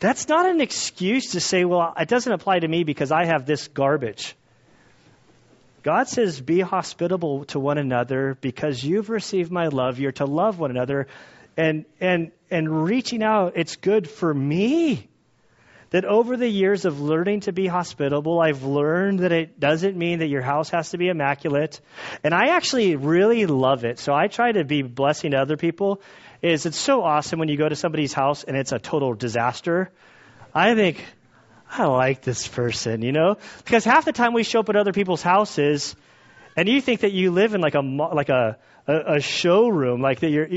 that's 0.00 0.28
not 0.28 0.46
an 0.46 0.60
excuse 0.60 1.32
to 1.32 1.40
say, 1.40 1.64
well, 1.64 1.92
it 1.98 2.08
doesn't 2.08 2.32
apply 2.32 2.60
to 2.60 2.68
me 2.68 2.84
because 2.84 3.10
I 3.12 3.24
have 3.26 3.46
this 3.46 3.68
garbage. 3.68 4.34
God 5.82 6.08
says, 6.08 6.40
be 6.40 6.60
hospitable 6.60 7.44
to 7.46 7.58
one 7.58 7.78
another 7.78 8.36
because 8.40 8.82
you've 8.82 9.10
received 9.10 9.50
my 9.50 9.68
love. 9.68 9.98
You're 9.98 10.12
to 10.12 10.26
love 10.26 10.58
one 10.58 10.70
another. 10.70 11.06
And, 11.56 11.84
and, 12.00 12.32
and 12.50 12.84
reaching 12.84 13.22
out, 13.22 13.54
it's 13.56 13.76
good 13.76 14.08
for 14.08 14.32
me 14.32 15.08
that 15.90 16.04
over 16.04 16.36
the 16.36 16.48
years 16.48 16.84
of 16.84 17.00
learning 17.00 17.40
to 17.40 17.52
be 17.52 17.66
hospitable, 17.66 18.40
I've 18.40 18.62
learned 18.62 19.20
that 19.20 19.32
it 19.32 19.58
doesn't 19.58 19.96
mean 19.96 20.18
that 20.18 20.28
your 20.28 20.42
house 20.42 20.70
has 20.70 20.90
to 20.90 20.98
be 20.98 21.08
immaculate. 21.08 21.80
And 22.22 22.34
I 22.34 22.48
actually 22.56 22.96
really 22.96 23.46
love 23.46 23.84
it. 23.84 23.98
So 23.98 24.14
I 24.14 24.28
try 24.28 24.52
to 24.52 24.64
be 24.64 24.82
blessing 24.82 25.30
to 25.32 25.38
other 25.38 25.56
people. 25.56 26.00
Is 26.42 26.66
it's 26.66 26.78
so 26.78 27.02
awesome 27.02 27.38
when 27.38 27.48
you 27.48 27.56
go 27.56 27.68
to 27.68 27.76
somebody's 27.76 28.12
house 28.12 28.44
and 28.44 28.56
it's 28.56 28.72
a 28.72 28.78
total 28.78 29.14
disaster. 29.14 29.90
I 30.54 30.74
think 30.74 31.04
I 31.70 31.86
like 31.86 32.22
this 32.22 32.46
person, 32.46 33.02
you 33.02 33.12
know? 33.12 33.36
Because 33.64 33.84
half 33.84 34.04
the 34.04 34.12
time 34.12 34.34
we 34.34 34.44
show 34.44 34.60
up 34.60 34.68
at 34.68 34.76
other 34.76 34.92
people's 34.92 35.22
houses 35.22 35.96
And 36.56 36.68
you 36.68 36.80
think 36.80 37.00
that 37.00 37.12
you 37.12 37.30
live 37.30 37.54
in 37.54 37.60
like 37.60 37.76
a 37.76 37.80
like 37.80 38.30
a 38.30 38.58
a, 38.88 39.16
a 39.16 39.20
showroom, 39.20 40.00
like 40.00 40.20
that 40.20 40.30
you're. 40.30 40.48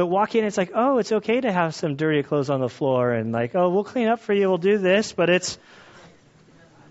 But 0.00 0.06
walk 0.06 0.34
in, 0.34 0.46
it's 0.46 0.56
like, 0.56 0.70
oh, 0.74 0.96
it's 0.96 1.12
okay 1.12 1.42
to 1.42 1.52
have 1.52 1.74
some 1.74 1.94
dirty 1.94 2.22
clothes 2.22 2.48
on 2.48 2.60
the 2.60 2.70
floor, 2.70 3.12
and 3.12 3.32
like, 3.32 3.54
oh, 3.54 3.68
we'll 3.68 3.84
clean 3.84 4.08
up 4.08 4.20
for 4.20 4.32
you, 4.32 4.48
we'll 4.48 4.56
do 4.56 4.78
this, 4.78 5.12
but 5.12 5.28
it's 5.28 5.58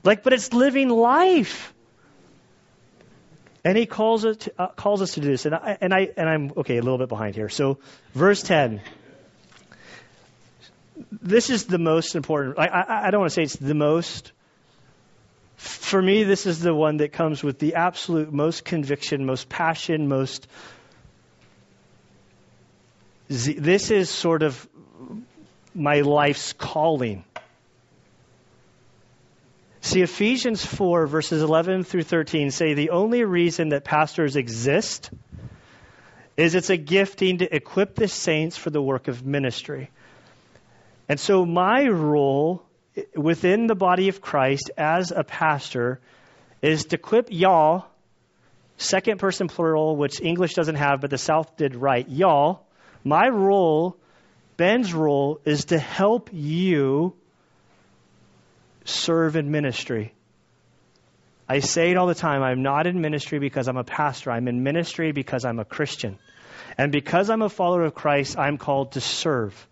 like, 0.03 0.21
but 0.21 0.31
it's 0.31 0.53
living 0.53 0.89
life. 0.89 1.73
And 3.65 3.75
he 3.75 3.87
calls 3.87 4.25
us 4.25 4.37
to, 4.37 4.53
uh, 4.59 4.67
calls 4.67 5.01
us 5.01 5.15
to 5.15 5.21
do 5.21 5.27
this, 5.27 5.47
and 5.47 5.55
I 5.55 5.75
and 5.81 5.91
I 5.91 6.09
and 6.17 6.29
I'm 6.29 6.51
okay, 6.57 6.77
a 6.77 6.83
little 6.83 6.99
bit 6.99 7.09
behind 7.09 7.33
here. 7.33 7.49
So, 7.49 7.79
verse 8.13 8.43
ten. 8.43 8.79
This 11.11 11.49
is 11.49 11.65
the 11.65 11.79
most 11.79 12.15
important. 12.15 12.59
I, 12.59 12.67
I, 12.67 13.07
I 13.07 13.09
don't 13.09 13.21
want 13.21 13.31
to 13.31 13.33
say 13.33 13.41
it's 13.41 13.55
the 13.55 13.73
most, 13.73 14.33
for 15.55 15.99
me, 15.99 16.25
this 16.25 16.45
is 16.45 16.59
the 16.59 16.75
one 16.75 16.97
that 16.97 17.11
comes 17.11 17.41
with 17.41 17.57
the 17.57 17.73
absolute 17.73 18.31
most 18.31 18.63
conviction, 18.65 19.25
most 19.25 19.49
passion, 19.49 20.07
most. 20.07 20.47
This 23.29 23.91
is 23.91 24.09
sort 24.09 24.41
of 24.41 24.67
my 25.75 26.01
life's 26.01 26.53
calling. 26.53 27.23
See, 29.81 30.01
Ephesians 30.01 30.65
4, 30.65 31.05
verses 31.05 31.43
11 31.43 31.83
through 31.83 32.03
13 32.03 32.49
say 32.49 32.73
the 32.73 32.89
only 32.89 33.23
reason 33.23 33.69
that 33.69 33.83
pastors 33.83 34.35
exist 34.35 35.11
is 36.37 36.55
it's 36.55 36.71
a 36.71 36.77
gifting 36.77 37.37
to 37.37 37.55
equip 37.55 37.95
the 37.95 38.07
saints 38.07 38.57
for 38.57 38.71
the 38.71 38.81
work 38.81 39.07
of 39.07 39.23
ministry. 39.23 39.91
And 41.07 41.19
so, 41.19 41.45
my 41.45 41.87
role 41.87 42.63
within 43.15 43.67
the 43.67 43.75
body 43.75 44.09
of 44.09 44.21
Christ 44.21 44.71
as 44.75 45.11
a 45.15 45.23
pastor 45.23 45.99
is 46.63 46.85
to 46.85 46.95
equip 46.95 47.27
y'all, 47.29 47.85
second 48.77 49.19
person 49.19 49.47
plural, 49.47 49.95
which 49.95 50.19
English 50.19 50.55
doesn't 50.55 50.75
have, 50.75 50.99
but 50.99 51.11
the 51.11 51.17
South 51.17 51.57
did 51.57 51.75
right. 51.75 52.07
Y'all, 52.09 52.65
my 53.09 53.27
role, 53.27 53.97
Ben's 54.55 54.93
role, 54.93 55.41
is 55.43 55.65
to 55.65 55.77
help 55.77 56.29
you 56.31 57.15
serve 58.85 59.35
in 59.35 59.51
ministry. 59.51 60.13
I 61.47 61.59
say 61.59 61.91
it 61.91 61.97
all 61.97 62.07
the 62.07 62.15
time. 62.15 62.43
I'm 62.43 62.61
not 62.61 62.85
in 62.85 63.01
ministry 63.01 63.39
because 63.39 63.67
I'm 63.67 63.77
a 63.77 63.83
pastor. 63.83 64.31
I'm 64.31 64.47
in 64.47 64.63
ministry 64.63 65.11
because 65.11 65.43
I'm 65.45 65.59
a 65.59 65.65
Christian. 65.65 66.19
And 66.77 66.91
because 66.91 67.29
I'm 67.29 67.41
a 67.41 67.49
follower 67.49 67.85
of 67.85 67.95
Christ, 67.95 68.37
I'm 68.37 68.57
called 68.57 68.93
to 68.93 69.01
serve. 69.01 69.67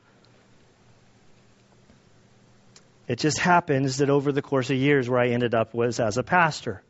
It 3.07 3.19
just 3.19 3.38
happens 3.38 3.97
that 3.97 4.09
over 4.09 4.31
the 4.31 4.41
course 4.41 4.69
of 4.69 4.75
years, 4.75 5.07
where 5.07 5.19
I 5.19 5.29
ended 5.29 5.53
up 5.55 5.73
was 5.73 5.99
as 5.99 6.17
a 6.17 6.23
pastor. 6.23 6.81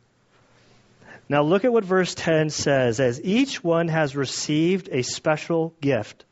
Now, 1.28 1.42
look 1.42 1.64
at 1.64 1.72
what 1.72 1.84
verse 1.84 2.14
10 2.14 2.48
says 2.50 2.98
as 2.98 3.22
each 3.22 3.62
one 3.62 3.88
has 3.88 4.16
received 4.16 4.88
a 4.90 5.02
special 5.02 5.74
gift. 5.80 6.24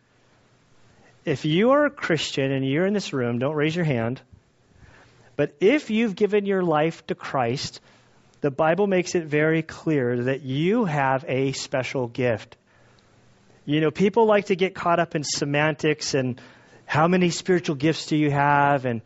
If 1.27 1.45
you 1.45 1.72
are 1.72 1.87
a 1.87 1.91
Christian 1.91 2.53
and 2.53 2.64
you're 2.64 2.87
in 2.87 2.95
this 2.95 3.12
room, 3.12 3.41
don't 3.41 3.57
raise 3.57 3.74
your 3.74 3.85
hand. 3.85 4.20
But 5.35 5.57
if 5.61 5.91
you've 5.91 6.14
given 6.14 6.47
your 6.47 6.62
life 6.62 7.05
to 7.09 7.16
Christ, 7.16 7.81
the 8.43 8.53
Bible 8.53 8.87
makes 8.87 9.16
it 9.16 9.24
very 9.24 9.62
clear 9.62 10.22
that 10.22 10.43
you 10.43 10.85
have 10.85 11.24
a 11.27 11.51
special 11.51 12.07
gift. 12.07 12.57
You 13.64 13.81
know, 13.81 13.91
people 13.91 14.27
like 14.27 14.47
to 14.47 14.57
get 14.57 14.77
caught 14.77 15.01
up 15.01 15.16
in 15.16 15.24
semantics 15.24 16.14
and 16.14 16.41
how 16.85 17.09
many 17.09 17.31
spiritual 17.31 17.74
gifts 17.74 18.07
do 18.07 18.16
you 18.16 18.31
have 18.31 18.87
and 18.87 19.03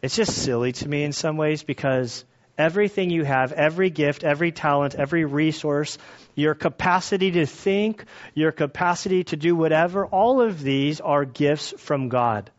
it's 0.00 0.14
just 0.14 0.32
silly 0.32 0.70
to 0.70 0.88
me 0.88 1.02
in 1.02 1.12
some 1.12 1.36
ways 1.36 1.64
because 1.64 2.24
everything 2.58 3.10
you 3.10 3.24
have, 3.24 3.52
every 3.52 3.88
gift, 3.88 4.24
every 4.24 4.52
talent, 4.52 4.96
every 4.96 5.24
resource, 5.24 5.96
your 6.34 6.54
capacity 6.54 7.30
to 7.30 7.46
think, 7.46 8.04
your 8.34 8.52
capacity 8.52 9.24
to 9.24 9.36
do 9.36 9.54
whatever, 9.54 10.04
all 10.04 10.42
of 10.42 10.60
these 10.60 11.00
are 11.00 11.24
gifts 11.24 11.72
from 11.78 12.08
God. 12.08 12.50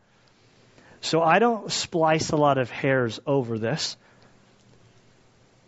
So 1.02 1.22
I 1.22 1.38
don't 1.38 1.70
splice 1.70 2.30
a 2.30 2.36
lot 2.36 2.58
of 2.58 2.70
hairs 2.70 3.20
over 3.26 3.58
this. 3.58 3.96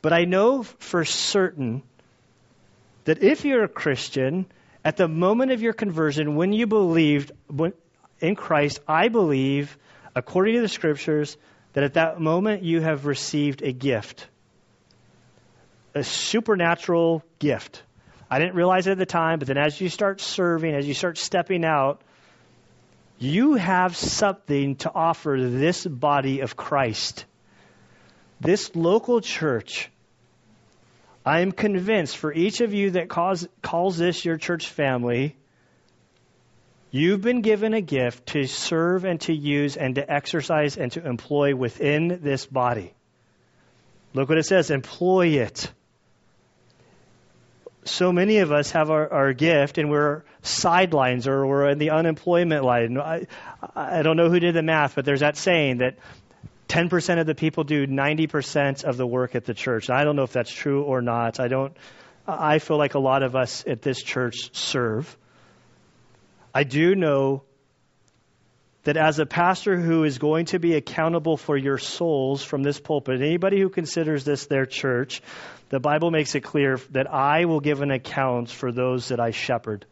But 0.00 0.12
I 0.12 0.24
know 0.24 0.62
for 0.62 1.04
certain 1.04 1.82
that 3.04 3.22
if 3.22 3.44
you're 3.44 3.64
a 3.64 3.68
Christian, 3.68 4.46
at 4.84 4.96
the 4.96 5.08
moment 5.08 5.52
of 5.52 5.62
your 5.62 5.72
conversion, 5.72 6.34
when 6.34 6.52
you 6.52 6.66
believed 6.66 7.32
in 8.20 8.34
Christ, 8.34 8.80
I 8.88 9.08
believe, 9.08 9.76
according 10.14 10.56
to 10.56 10.60
the 10.60 10.68
scriptures, 10.68 11.36
that 11.72 11.84
at 11.84 11.94
that 11.94 12.20
moment 12.20 12.62
you 12.62 12.80
have 12.80 13.06
received 13.06 13.62
a 13.62 13.72
gift, 13.72 14.26
a 15.94 16.04
supernatural 16.04 17.22
gift. 17.38 17.82
I 18.30 18.38
didn't 18.38 18.54
realize 18.54 18.86
it 18.86 18.92
at 18.92 18.98
the 18.98 19.06
time, 19.06 19.38
but 19.38 19.48
then 19.48 19.58
as 19.58 19.80
you 19.80 19.88
start 19.88 20.20
serving, 20.20 20.74
as 20.74 20.86
you 20.86 20.94
start 20.94 21.18
stepping 21.18 21.64
out, 21.64 22.00
you 23.18 23.54
have 23.54 23.96
something 23.96 24.76
to 24.76 24.92
offer 24.92 25.36
this 25.38 25.86
body 25.86 26.40
of 26.40 26.56
Christ. 26.56 27.24
This 28.40 28.74
local 28.74 29.20
church, 29.20 29.90
I 31.24 31.40
am 31.40 31.52
convinced 31.52 32.16
for 32.16 32.32
each 32.32 32.60
of 32.60 32.74
you 32.74 32.92
that 32.92 33.08
calls, 33.08 33.46
calls 33.60 33.96
this 33.96 34.24
your 34.24 34.38
church 34.38 34.68
family, 34.68 35.36
You've 36.94 37.22
been 37.22 37.40
given 37.40 37.72
a 37.72 37.80
gift 37.80 38.26
to 38.28 38.46
serve 38.46 39.06
and 39.06 39.18
to 39.22 39.32
use 39.32 39.78
and 39.78 39.94
to 39.94 40.12
exercise 40.12 40.76
and 40.76 40.92
to 40.92 41.04
employ 41.04 41.56
within 41.56 42.20
this 42.22 42.44
body. 42.44 42.92
Look 44.12 44.28
what 44.28 44.36
it 44.36 44.44
says 44.44 44.70
employ 44.70 45.28
it. 45.28 45.72
So 47.84 48.12
many 48.12 48.38
of 48.38 48.52
us 48.52 48.72
have 48.72 48.90
our, 48.90 49.10
our 49.10 49.32
gift 49.32 49.78
and 49.78 49.88
we're 49.90 50.22
sidelines 50.42 51.26
or 51.26 51.46
we're 51.46 51.70
in 51.70 51.78
the 51.78 51.90
unemployment 51.90 52.62
line. 52.62 52.98
I, 52.98 53.26
I 53.74 54.02
don't 54.02 54.18
know 54.18 54.28
who 54.28 54.38
did 54.38 54.54
the 54.54 54.62
math, 54.62 54.94
but 54.94 55.06
there's 55.06 55.20
that 55.20 55.38
saying 55.38 55.78
that 55.78 55.96
10% 56.68 57.20
of 57.20 57.26
the 57.26 57.34
people 57.34 57.64
do 57.64 57.86
90% 57.86 58.84
of 58.84 58.98
the 58.98 59.06
work 59.06 59.34
at 59.34 59.46
the 59.46 59.54
church. 59.54 59.88
And 59.88 59.96
I 59.96 60.04
don't 60.04 60.14
know 60.14 60.24
if 60.24 60.32
that's 60.32 60.52
true 60.52 60.82
or 60.82 61.00
not. 61.00 61.40
I 61.40 61.48
don't, 61.48 61.74
I 62.26 62.58
feel 62.58 62.76
like 62.76 62.92
a 62.92 63.00
lot 63.00 63.22
of 63.22 63.34
us 63.34 63.64
at 63.66 63.80
this 63.80 64.02
church 64.02 64.54
serve. 64.54 65.16
I 66.54 66.64
do 66.64 66.94
know 66.94 67.42
that 68.84 68.96
as 68.96 69.18
a 69.18 69.26
pastor 69.26 69.78
who 69.78 70.04
is 70.04 70.18
going 70.18 70.46
to 70.46 70.58
be 70.58 70.74
accountable 70.74 71.36
for 71.36 71.56
your 71.56 71.78
souls 71.78 72.42
from 72.42 72.62
this 72.62 72.80
pulpit, 72.80 73.20
anybody 73.20 73.60
who 73.60 73.68
considers 73.68 74.24
this 74.24 74.46
their 74.46 74.66
church, 74.66 75.22
the 75.68 75.78
Bible 75.78 76.10
makes 76.10 76.34
it 76.34 76.40
clear 76.40 76.78
that 76.90 77.12
I 77.12 77.44
will 77.44 77.60
give 77.60 77.80
an 77.80 77.90
account 77.90 78.50
for 78.50 78.72
those 78.72 79.08
that 79.08 79.20
I 79.20 79.30
shepherd. 79.30 79.86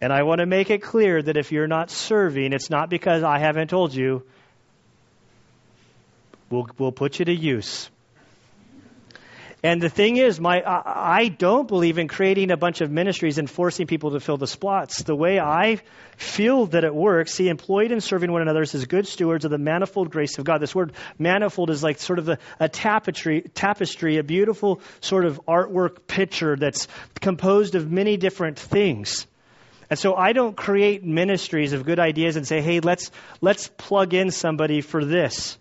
And 0.00 0.12
I 0.12 0.22
want 0.22 0.40
to 0.40 0.46
make 0.46 0.70
it 0.70 0.82
clear 0.82 1.22
that 1.22 1.36
if 1.36 1.52
you're 1.52 1.66
not 1.66 1.90
serving, 1.90 2.52
it's 2.52 2.70
not 2.70 2.90
because 2.90 3.22
I 3.22 3.38
haven't 3.38 3.68
told 3.68 3.94
you. 3.94 4.24
We'll, 6.50 6.68
we'll 6.78 6.92
put 6.92 7.18
you 7.18 7.26
to 7.26 7.34
use. 7.34 7.90
And 9.64 9.80
the 9.80 9.88
thing 9.88 10.18
is, 10.18 10.38
my 10.38 10.62
I 10.62 11.28
don't 11.28 11.66
believe 11.66 11.96
in 11.96 12.06
creating 12.06 12.50
a 12.50 12.56
bunch 12.56 12.82
of 12.82 12.90
ministries 12.90 13.38
and 13.38 13.48
forcing 13.48 13.86
people 13.86 14.10
to 14.10 14.20
fill 14.20 14.36
the 14.36 14.46
spots. 14.46 15.02
The 15.02 15.16
way 15.16 15.40
I 15.40 15.80
feel 16.18 16.66
that 16.66 16.84
it 16.84 16.94
works, 16.94 17.32
see, 17.32 17.48
employed 17.48 17.90
in 17.90 18.02
serving 18.02 18.30
one 18.30 18.42
another 18.42 18.60
as 18.60 18.84
good 18.84 19.06
stewards 19.06 19.46
of 19.46 19.50
the 19.50 19.56
manifold 19.56 20.10
grace 20.10 20.36
of 20.36 20.44
God. 20.44 20.60
This 20.60 20.74
word 20.74 20.92
manifold 21.18 21.70
is 21.70 21.82
like 21.82 21.98
sort 21.98 22.18
of 22.18 22.28
a, 22.28 22.38
a 22.60 22.68
tapestry, 22.68 23.40
tapestry, 23.54 24.18
a 24.18 24.22
beautiful 24.22 24.82
sort 25.00 25.24
of 25.24 25.40
artwork 25.48 26.06
picture 26.06 26.56
that's 26.56 26.86
composed 27.22 27.74
of 27.74 27.90
many 27.90 28.18
different 28.18 28.58
things. 28.58 29.26
And 29.88 29.98
so 29.98 30.14
I 30.14 30.34
don't 30.34 30.54
create 30.54 31.04
ministries 31.04 31.72
of 31.72 31.86
good 31.86 31.98
ideas 31.98 32.36
and 32.36 32.46
say, 32.46 32.60
hey, 32.60 32.80
let's 32.80 33.10
let's 33.40 33.68
plug 33.68 34.12
in 34.12 34.30
somebody 34.30 34.82
for 34.82 35.02
this. 35.06 35.56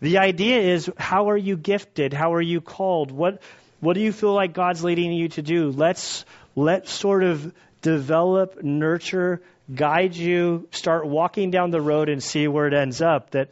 The 0.00 0.18
idea 0.18 0.60
is 0.60 0.90
how 0.96 1.30
are 1.30 1.36
you 1.36 1.56
gifted? 1.56 2.12
How 2.12 2.34
are 2.34 2.42
you 2.42 2.60
called? 2.60 3.10
What 3.10 3.42
what 3.80 3.94
do 3.94 4.00
you 4.00 4.12
feel 4.12 4.32
like 4.32 4.52
God's 4.52 4.82
leading 4.82 5.12
you 5.12 5.28
to 5.30 5.42
do? 5.42 5.70
Let's 5.70 6.24
let's 6.56 6.90
sort 6.90 7.22
of 7.22 7.54
develop, 7.82 8.62
nurture, 8.62 9.42
guide 9.72 10.16
you, 10.16 10.68
start 10.70 11.06
walking 11.06 11.50
down 11.50 11.70
the 11.70 11.80
road 11.80 12.08
and 12.08 12.22
see 12.22 12.48
where 12.48 12.66
it 12.66 12.74
ends 12.74 13.00
up. 13.02 13.30
That 13.30 13.48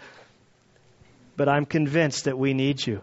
but 1.36 1.49
I'm 1.49 1.66
convinced 1.66 2.24
that 2.24 2.38
we 2.38 2.55
need 2.55 2.84
you. 2.86 3.03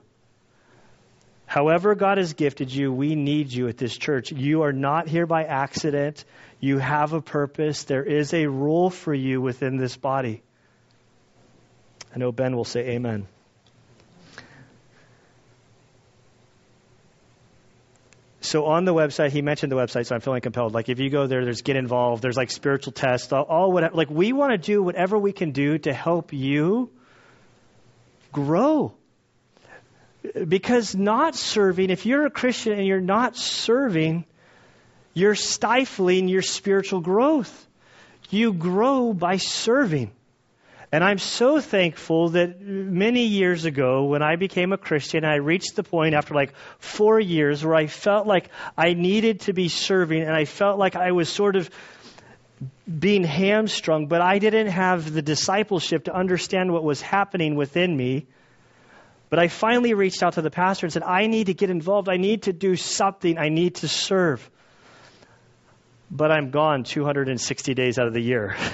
However, 1.46 1.96
God 1.96 2.20
has 2.20 2.34
gifted 2.34 2.72
you, 2.72 2.94
we 2.94 3.16
need 3.16 3.52
you 3.52 3.68
at 3.70 3.78
this 3.78 3.98
church. 3.98 4.32
You 4.32 4.62
are 4.62 4.74
not 4.74 5.08
here 5.08 5.26
by 5.26 5.46
accident. 5.46 6.24
You 6.60 6.78
have 6.78 7.14
a 7.14 7.22
purpose. 7.22 7.86
There 7.86 8.04
is 8.04 8.36
a 8.36 8.46
role 8.46 8.92
for 8.92 9.14
you 9.14 9.42
within 9.42 9.78
this 9.78 9.98
body. 9.98 10.44
I 12.14 12.18
know 12.18 12.32
Ben 12.32 12.56
will 12.56 12.66
say 12.66 12.92
amen. 12.92 13.28
so 18.50 18.66
on 18.66 18.84
the 18.84 18.94
website, 18.94 19.30
he 19.30 19.42
mentioned 19.42 19.72
the 19.72 19.76
website, 19.76 20.08
so 20.08 20.16
I'm 20.16 20.22
feeling 20.22 20.42
compelled. 20.42 20.74
Like 20.74 20.90
if 20.90 21.00
you 21.00 21.10
go 21.10 21.28
there, 21.28 21.46
there's 21.46 21.62
get 21.62 21.76
involved, 21.76 22.24
there's 22.24 22.36
like 22.36 22.50
spiritual 22.50 22.94
tests, 22.94 23.32
all, 23.32 23.44
all 23.44 23.72
whatever. 23.72 23.96
Like 23.96 24.10
we 24.10 24.34
want 24.34 24.52
to 24.52 24.58
do 24.58 24.82
whatever 24.82 25.18
we 25.18 25.32
can 25.32 25.52
do 25.52 25.78
to 25.80 25.94
help 25.94 26.34
you 26.34 26.90
grow. 28.32 28.94
Because 30.48 30.96
not 30.96 31.36
serving, 31.36 31.92
if 31.92 32.06
you're 32.06 32.26
a 32.26 32.30
Christian 32.30 32.74
and 32.74 32.86
you're 32.86 33.00
not 33.00 33.38
serving, 33.38 34.26
you're 35.14 35.36
stifling 35.36 36.28
your 36.28 36.42
spiritual 36.42 37.02
growth. 37.02 37.68
You 38.30 38.54
grow 38.54 39.14
by 39.14 39.38
serving. 39.38 40.12
And 40.92 41.04
I'm 41.04 41.20
so 41.20 41.62
thankful 41.62 42.30
that 42.30 42.62
many 42.62 43.26
years 43.26 43.66
ago, 43.66 44.06
when 44.06 44.24
I 44.24 44.38
became 44.38 44.74
a 44.74 44.78
Christian, 44.78 45.24
I 45.24 45.36
reached 45.36 45.76
the 45.76 45.84
point 45.84 46.16
after 46.16 46.34
like 46.34 46.54
four 46.80 47.20
years 47.20 47.64
where 47.64 47.76
I 47.76 47.86
felt 47.86 48.26
like 48.26 48.50
I 48.76 48.94
needed 48.94 49.42
to 49.42 49.54
be 49.54 49.70
serving 49.70 50.24
and 50.24 50.32
I 50.32 50.46
felt 50.46 50.80
like 50.80 50.96
I 50.96 51.12
was 51.12 51.30
sort 51.30 51.56
of 51.56 51.70
being 52.88 53.24
hamstrung, 53.24 54.08
but 54.08 54.22
I 54.22 54.40
didn't 54.40 54.68
have 54.68 55.14
the 55.14 55.22
discipleship 55.22 56.06
to 56.06 56.16
understand 56.16 56.74
what 56.74 56.84
was 56.84 57.02
happening 57.02 57.56
within 57.56 57.96
me. 57.96 58.26
But 59.30 59.38
I 59.38 59.48
finally 59.48 59.94
reached 59.94 60.24
out 60.24 60.34
to 60.34 60.42
the 60.42 60.50
pastor 60.50 60.88
and 60.88 60.94
said, 60.94 61.04
I 61.04 61.28
need 61.28 61.48
to 61.48 61.54
get 61.54 61.70
involved. 61.70 62.10
I 62.10 62.18
need 62.18 62.44
to 62.44 62.54
do 62.54 62.76
something. 62.76 63.38
I 63.38 63.50
need 63.50 63.76
to 63.76 63.88
serve. 63.88 64.50
But 66.10 66.32
I'm 66.32 66.50
gone 66.50 66.84
260 66.84 67.76
days 67.76 68.00
out 68.00 68.08
of 68.08 68.14
the 68.16 68.22
year. 68.22 68.56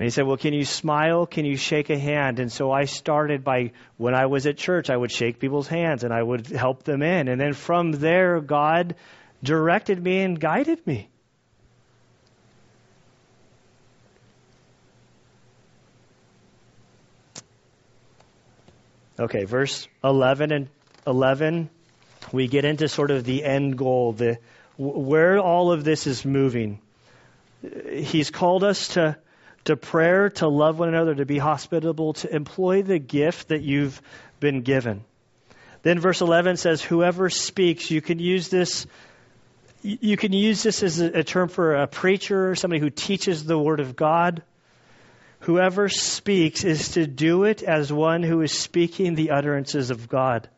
And 0.00 0.06
he 0.06 0.10
said, 0.10 0.26
Well, 0.26 0.38
can 0.38 0.54
you 0.54 0.64
smile? 0.64 1.26
Can 1.26 1.44
you 1.44 1.58
shake 1.58 1.90
a 1.90 1.98
hand? 1.98 2.38
And 2.38 2.50
so 2.50 2.72
I 2.72 2.86
started 2.86 3.44
by, 3.44 3.72
when 3.98 4.14
I 4.14 4.24
was 4.24 4.46
at 4.46 4.56
church, 4.56 4.88
I 4.88 4.96
would 4.96 5.12
shake 5.12 5.38
people's 5.38 5.68
hands 5.68 6.04
and 6.04 6.10
I 6.10 6.22
would 6.22 6.46
help 6.46 6.84
them 6.84 7.02
in. 7.02 7.28
And 7.28 7.38
then 7.38 7.52
from 7.52 7.92
there, 7.92 8.40
God 8.40 8.94
directed 9.42 10.02
me 10.02 10.22
and 10.22 10.40
guided 10.40 10.86
me. 10.86 11.10
Okay, 19.18 19.44
verse 19.44 19.86
11 20.02 20.50
and 20.50 20.70
11, 21.06 21.68
we 22.32 22.48
get 22.48 22.64
into 22.64 22.88
sort 22.88 23.10
of 23.10 23.24
the 23.24 23.44
end 23.44 23.76
goal, 23.76 24.14
the, 24.14 24.38
where 24.78 25.38
all 25.38 25.70
of 25.70 25.84
this 25.84 26.06
is 26.06 26.24
moving. 26.24 26.80
He's 27.92 28.30
called 28.30 28.64
us 28.64 28.88
to 28.94 29.18
to 29.64 29.76
prayer, 29.76 30.30
to 30.30 30.48
love 30.48 30.78
one 30.78 30.88
another, 30.88 31.14
to 31.14 31.26
be 31.26 31.38
hospitable, 31.38 32.14
to 32.14 32.34
employ 32.34 32.82
the 32.82 32.98
gift 32.98 33.48
that 33.48 33.62
you've 33.62 34.00
been 34.40 34.62
given. 34.62 35.04
Then 35.82 35.98
verse 35.98 36.20
11 36.20 36.56
says, 36.56 36.82
whoever 36.82 37.30
speaks, 37.30 37.90
you 37.90 38.00
can 38.00 38.18
use 38.18 38.48
this 38.48 38.86
you 39.82 40.16
can 40.16 40.32
use 40.32 40.62
this 40.62 40.82
as 40.82 41.00
a, 41.00 41.24
term 41.24 41.48
for 41.48 41.74
a 41.74 41.86
preacher, 41.86 42.54
somebody 42.54 42.80
who 42.80 42.90
teaches 42.90 43.44
the 43.44 43.58
word 43.58 43.80
of 43.80 43.96
God. 43.96 44.42
Whoever 45.40 45.88
speaks 45.88 46.64
is 46.64 46.90
to 46.90 47.06
do 47.06 47.44
it 47.44 47.62
as 47.62 47.90
one 47.90 48.22
who 48.22 48.42
is 48.42 48.52
speaking 48.52 49.14
the 49.14 49.30
utterances 49.30 49.90
of 49.90 50.06
God. 50.06 50.50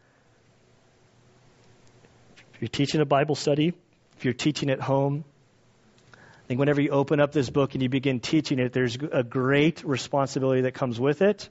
If 2.55 2.63
you're 2.63 2.69
teaching 2.69 3.01
a 3.01 3.05
Bible 3.05 3.37
study, 3.37 3.75
if 4.17 4.25
you're 4.25 4.35
teaching 4.35 4.71
at 4.71 4.81
home, 4.81 5.25
think 6.53 6.61
whenever 6.61 6.83
you 6.83 6.91
open 6.91 7.19
up 7.19 7.33
this 7.33 7.49
book 7.49 7.73
and 7.73 7.83
you 7.83 7.89
begin 7.89 8.21
teaching 8.21 8.59
it, 8.59 8.75
there's 8.75 8.99
a 9.11 9.23
great 9.23 9.83
responsibility 9.85 10.63
that 10.63 10.75
comes 10.75 11.01
with 11.01 11.23
it. 11.23 11.49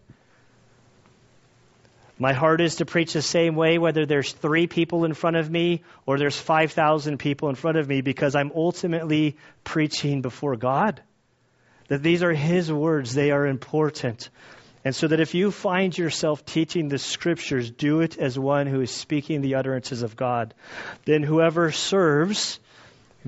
My 2.19 2.33
heart 2.33 2.61
is 2.61 2.75
to 2.75 2.85
preach 2.85 3.13
the 3.13 3.23
same 3.23 3.55
way, 3.55 3.79
whether 3.79 4.05
there's 4.05 4.31
three 4.31 4.67
people 4.67 5.03
in 5.05 5.15
front 5.15 5.37
of 5.37 5.49
me 5.49 5.81
or 6.05 6.19
there's 6.19 6.39
5,000 6.39 7.17
people 7.17 7.49
in 7.49 7.55
front 7.55 7.79
of 7.79 7.87
me, 7.87 8.01
because 8.01 8.35
I'm 8.35 8.51
ultimately 8.53 9.37
preaching 9.63 10.21
before 10.21 10.55
God. 10.55 11.01
That 11.87 12.03
these 12.03 12.21
are 12.21 12.31
His 12.31 12.71
words, 12.71 13.15
they 13.15 13.31
are 13.31 13.47
important. 13.47 14.29
And 14.85 14.95
so 14.95 15.07
that 15.07 15.19
if 15.19 15.33
you 15.33 15.49
find 15.49 15.97
yourself 15.97 16.45
teaching 16.45 16.89
the 16.89 16.99
scriptures, 16.99 17.71
do 17.71 18.01
it 18.01 18.19
as 18.19 18.37
one 18.37 18.67
who 18.67 18.81
is 18.81 18.91
speaking 18.91 19.41
the 19.41 19.55
utterances 19.55 20.03
of 20.03 20.15
God. 20.15 20.53
Then 21.05 21.23
whoever 21.23 21.71
serves, 21.71 22.59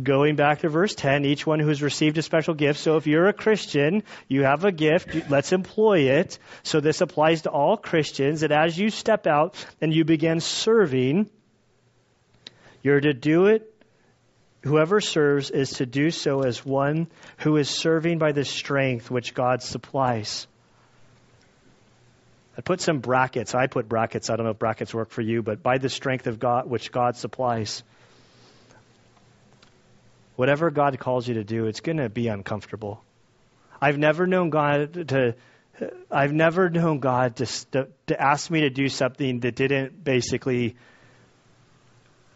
Going 0.02 0.36
back 0.36 0.60
to 0.60 0.70
verse 0.70 0.96
10, 0.96 1.24
each 1.24 1.46
one 1.46 1.60
who's 1.60 1.84
received 1.84 2.18
a 2.18 2.24
special 2.24 2.56
gift. 2.56 2.80
So 2.80 2.98
if 2.98 3.06
you're 3.06 3.28
a 3.28 3.34
Christian, 3.34 4.04
you 4.28 4.44
have 4.44 4.66
a 4.66 4.72
gift, 4.72 5.30
let's 5.30 5.52
employ 5.52 6.10
it. 6.10 6.40
So 6.64 6.80
this 6.80 7.02
applies 7.02 7.44
to 7.44 7.52
all 7.52 7.78
Christians 7.78 8.42
that 8.42 8.52
as 8.52 8.78
you 8.78 8.90
step 8.90 9.28
out 9.28 9.54
and 9.82 9.94
you 9.94 10.04
begin 10.04 10.40
serving, 10.40 11.30
you're 12.82 13.02
to 13.02 13.14
do 13.14 13.46
it. 13.46 13.70
Whoever 14.64 15.00
serves 15.00 15.52
is 15.52 15.72
to 15.74 15.86
do 15.86 16.10
so 16.10 16.42
as 16.42 16.66
one 16.66 17.08
who 17.38 17.58
is 17.58 17.70
serving 17.70 18.18
by 18.18 18.32
the 18.32 18.46
strength 18.46 19.12
which 19.12 19.36
God 19.36 19.62
supplies. 19.62 20.48
I 22.58 22.62
put 22.62 22.82
some 22.82 23.00
brackets. 23.00 23.54
I 23.54 23.68
put 23.68 23.88
brackets. 23.88 24.30
I 24.30 24.38
don't 24.38 24.46
know 24.46 24.52
if 24.52 24.60
brackets 24.60 24.94
work 24.94 25.10
for 25.12 25.22
you, 25.22 25.44
but 25.44 25.62
by 25.62 25.78
the 25.78 25.90
strength 25.90 26.26
of 26.26 26.40
God, 26.40 26.68
which 26.68 26.92
God 26.92 27.16
supplies 27.16 27.84
whatever 30.36 30.72
God 30.72 31.00
calls 31.00 31.28
you 31.28 31.36
to 31.36 31.44
do, 31.44 31.66
it's 31.66 31.82
going 31.82 31.98
to 31.98 32.10
be 32.10 32.28
uncomfortable. 32.28 33.04
I've 33.82 33.98
never 33.98 34.28
known 34.28 34.50
God 34.50 35.10
to. 35.10 35.36
I've 36.12 36.32
never 36.32 36.70
known 36.70 37.00
God 37.00 37.38
to, 37.38 37.88
to 38.08 38.22
ask 38.22 38.52
me 38.52 38.62
to 38.62 38.70
do 38.70 38.90
something 38.90 39.40
that 39.40 39.56
didn't 39.56 40.04
basically 40.04 40.76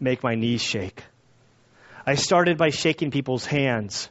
make 0.00 0.24
my 0.24 0.34
knees 0.34 0.60
shake. 0.60 1.02
I 2.04 2.16
started 2.16 2.58
by 2.58 2.70
shaking 2.70 3.10
people's 3.10 3.46
hands. 3.46 4.10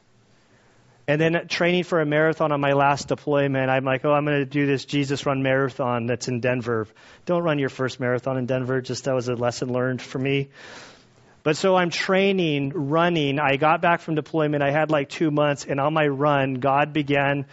And 1.06 1.20
then 1.20 1.48
training 1.48 1.84
for 1.84 2.00
a 2.00 2.06
marathon 2.06 2.52
on 2.52 2.60
my 2.60 2.72
last 2.72 3.08
deployment, 3.08 3.70
I'm 3.70 3.84
like, 3.84 4.04
oh, 4.04 4.12
I'm 4.12 4.24
going 4.24 4.40
to 4.40 4.44
do 4.44 4.66
this 4.66 4.84
Jesus 4.84 5.24
Run 5.24 5.42
marathon 5.42 6.06
that's 6.06 6.28
in 6.28 6.40
Denver. 6.40 6.86
Don't 7.24 7.42
run 7.42 7.58
your 7.58 7.70
first 7.70 7.98
marathon 7.98 8.36
in 8.36 8.46
Denver. 8.46 8.80
Just 8.82 9.04
that 9.04 9.14
was 9.14 9.28
a 9.28 9.34
lesson 9.34 9.72
learned 9.72 10.02
for 10.02 10.18
me. 10.18 10.48
But 11.42 11.56
so 11.56 11.76
I'm 11.76 11.90
training, 11.90 12.72
running. 12.74 13.38
I 13.38 13.56
got 13.56 13.80
back 13.80 14.00
from 14.00 14.14
deployment. 14.14 14.62
I 14.62 14.70
had 14.70 14.90
like 14.90 15.08
two 15.08 15.30
months, 15.30 15.64
and 15.64 15.80
on 15.80 15.94
my 15.94 16.06
run, 16.06 16.54
God 16.54 16.92
began 16.92 17.46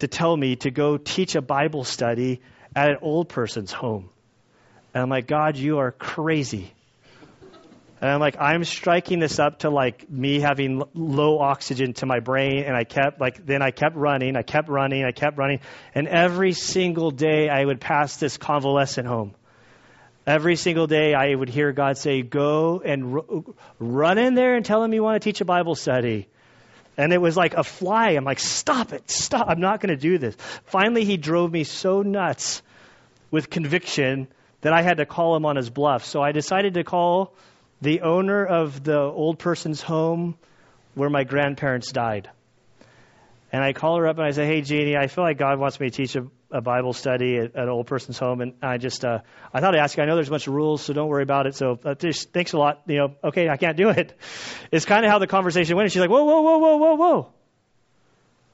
to 0.00 0.08
tell 0.08 0.36
me 0.36 0.56
to 0.56 0.70
go 0.70 0.96
teach 0.96 1.34
a 1.34 1.42
Bible 1.42 1.84
study 1.84 2.40
at 2.74 2.90
an 2.90 2.98
old 3.02 3.28
person's 3.28 3.72
home. 3.72 4.10
And 4.94 5.02
I'm 5.02 5.08
like, 5.08 5.26
God, 5.26 5.56
you 5.56 5.78
are 5.78 5.92
crazy. 5.92 6.72
And 8.00 8.10
I'm 8.10 8.20
like, 8.20 8.36
I'm 8.40 8.64
striking 8.64 9.18
this 9.18 9.38
up 9.38 9.60
to 9.60 9.70
like 9.70 10.10
me 10.10 10.40
having 10.40 10.82
low 10.94 11.38
oxygen 11.38 11.92
to 11.94 12.06
my 12.06 12.20
brain. 12.20 12.64
And 12.64 12.74
I 12.74 12.84
kept 12.84 13.20
like, 13.20 13.44
then 13.44 13.60
I 13.60 13.72
kept 13.72 13.94
running, 13.94 14.36
I 14.36 14.42
kept 14.42 14.68
running, 14.68 15.04
I 15.04 15.12
kept 15.12 15.36
running. 15.36 15.60
And 15.94 16.08
every 16.08 16.52
single 16.52 17.10
day 17.10 17.50
I 17.50 17.62
would 17.62 17.80
pass 17.80 18.16
this 18.16 18.38
convalescent 18.38 19.06
home. 19.06 19.34
Every 20.26 20.56
single 20.56 20.86
day, 20.86 21.14
I 21.14 21.34
would 21.34 21.48
hear 21.48 21.72
God 21.72 21.96
say, 21.96 22.22
Go 22.22 22.82
and 22.84 23.14
r- 23.14 23.44
run 23.78 24.18
in 24.18 24.34
there 24.34 24.54
and 24.54 24.64
tell 24.64 24.84
him 24.84 24.92
you 24.92 25.02
want 25.02 25.20
to 25.20 25.24
teach 25.24 25.40
a 25.40 25.44
Bible 25.44 25.74
study. 25.74 26.28
And 26.96 27.12
it 27.12 27.18
was 27.18 27.36
like 27.36 27.54
a 27.54 27.64
fly. 27.64 28.10
I'm 28.10 28.24
like, 28.24 28.38
Stop 28.38 28.92
it, 28.92 29.10
stop. 29.10 29.48
I'm 29.48 29.60
not 29.60 29.80
going 29.80 29.96
to 29.96 30.00
do 30.00 30.18
this. 30.18 30.36
Finally, 30.66 31.04
he 31.04 31.16
drove 31.16 31.50
me 31.50 31.64
so 31.64 32.02
nuts 32.02 32.62
with 33.30 33.48
conviction 33.48 34.28
that 34.60 34.72
I 34.72 34.82
had 34.82 34.98
to 34.98 35.06
call 35.06 35.36
him 35.36 35.46
on 35.46 35.56
his 35.56 35.70
bluff. 35.70 36.04
So 36.04 36.20
I 36.22 36.32
decided 36.32 36.74
to 36.74 36.84
call 36.84 37.34
the 37.80 38.02
owner 38.02 38.44
of 38.44 38.84
the 38.84 38.98
old 38.98 39.38
person's 39.38 39.80
home 39.80 40.36
where 40.94 41.08
my 41.08 41.24
grandparents 41.24 41.92
died. 41.92 42.28
And 43.52 43.64
I 43.64 43.72
call 43.72 43.96
her 43.96 44.06
up 44.06 44.18
and 44.18 44.26
I 44.26 44.32
say, 44.32 44.46
Hey, 44.46 44.60
Jeannie, 44.60 44.96
I 44.96 45.06
feel 45.06 45.24
like 45.24 45.38
God 45.38 45.58
wants 45.58 45.80
me 45.80 45.88
to 45.88 45.96
teach 45.96 46.14
a 46.14 46.26
a 46.50 46.60
Bible 46.60 46.92
study 46.92 47.36
at, 47.38 47.56
at, 47.56 47.62
an 47.64 47.68
old 47.68 47.86
person's 47.86 48.18
home, 48.18 48.40
and 48.40 48.54
I 48.62 48.78
just 48.78 49.04
uh, 49.04 49.20
I 49.52 49.60
thought 49.60 49.74
I'd 49.74 49.80
ask 49.80 49.96
you. 49.96 50.02
I 50.02 50.06
know 50.06 50.14
there's 50.16 50.28
a 50.28 50.30
bunch 50.30 50.46
of 50.46 50.54
rules, 50.54 50.82
so 50.82 50.92
don't 50.92 51.08
worry 51.08 51.22
about 51.22 51.46
it. 51.46 51.54
So 51.54 51.78
uh, 51.84 51.94
just 51.94 52.32
thanks 52.32 52.52
a 52.52 52.58
lot. 52.58 52.82
You 52.86 52.96
know, 52.96 53.14
okay, 53.24 53.48
I 53.48 53.56
can't 53.56 53.76
do 53.76 53.90
it. 53.90 54.14
It's 54.72 54.84
kind 54.84 55.04
of 55.04 55.10
how 55.10 55.18
the 55.18 55.26
conversation 55.26 55.74
went. 55.74 55.86
And 55.86 55.92
she's 55.92 56.00
like, 56.00 56.10
whoa, 56.10 56.22
whoa, 56.22 56.42
whoa, 56.42 56.58
whoa, 56.58 56.76
whoa, 56.76 56.94
whoa. 56.94 57.28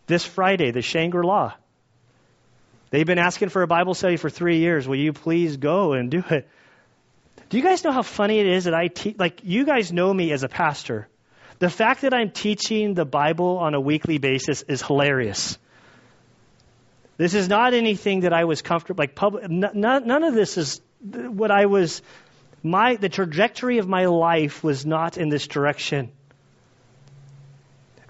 This 0.07 0.25
Friday, 0.25 0.71
the 0.71 0.81
Shangri 0.81 1.27
La. 1.27 1.53
They've 2.91 3.05
been 3.05 3.19
asking 3.19 3.51
for 3.51 3.63
a 3.63 3.67
Bible 3.67 3.93
study 3.93 4.17
for 4.17 4.31
three 4.31 4.59
years. 4.59 4.89
Will 4.89 4.97
you 4.97 5.13
please 5.13 5.59
go 5.59 5.93
and 5.93 6.11
do 6.11 6.23
it? 6.31 6.49
Do 7.51 7.59
you 7.59 7.63
guys 7.63 7.85
know 7.85 7.93
how 7.93 8.03
funny 8.03 8.39
it 8.39 8.47
is 8.47 8.65
that 8.65 8.75
I 8.75 8.89
teach? 8.89 9.19
Like, 9.19 9.41
you 9.45 9.67
guys 9.67 9.93
know 9.93 10.13
me 10.13 10.33
as 10.33 10.43
a 10.43 10.49
pastor. 10.49 11.09
The 11.59 11.71
fact 11.71 12.03
that 12.03 12.15
I'm 12.15 12.31
teaching 12.31 12.95
the 12.95 13.05
Bible 13.05 13.59
on 13.59 13.75
a 13.75 13.81
weekly 13.81 14.19
basis 14.19 14.63
is 14.63 14.83
hilarious. 14.83 15.59
This 17.17 17.35
is 17.35 17.49
not 17.49 17.73
anything 17.73 18.21
that 18.21 18.33
I 18.33 18.45
was 18.45 18.63
comfortable 18.63 19.03
like 19.03 19.15
public. 19.15 19.45
N- 19.45 19.71
none 19.75 20.25
of 20.25 20.35
this 20.35 20.59
is 20.59 20.81
what 21.01 21.51
I 21.51 21.67
was. 21.67 22.03
My 22.63 22.97
the 22.97 23.09
trajectory 23.09 23.79
of 23.79 23.89
my 23.89 24.07
life 24.07 24.63
was 24.63 24.85
not 24.85 25.17
in 25.17 25.29
this 25.29 25.47
direction. 25.47 26.11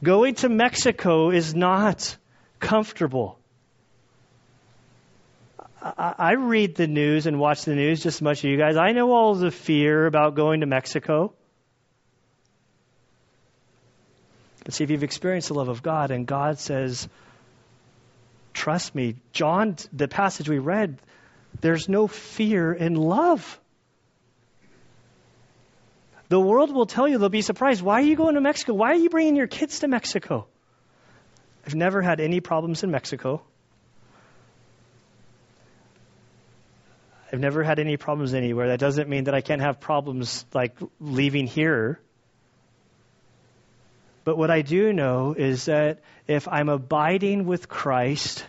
Going 0.02 0.34
to 0.36 0.48
Mexico 0.48 1.30
is 1.30 1.54
not 1.54 2.16
comfortable. 2.58 3.38
I, 5.80 6.14
I 6.18 6.32
read 6.32 6.74
the 6.74 6.86
news 6.86 7.26
and 7.26 7.38
watch 7.38 7.64
the 7.64 7.74
news 7.74 8.02
just 8.02 8.16
as 8.16 8.22
much 8.22 8.38
as 8.38 8.44
you 8.44 8.56
guys. 8.56 8.76
I 8.76 8.92
know 8.92 9.12
all 9.12 9.34
the 9.34 9.50
fear 9.50 10.06
about 10.06 10.34
going 10.34 10.60
to 10.60 10.66
Mexico. 10.66 11.32
But 14.64 14.74
see, 14.74 14.82
if 14.82 14.90
you've 14.90 15.04
experienced 15.04 15.48
the 15.48 15.54
love 15.54 15.68
of 15.68 15.82
God 15.82 16.10
and 16.10 16.26
God 16.26 16.58
says, 16.58 17.08
Trust 18.56 18.94
me. 18.94 19.16
John, 19.32 19.76
the 19.92 20.08
passage 20.08 20.48
we 20.48 20.58
read, 20.58 20.98
There's 21.60 21.90
no 21.90 22.06
fear 22.06 22.72
in 22.72 22.94
love. 22.94 23.60
The 26.30 26.40
world 26.40 26.74
will 26.74 26.86
tell 26.86 27.06
you, 27.06 27.18
they'll 27.18 27.28
be 27.28 27.42
surprised. 27.42 27.82
Why 27.82 28.00
are 28.00 28.04
you 28.04 28.16
going 28.16 28.34
to 28.34 28.40
Mexico? 28.40 28.72
Why 28.72 28.92
are 28.92 28.96
you 28.96 29.10
bringing 29.10 29.36
your 29.36 29.46
kids 29.46 29.80
to 29.80 29.88
Mexico? 29.88 30.46
I've 31.66 31.74
never 31.74 32.00
had 32.00 32.18
any 32.18 32.40
problems 32.40 32.82
in 32.82 32.90
Mexico. 32.90 33.42
I've 37.30 37.40
never 37.40 37.62
had 37.62 37.78
any 37.78 37.98
problems 37.98 38.32
anywhere. 38.32 38.68
That 38.68 38.80
doesn't 38.80 39.08
mean 39.08 39.24
that 39.24 39.34
I 39.34 39.42
can't 39.42 39.60
have 39.60 39.80
problems 39.80 40.46
like 40.54 40.78
leaving 40.98 41.46
here. 41.46 42.00
But 44.26 44.36
what 44.36 44.50
I 44.50 44.62
do 44.62 44.92
know 44.92 45.36
is 45.38 45.66
that 45.66 46.00
if 46.26 46.48
I'm 46.48 46.68
abiding 46.68 47.46
with 47.46 47.68
Christ, 47.68 48.44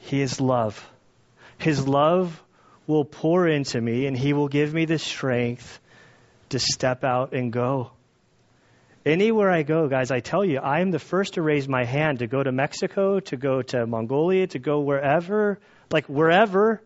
He 0.00 0.20
is 0.20 0.42
love. 0.42 0.86
His 1.56 1.88
love 1.88 2.38
will 2.86 3.06
pour 3.06 3.48
into 3.48 3.80
me 3.80 4.04
and 4.04 4.14
He 4.14 4.34
will 4.34 4.48
give 4.48 4.74
me 4.74 4.84
the 4.84 4.98
strength 4.98 5.80
to 6.50 6.58
step 6.58 7.02
out 7.02 7.32
and 7.32 7.50
go. 7.50 7.92
Anywhere 9.06 9.50
I 9.50 9.62
go, 9.62 9.88
guys, 9.88 10.10
I 10.10 10.20
tell 10.20 10.44
you, 10.44 10.58
I 10.58 10.80
am 10.80 10.90
the 10.90 10.98
first 10.98 11.34
to 11.34 11.42
raise 11.42 11.66
my 11.66 11.86
hand 11.86 12.18
to 12.18 12.26
go 12.26 12.42
to 12.42 12.52
Mexico, 12.52 13.20
to 13.20 13.36
go 13.38 13.62
to 13.62 13.86
Mongolia, 13.86 14.46
to 14.48 14.58
go 14.58 14.80
wherever, 14.80 15.58
like 15.90 16.10
wherever. 16.10 16.82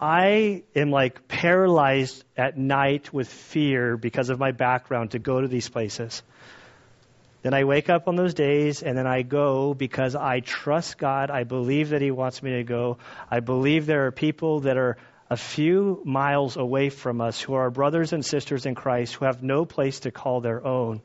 I 0.00 0.62
am 0.76 0.90
like 0.90 1.26
paralyzed 1.26 2.22
at 2.36 2.56
night 2.56 3.12
with 3.12 3.28
fear 3.28 3.96
because 3.96 4.30
of 4.30 4.38
my 4.38 4.52
background 4.52 5.10
to 5.12 5.18
go 5.18 5.40
to 5.40 5.48
these 5.48 5.68
places. 5.68 6.22
Then 7.42 7.54
I 7.54 7.64
wake 7.64 7.88
up 7.88 8.08
on 8.08 8.16
those 8.16 8.34
days 8.34 8.82
and 8.82 8.96
then 8.96 9.06
I 9.06 9.22
go 9.22 9.74
because 9.74 10.14
I 10.14 10.40
trust 10.40 10.98
God. 10.98 11.30
I 11.30 11.44
believe 11.44 11.90
that 11.90 12.02
He 12.02 12.10
wants 12.10 12.42
me 12.42 12.52
to 12.52 12.64
go. 12.64 12.98
I 13.30 13.40
believe 13.40 13.86
there 13.86 14.06
are 14.06 14.12
people 14.12 14.60
that 14.60 14.76
are 14.76 14.98
a 15.30 15.36
few 15.36 16.00
miles 16.04 16.56
away 16.56 16.90
from 16.90 17.20
us 17.20 17.40
who 17.40 17.54
are 17.54 17.70
brothers 17.70 18.12
and 18.12 18.24
sisters 18.24 18.66
in 18.66 18.74
Christ 18.74 19.14
who 19.14 19.24
have 19.24 19.42
no 19.42 19.64
place 19.64 20.00
to 20.00 20.10
call 20.10 20.40
their 20.40 20.64
own. 20.64 21.00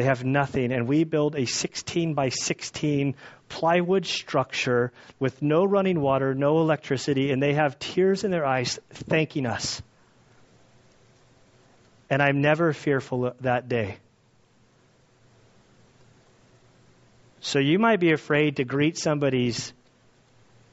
They 0.00 0.06
have 0.06 0.24
nothing, 0.24 0.72
and 0.72 0.88
we 0.88 1.04
build 1.04 1.36
a 1.36 1.44
16 1.44 2.14
by 2.14 2.30
16 2.30 3.16
plywood 3.50 4.06
structure 4.06 4.92
with 5.18 5.42
no 5.42 5.62
running 5.62 6.00
water, 6.00 6.34
no 6.34 6.60
electricity, 6.60 7.32
and 7.32 7.42
they 7.42 7.52
have 7.52 7.78
tears 7.78 8.24
in 8.24 8.30
their 8.30 8.46
eyes 8.46 8.78
thanking 8.88 9.44
us. 9.44 9.82
And 12.08 12.22
I'm 12.22 12.40
never 12.40 12.72
fearful 12.72 13.34
that 13.42 13.68
day. 13.68 13.98
So 17.40 17.58
you 17.58 17.78
might 17.78 18.00
be 18.00 18.12
afraid 18.12 18.56
to 18.56 18.64
greet 18.64 18.96
somebody's 18.96 19.70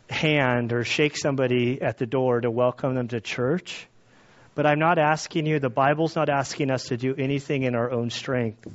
hand 0.09 0.71
or 0.71 0.85
shake 0.85 1.17
somebody 1.17 1.81
at 1.81 1.97
the 1.97 2.05
door 2.05 2.39
to 2.39 2.49
welcome 2.49 2.95
them 2.95 3.09
to 3.09 3.19
church. 3.19 3.89
But 4.55 4.65
I'm 4.65 4.79
not 4.79 4.97
asking 4.97 5.47
you, 5.47 5.59
the 5.59 5.69
Bible's 5.69 6.15
not 6.15 6.29
asking 6.29 6.71
us 6.71 6.85
to 6.85 6.95
do 6.95 7.13
anything 7.13 7.63
in 7.63 7.75
our 7.75 7.91
own 7.91 8.09
strength. 8.09 8.65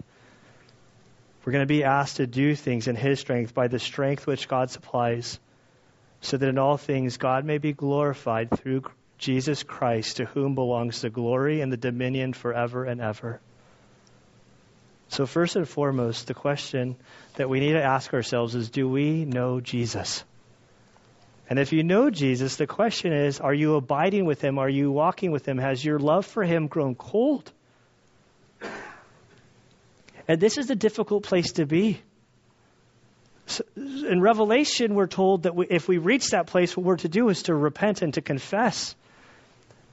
We're 1.44 1.52
going 1.52 1.62
to 1.62 1.74
be 1.74 1.84
asked 1.84 2.18
to 2.18 2.26
do 2.26 2.54
things 2.54 2.86
in 2.86 2.96
His 2.96 3.18
strength 3.20 3.54
by 3.54 3.68
the 3.68 3.78
strength 3.78 4.26
which 4.26 4.48
God 4.48 4.70
supplies, 4.70 5.40
so 6.20 6.36
that 6.36 6.48
in 6.48 6.58
all 6.58 6.76
things 6.76 7.16
God 7.16 7.44
may 7.44 7.58
be 7.58 7.72
glorified 7.72 8.50
through 8.50 8.84
Jesus 9.18 9.62
Christ, 9.62 10.18
to 10.18 10.24
whom 10.24 10.54
belongs 10.54 11.00
the 11.00 11.10
glory 11.10 11.60
and 11.60 11.72
the 11.72 11.76
dominion 11.76 12.32
forever 12.32 12.84
and 12.84 13.00
ever. 13.00 13.40
So, 15.08 15.26
first 15.26 15.56
and 15.56 15.68
foremost, 15.68 16.26
the 16.26 16.34
question 16.34 16.96
that 17.34 17.48
we 17.48 17.60
need 17.60 17.72
to 17.72 17.82
ask 17.82 18.14
ourselves 18.14 18.54
is 18.54 18.70
do 18.70 18.88
we 18.88 19.24
know 19.24 19.60
Jesus? 19.60 20.24
And 21.50 21.58
if 21.58 21.72
you 21.72 21.82
know 21.82 22.08
Jesus, 22.08 22.56
the 22.56 22.66
question 22.66 23.12
is 23.12 23.38
are 23.40 23.52
you 23.52 23.74
abiding 23.74 24.24
with 24.24 24.40
him? 24.40 24.58
Are 24.58 24.70
you 24.70 24.90
walking 24.90 25.32
with 25.32 25.46
him? 25.46 25.58
Has 25.58 25.84
your 25.84 25.98
love 25.98 26.24
for 26.24 26.44
him 26.44 26.66
grown 26.66 26.94
cold? 26.94 27.52
And 30.28 30.40
this 30.40 30.58
is 30.58 30.70
a 30.70 30.74
difficult 30.74 31.24
place 31.24 31.52
to 31.52 31.66
be. 31.66 32.00
in 33.76 34.20
Revelation, 34.20 34.94
we're 34.94 35.06
told 35.06 35.44
that 35.44 35.54
we, 35.54 35.66
if 35.68 35.88
we 35.88 35.98
reach 35.98 36.30
that 36.30 36.46
place, 36.46 36.76
what 36.76 36.84
we're 36.86 36.96
to 36.98 37.08
do 37.08 37.28
is 37.28 37.44
to 37.44 37.54
repent 37.54 38.02
and 38.02 38.14
to 38.14 38.20
confess. 38.20 38.94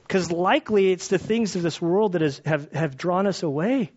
Because 0.06 0.30
likely 0.30 0.92
it's 0.92 1.08
the 1.08 1.18
things 1.18 1.56
of 1.56 1.62
this 1.62 1.80
world 1.80 2.12
that 2.12 2.22
has, 2.22 2.40
have, 2.44 2.72
have 2.72 2.96
drawn 2.96 3.26
us 3.26 3.42
away. 3.42 3.92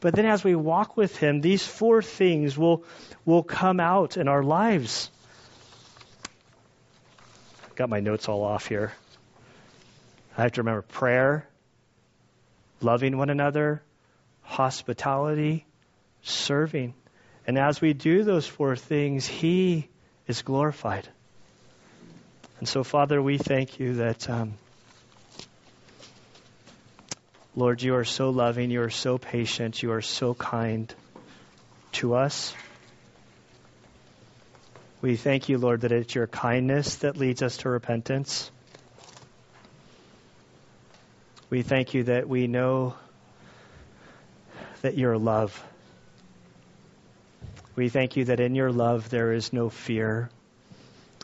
But 0.00 0.14
then 0.14 0.26
as 0.26 0.44
we 0.44 0.54
walk 0.54 0.96
with 0.96 1.16
Him, 1.16 1.40
these 1.40 1.64
four 1.64 2.02
things 2.02 2.58
will, 2.58 2.84
will 3.24 3.42
come 3.42 3.80
out 3.80 4.16
in 4.16 4.28
our 4.28 4.42
lives. 4.42 5.10
Got 7.74 7.88
my 7.88 8.00
notes 8.00 8.28
all 8.28 8.42
off 8.42 8.66
here. 8.66 8.92
I 10.36 10.42
have 10.42 10.52
to 10.52 10.60
remember 10.60 10.82
prayer, 10.82 11.48
loving 12.80 13.16
one 13.16 13.30
another, 13.30 13.82
hospitality, 14.44 15.66
serving. 16.22 16.94
And 17.46 17.58
as 17.58 17.80
we 17.80 17.92
do 17.92 18.22
those 18.22 18.46
four 18.46 18.76
things, 18.76 19.26
He 19.26 19.88
is 20.26 20.42
glorified. 20.42 21.08
And 22.60 22.68
so, 22.68 22.84
Father, 22.84 23.20
we 23.20 23.36
thank 23.36 23.80
you 23.80 23.94
that 23.94 24.30
um, 24.30 24.54
Lord, 27.56 27.82
you 27.82 27.94
are 27.94 28.04
so 28.04 28.30
loving, 28.30 28.70
you 28.70 28.82
are 28.82 28.90
so 28.90 29.16
patient, 29.16 29.80
you 29.80 29.92
are 29.92 30.02
so 30.02 30.34
kind 30.34 30.92
to 31.92 32.14
us. 32.14 32.52
We 35.00 35.16
thank 35.16 35.48
you, 35.48 35.58
Lord, 35.58 35.82
that 35.82 35.92
it's 35.92 36.14
your 36.14 36.26
kindness 36.26 36.96
that 36.96 37.16
leads 37.16 37.42
us 37.42 37.58
to 37.58 37.68
repentance. 37.68 38.50
We 41.48 41.62
thank 41.62 41.94
you 41.94 42.04
that 42.04 42.28
we 42.28 42.48
know 42.48 42.94
that 44.84 44.98
you're 44.98 45.16
love. 45.16 45.64
We 47.74 47.88
thank 47.88 48.18
you 48.18 48.26
that 48.26 48.38
in 48.38 48.54
your 48.54 48.70
love 48.70 49.08
there 49.08 49.32
is 49.32 49.50
no 49.50 49.70
fear. 49.70 50.28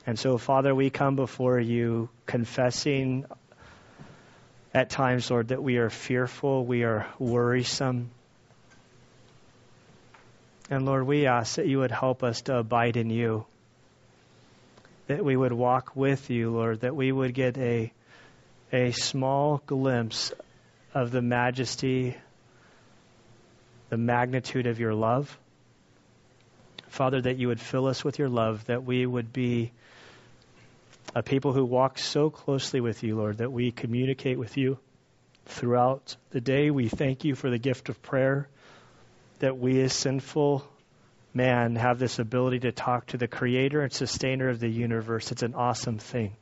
And 0.06 0.18
so, 0.18 0.38
Father, 0.38 0.74
we 0.74 0.88
come 0.88 1.14
before 1.14 1.60
you 1.60 2.08
confessing 2.24 3.26
at 4.72 4.88
times, 4.88 5.30
Lord, 5.30 5.48
that 5.48 5.62
we 5.62 5.76
are 5.76 5.90
fearful, 5.90 6.64
we 6.64 6.84
are 6.84 7.06
worrisome. 7.18 8.08
And 10.70 10.86
Lord, 10.86 11.06
we 11.06 11.26
ask 11.26 11.56
that 11.56 11.66
you 11.66 11.80
would 11.80 11.90
help 11.90 12.22
us 12.22 12.40
to 12.42 12.56
abide 12.56 12.96
in 12.96 13.10
you, 13.10 13.44
that 15.06 15.22
we 15.22 15.36
would 15.36 15.52
walk 15.52 15.94
with 15.94 16.30
you, 16.30 16.50
Lord, 16.50 16.80
that 16.80 16.96
we 16.96 17.12
would 17.12 17.34
get 17.34 17.58
a, 17.58 17.92
a 18.72 18.92
small 18.92 19.60
glimpse 19.66 20.32
of 20.94 21.10
the 21.10 21.20
majesty, 21.20 22.16
the 23.90 23.98
magnitude 23.98 24.66
of 24.66 24.80
your 24.80 24.94
love. 24.94 25.36
Father, 26.88 27.20
that 27.20 27.36
you 27.36 27.48
would 27.48 27.60
fill 27.60 27.86
us 27.86 28.02
with 28.02 28.18
your 28.18 28.28
love, 28.28 28.64
that 28.66 28.84
we 28.84 29.04
would 29.04 29.32
be 29.32 29.72
a 31.14 31.22
people 31.22 31.52
who 31.52 31.64
walk 31.64 31.98
so 31.98 32.30
closely 32.30 32.80
with 32.80 33.02
you, 33.02 33.16
Lord, 33.16 33.38
that 33.38 33.52
we 33.52 33.72
communicate 33.72 34.38
with 34.38 34.56
you 34.56 34.78
throughout 35.46 36.16
the 36.30 36.40
day. 36.40 36.70
We 36.70 36.88
thank 36.88 37.24
you 37.24 37.34
for 37.34 37.50
the 37.50 37.58
gift 37.58 37.88
of 37.88 38.00
prayer, 38.00 38.48
that 39.40 39.58
we 39.58 39.80
as 39.82 39.92
sinful 39.92 40.66
man 41.34 41.74
have 41.76 41.98
this 41.98 42.18
ability 42.18 42.60
to 42.60 42.72
talk 42.72 43.06
to 43.06 43.16
the 43.16 43.28
creator 43.28 43.82
and 43.82 43.92
sustainer 43.92 44.48
of 44.48 44.60
the 44.60 44.68
universe. 44.68 45.32
It's 45.32 45.42
an 45.42 45.54
awesome 45.54 45.98
thing. 45.98 46.34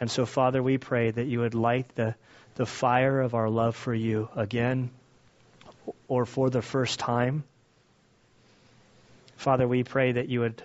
And 0.00 0.10
so, 0.10 0.26
Father, 0.26 0.62
we 0.62 0.78
pray 0.78 1.10
that 1.10 1.26
you 1.26 1.40
would 1.40 1.54
light 1.54 1.94
the, 1.94 2.14
the 2.54 2.66
fire 2.66 3.20
of 3.20 3.34
our 3.34 3.48
love 3.48 3.74
for 3.76 3.94
you 3.94 4.28
again 4.36 4.90
or 6.08 6.26
for 6.26 6.50
the 6.50 6.62
first 6.62 6.98
time. 6.98 7.44
Father, 9.36 9.68
we 9.68 9.84
pray 9.84 10.12
that 10.12 10.28
you 10.28 10.40
would 10.40 10.62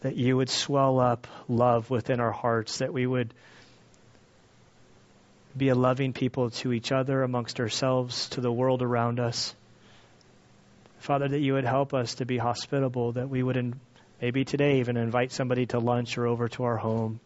that 0.00 0.16
you 0.16 0.36
would 0.36 0.50
swell 0.50 0.98
up 0.98 1.28
love 1.48 1.88
within 1.88 2.20
our 2.20 2.32
hearts, 2.32 2.78
that 2.78 2.92
we 2.92 3.06
would 3.06 3.32
be 5.56 5.68
a 5.68 5.74
loving 5.74 6.12
people 6.12 6.50
to 6.50 6.72
each 6.72 6.90
other, 6.90 7.22
amongst 7.22 7.60
ourselves, 7.60 8.28
to 8.30 8.40
the 8.40 8.50
world 8.50 8.82
around 8.82 9.20
us. 9.20 9.54
Father, 10.98 11.28
that 11.28 11.40
you 11.40 11.54
would 11.54 11.64
help 11.64 11.94
us 11.94 12.16
to 12.16 12.26
be 12.26 12.38
hospitable, 12.38 13.12
that 13.12 13.28
we 13.28 13.42
would 13.42 13.56
in, 13.56 13.78
maybe 14.20 14.44
today 14.44 14.80
even 14.80 14.96
invite 14.96 15.30
somebody 15.32 15.66
to 15.66 15.78
lunch 15.78 16.18
or 16.18 16.26
over 16.26 16.48
to 16.48 16.64
our 16.64 16.76
home. 16.76 17.20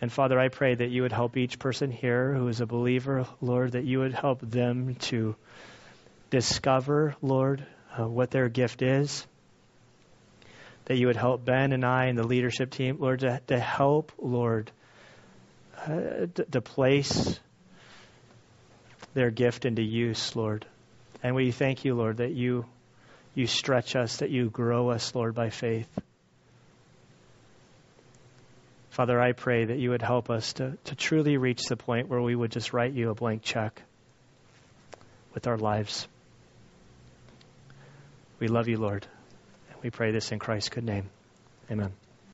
And 0.00 0.12
Father, 0.12 0.38
I 0.38 0.48
pray 0.48 0.74
that 0.74 0.90
you 0.90 1.02
would 1.02 1.12
help 1.12 1.36
each 1.36 1.58
person 1.58 1.90
here 1.90 2.34
who 2.34 2.48
is 2.48 2.60
a 2.60 2.66
believer, 2.66 3.26
Lord, 3.40 3.72
that 3.72 3.84
you 3.84 4.00
would 4.00 4.12
help 4.12 4.40
them 4.40 4.94
to 4.96 5.36
discover, 6.30 7.16
Lord, 7.22 7.64
uh, 7.98 8.06
what 8.06 8.30
their 8.30 8.48
gift 8.48 8.82
is 8.82 9.26
that 10.86 10.96
you 10.96 11.08
would 11.08 11.16
help 11.16 11.44
Ben 11.44 11.72
and 11.72 11.84
I 11.84 12.06
and 12.06 12.16
the 12.16 12.26
leadership 12.26 12.70
team, 12.70 12.96
Lord, 13.00 13.20
to, 13.20 13.40
to 13.48 13.58
help, 13.58 14.12
Lord, 14.18 14.70
uh, 15.76 16.26
to, 16.34 16.46
to 16.52 16.60
place 16.60 17.38
their 19.12 19.30
gift 19.30 19.64
into 19.64 19.82
use, 19.82 20.34
Lord. 20.34 20.64
And 21.22 21.34
we 21.34 21.50
thank 21.50 21.84
you, 21.84 21.94
Lord, 21.94 22.18
that 22.18 22.32
you 22.32 22.64
you 23.34 23.46
stretch 23.46 23.96
us, 23.96 24.18
that 24.18 24.30
you 24.30 24.48
grow 24.48 24.88
us, 24.90 25.14
Lord, 25.14 25.34
by 25.34 25.50
faith. 25.50 25.88
Father, 28.96 29.20
I 29.20 29.32
pray 29.32 29.66
that 29.66 29.76
you 29.76 29.90
would 29.90 30.00
help 30.00 30.30
us 30.30 30.54
to, 30.54 30.78
to 30.84 30.94
truly 30.94 31.36
reach 31.36 31.64
the 31.64 31.76
point 31.76 32.08
where 32.08 32.22
we 32.22 32.34
would 32.34 32.50
just 32.50 32.72
write 32.72 32.94
you 32.94 33.10
a 33.10 33.14
blank 33.14 33.42
check 33.42 33.82
with 35.34 35.46
our 35.46 35.58
lives. 35.58 36.08
We 38.38 38.48
love 38.48 38.68
you, 38.68 38.78
Lord. 38.78 39.06
And 39.70 39.82
we 39.82 39.90
pray 39.90 40.12
this 40.12 40.32
in 40.32 40.38
Christ's 40.38 40.70
good 40.70 40.84
name. 40.84 41.10
Amen. 41.70 41.92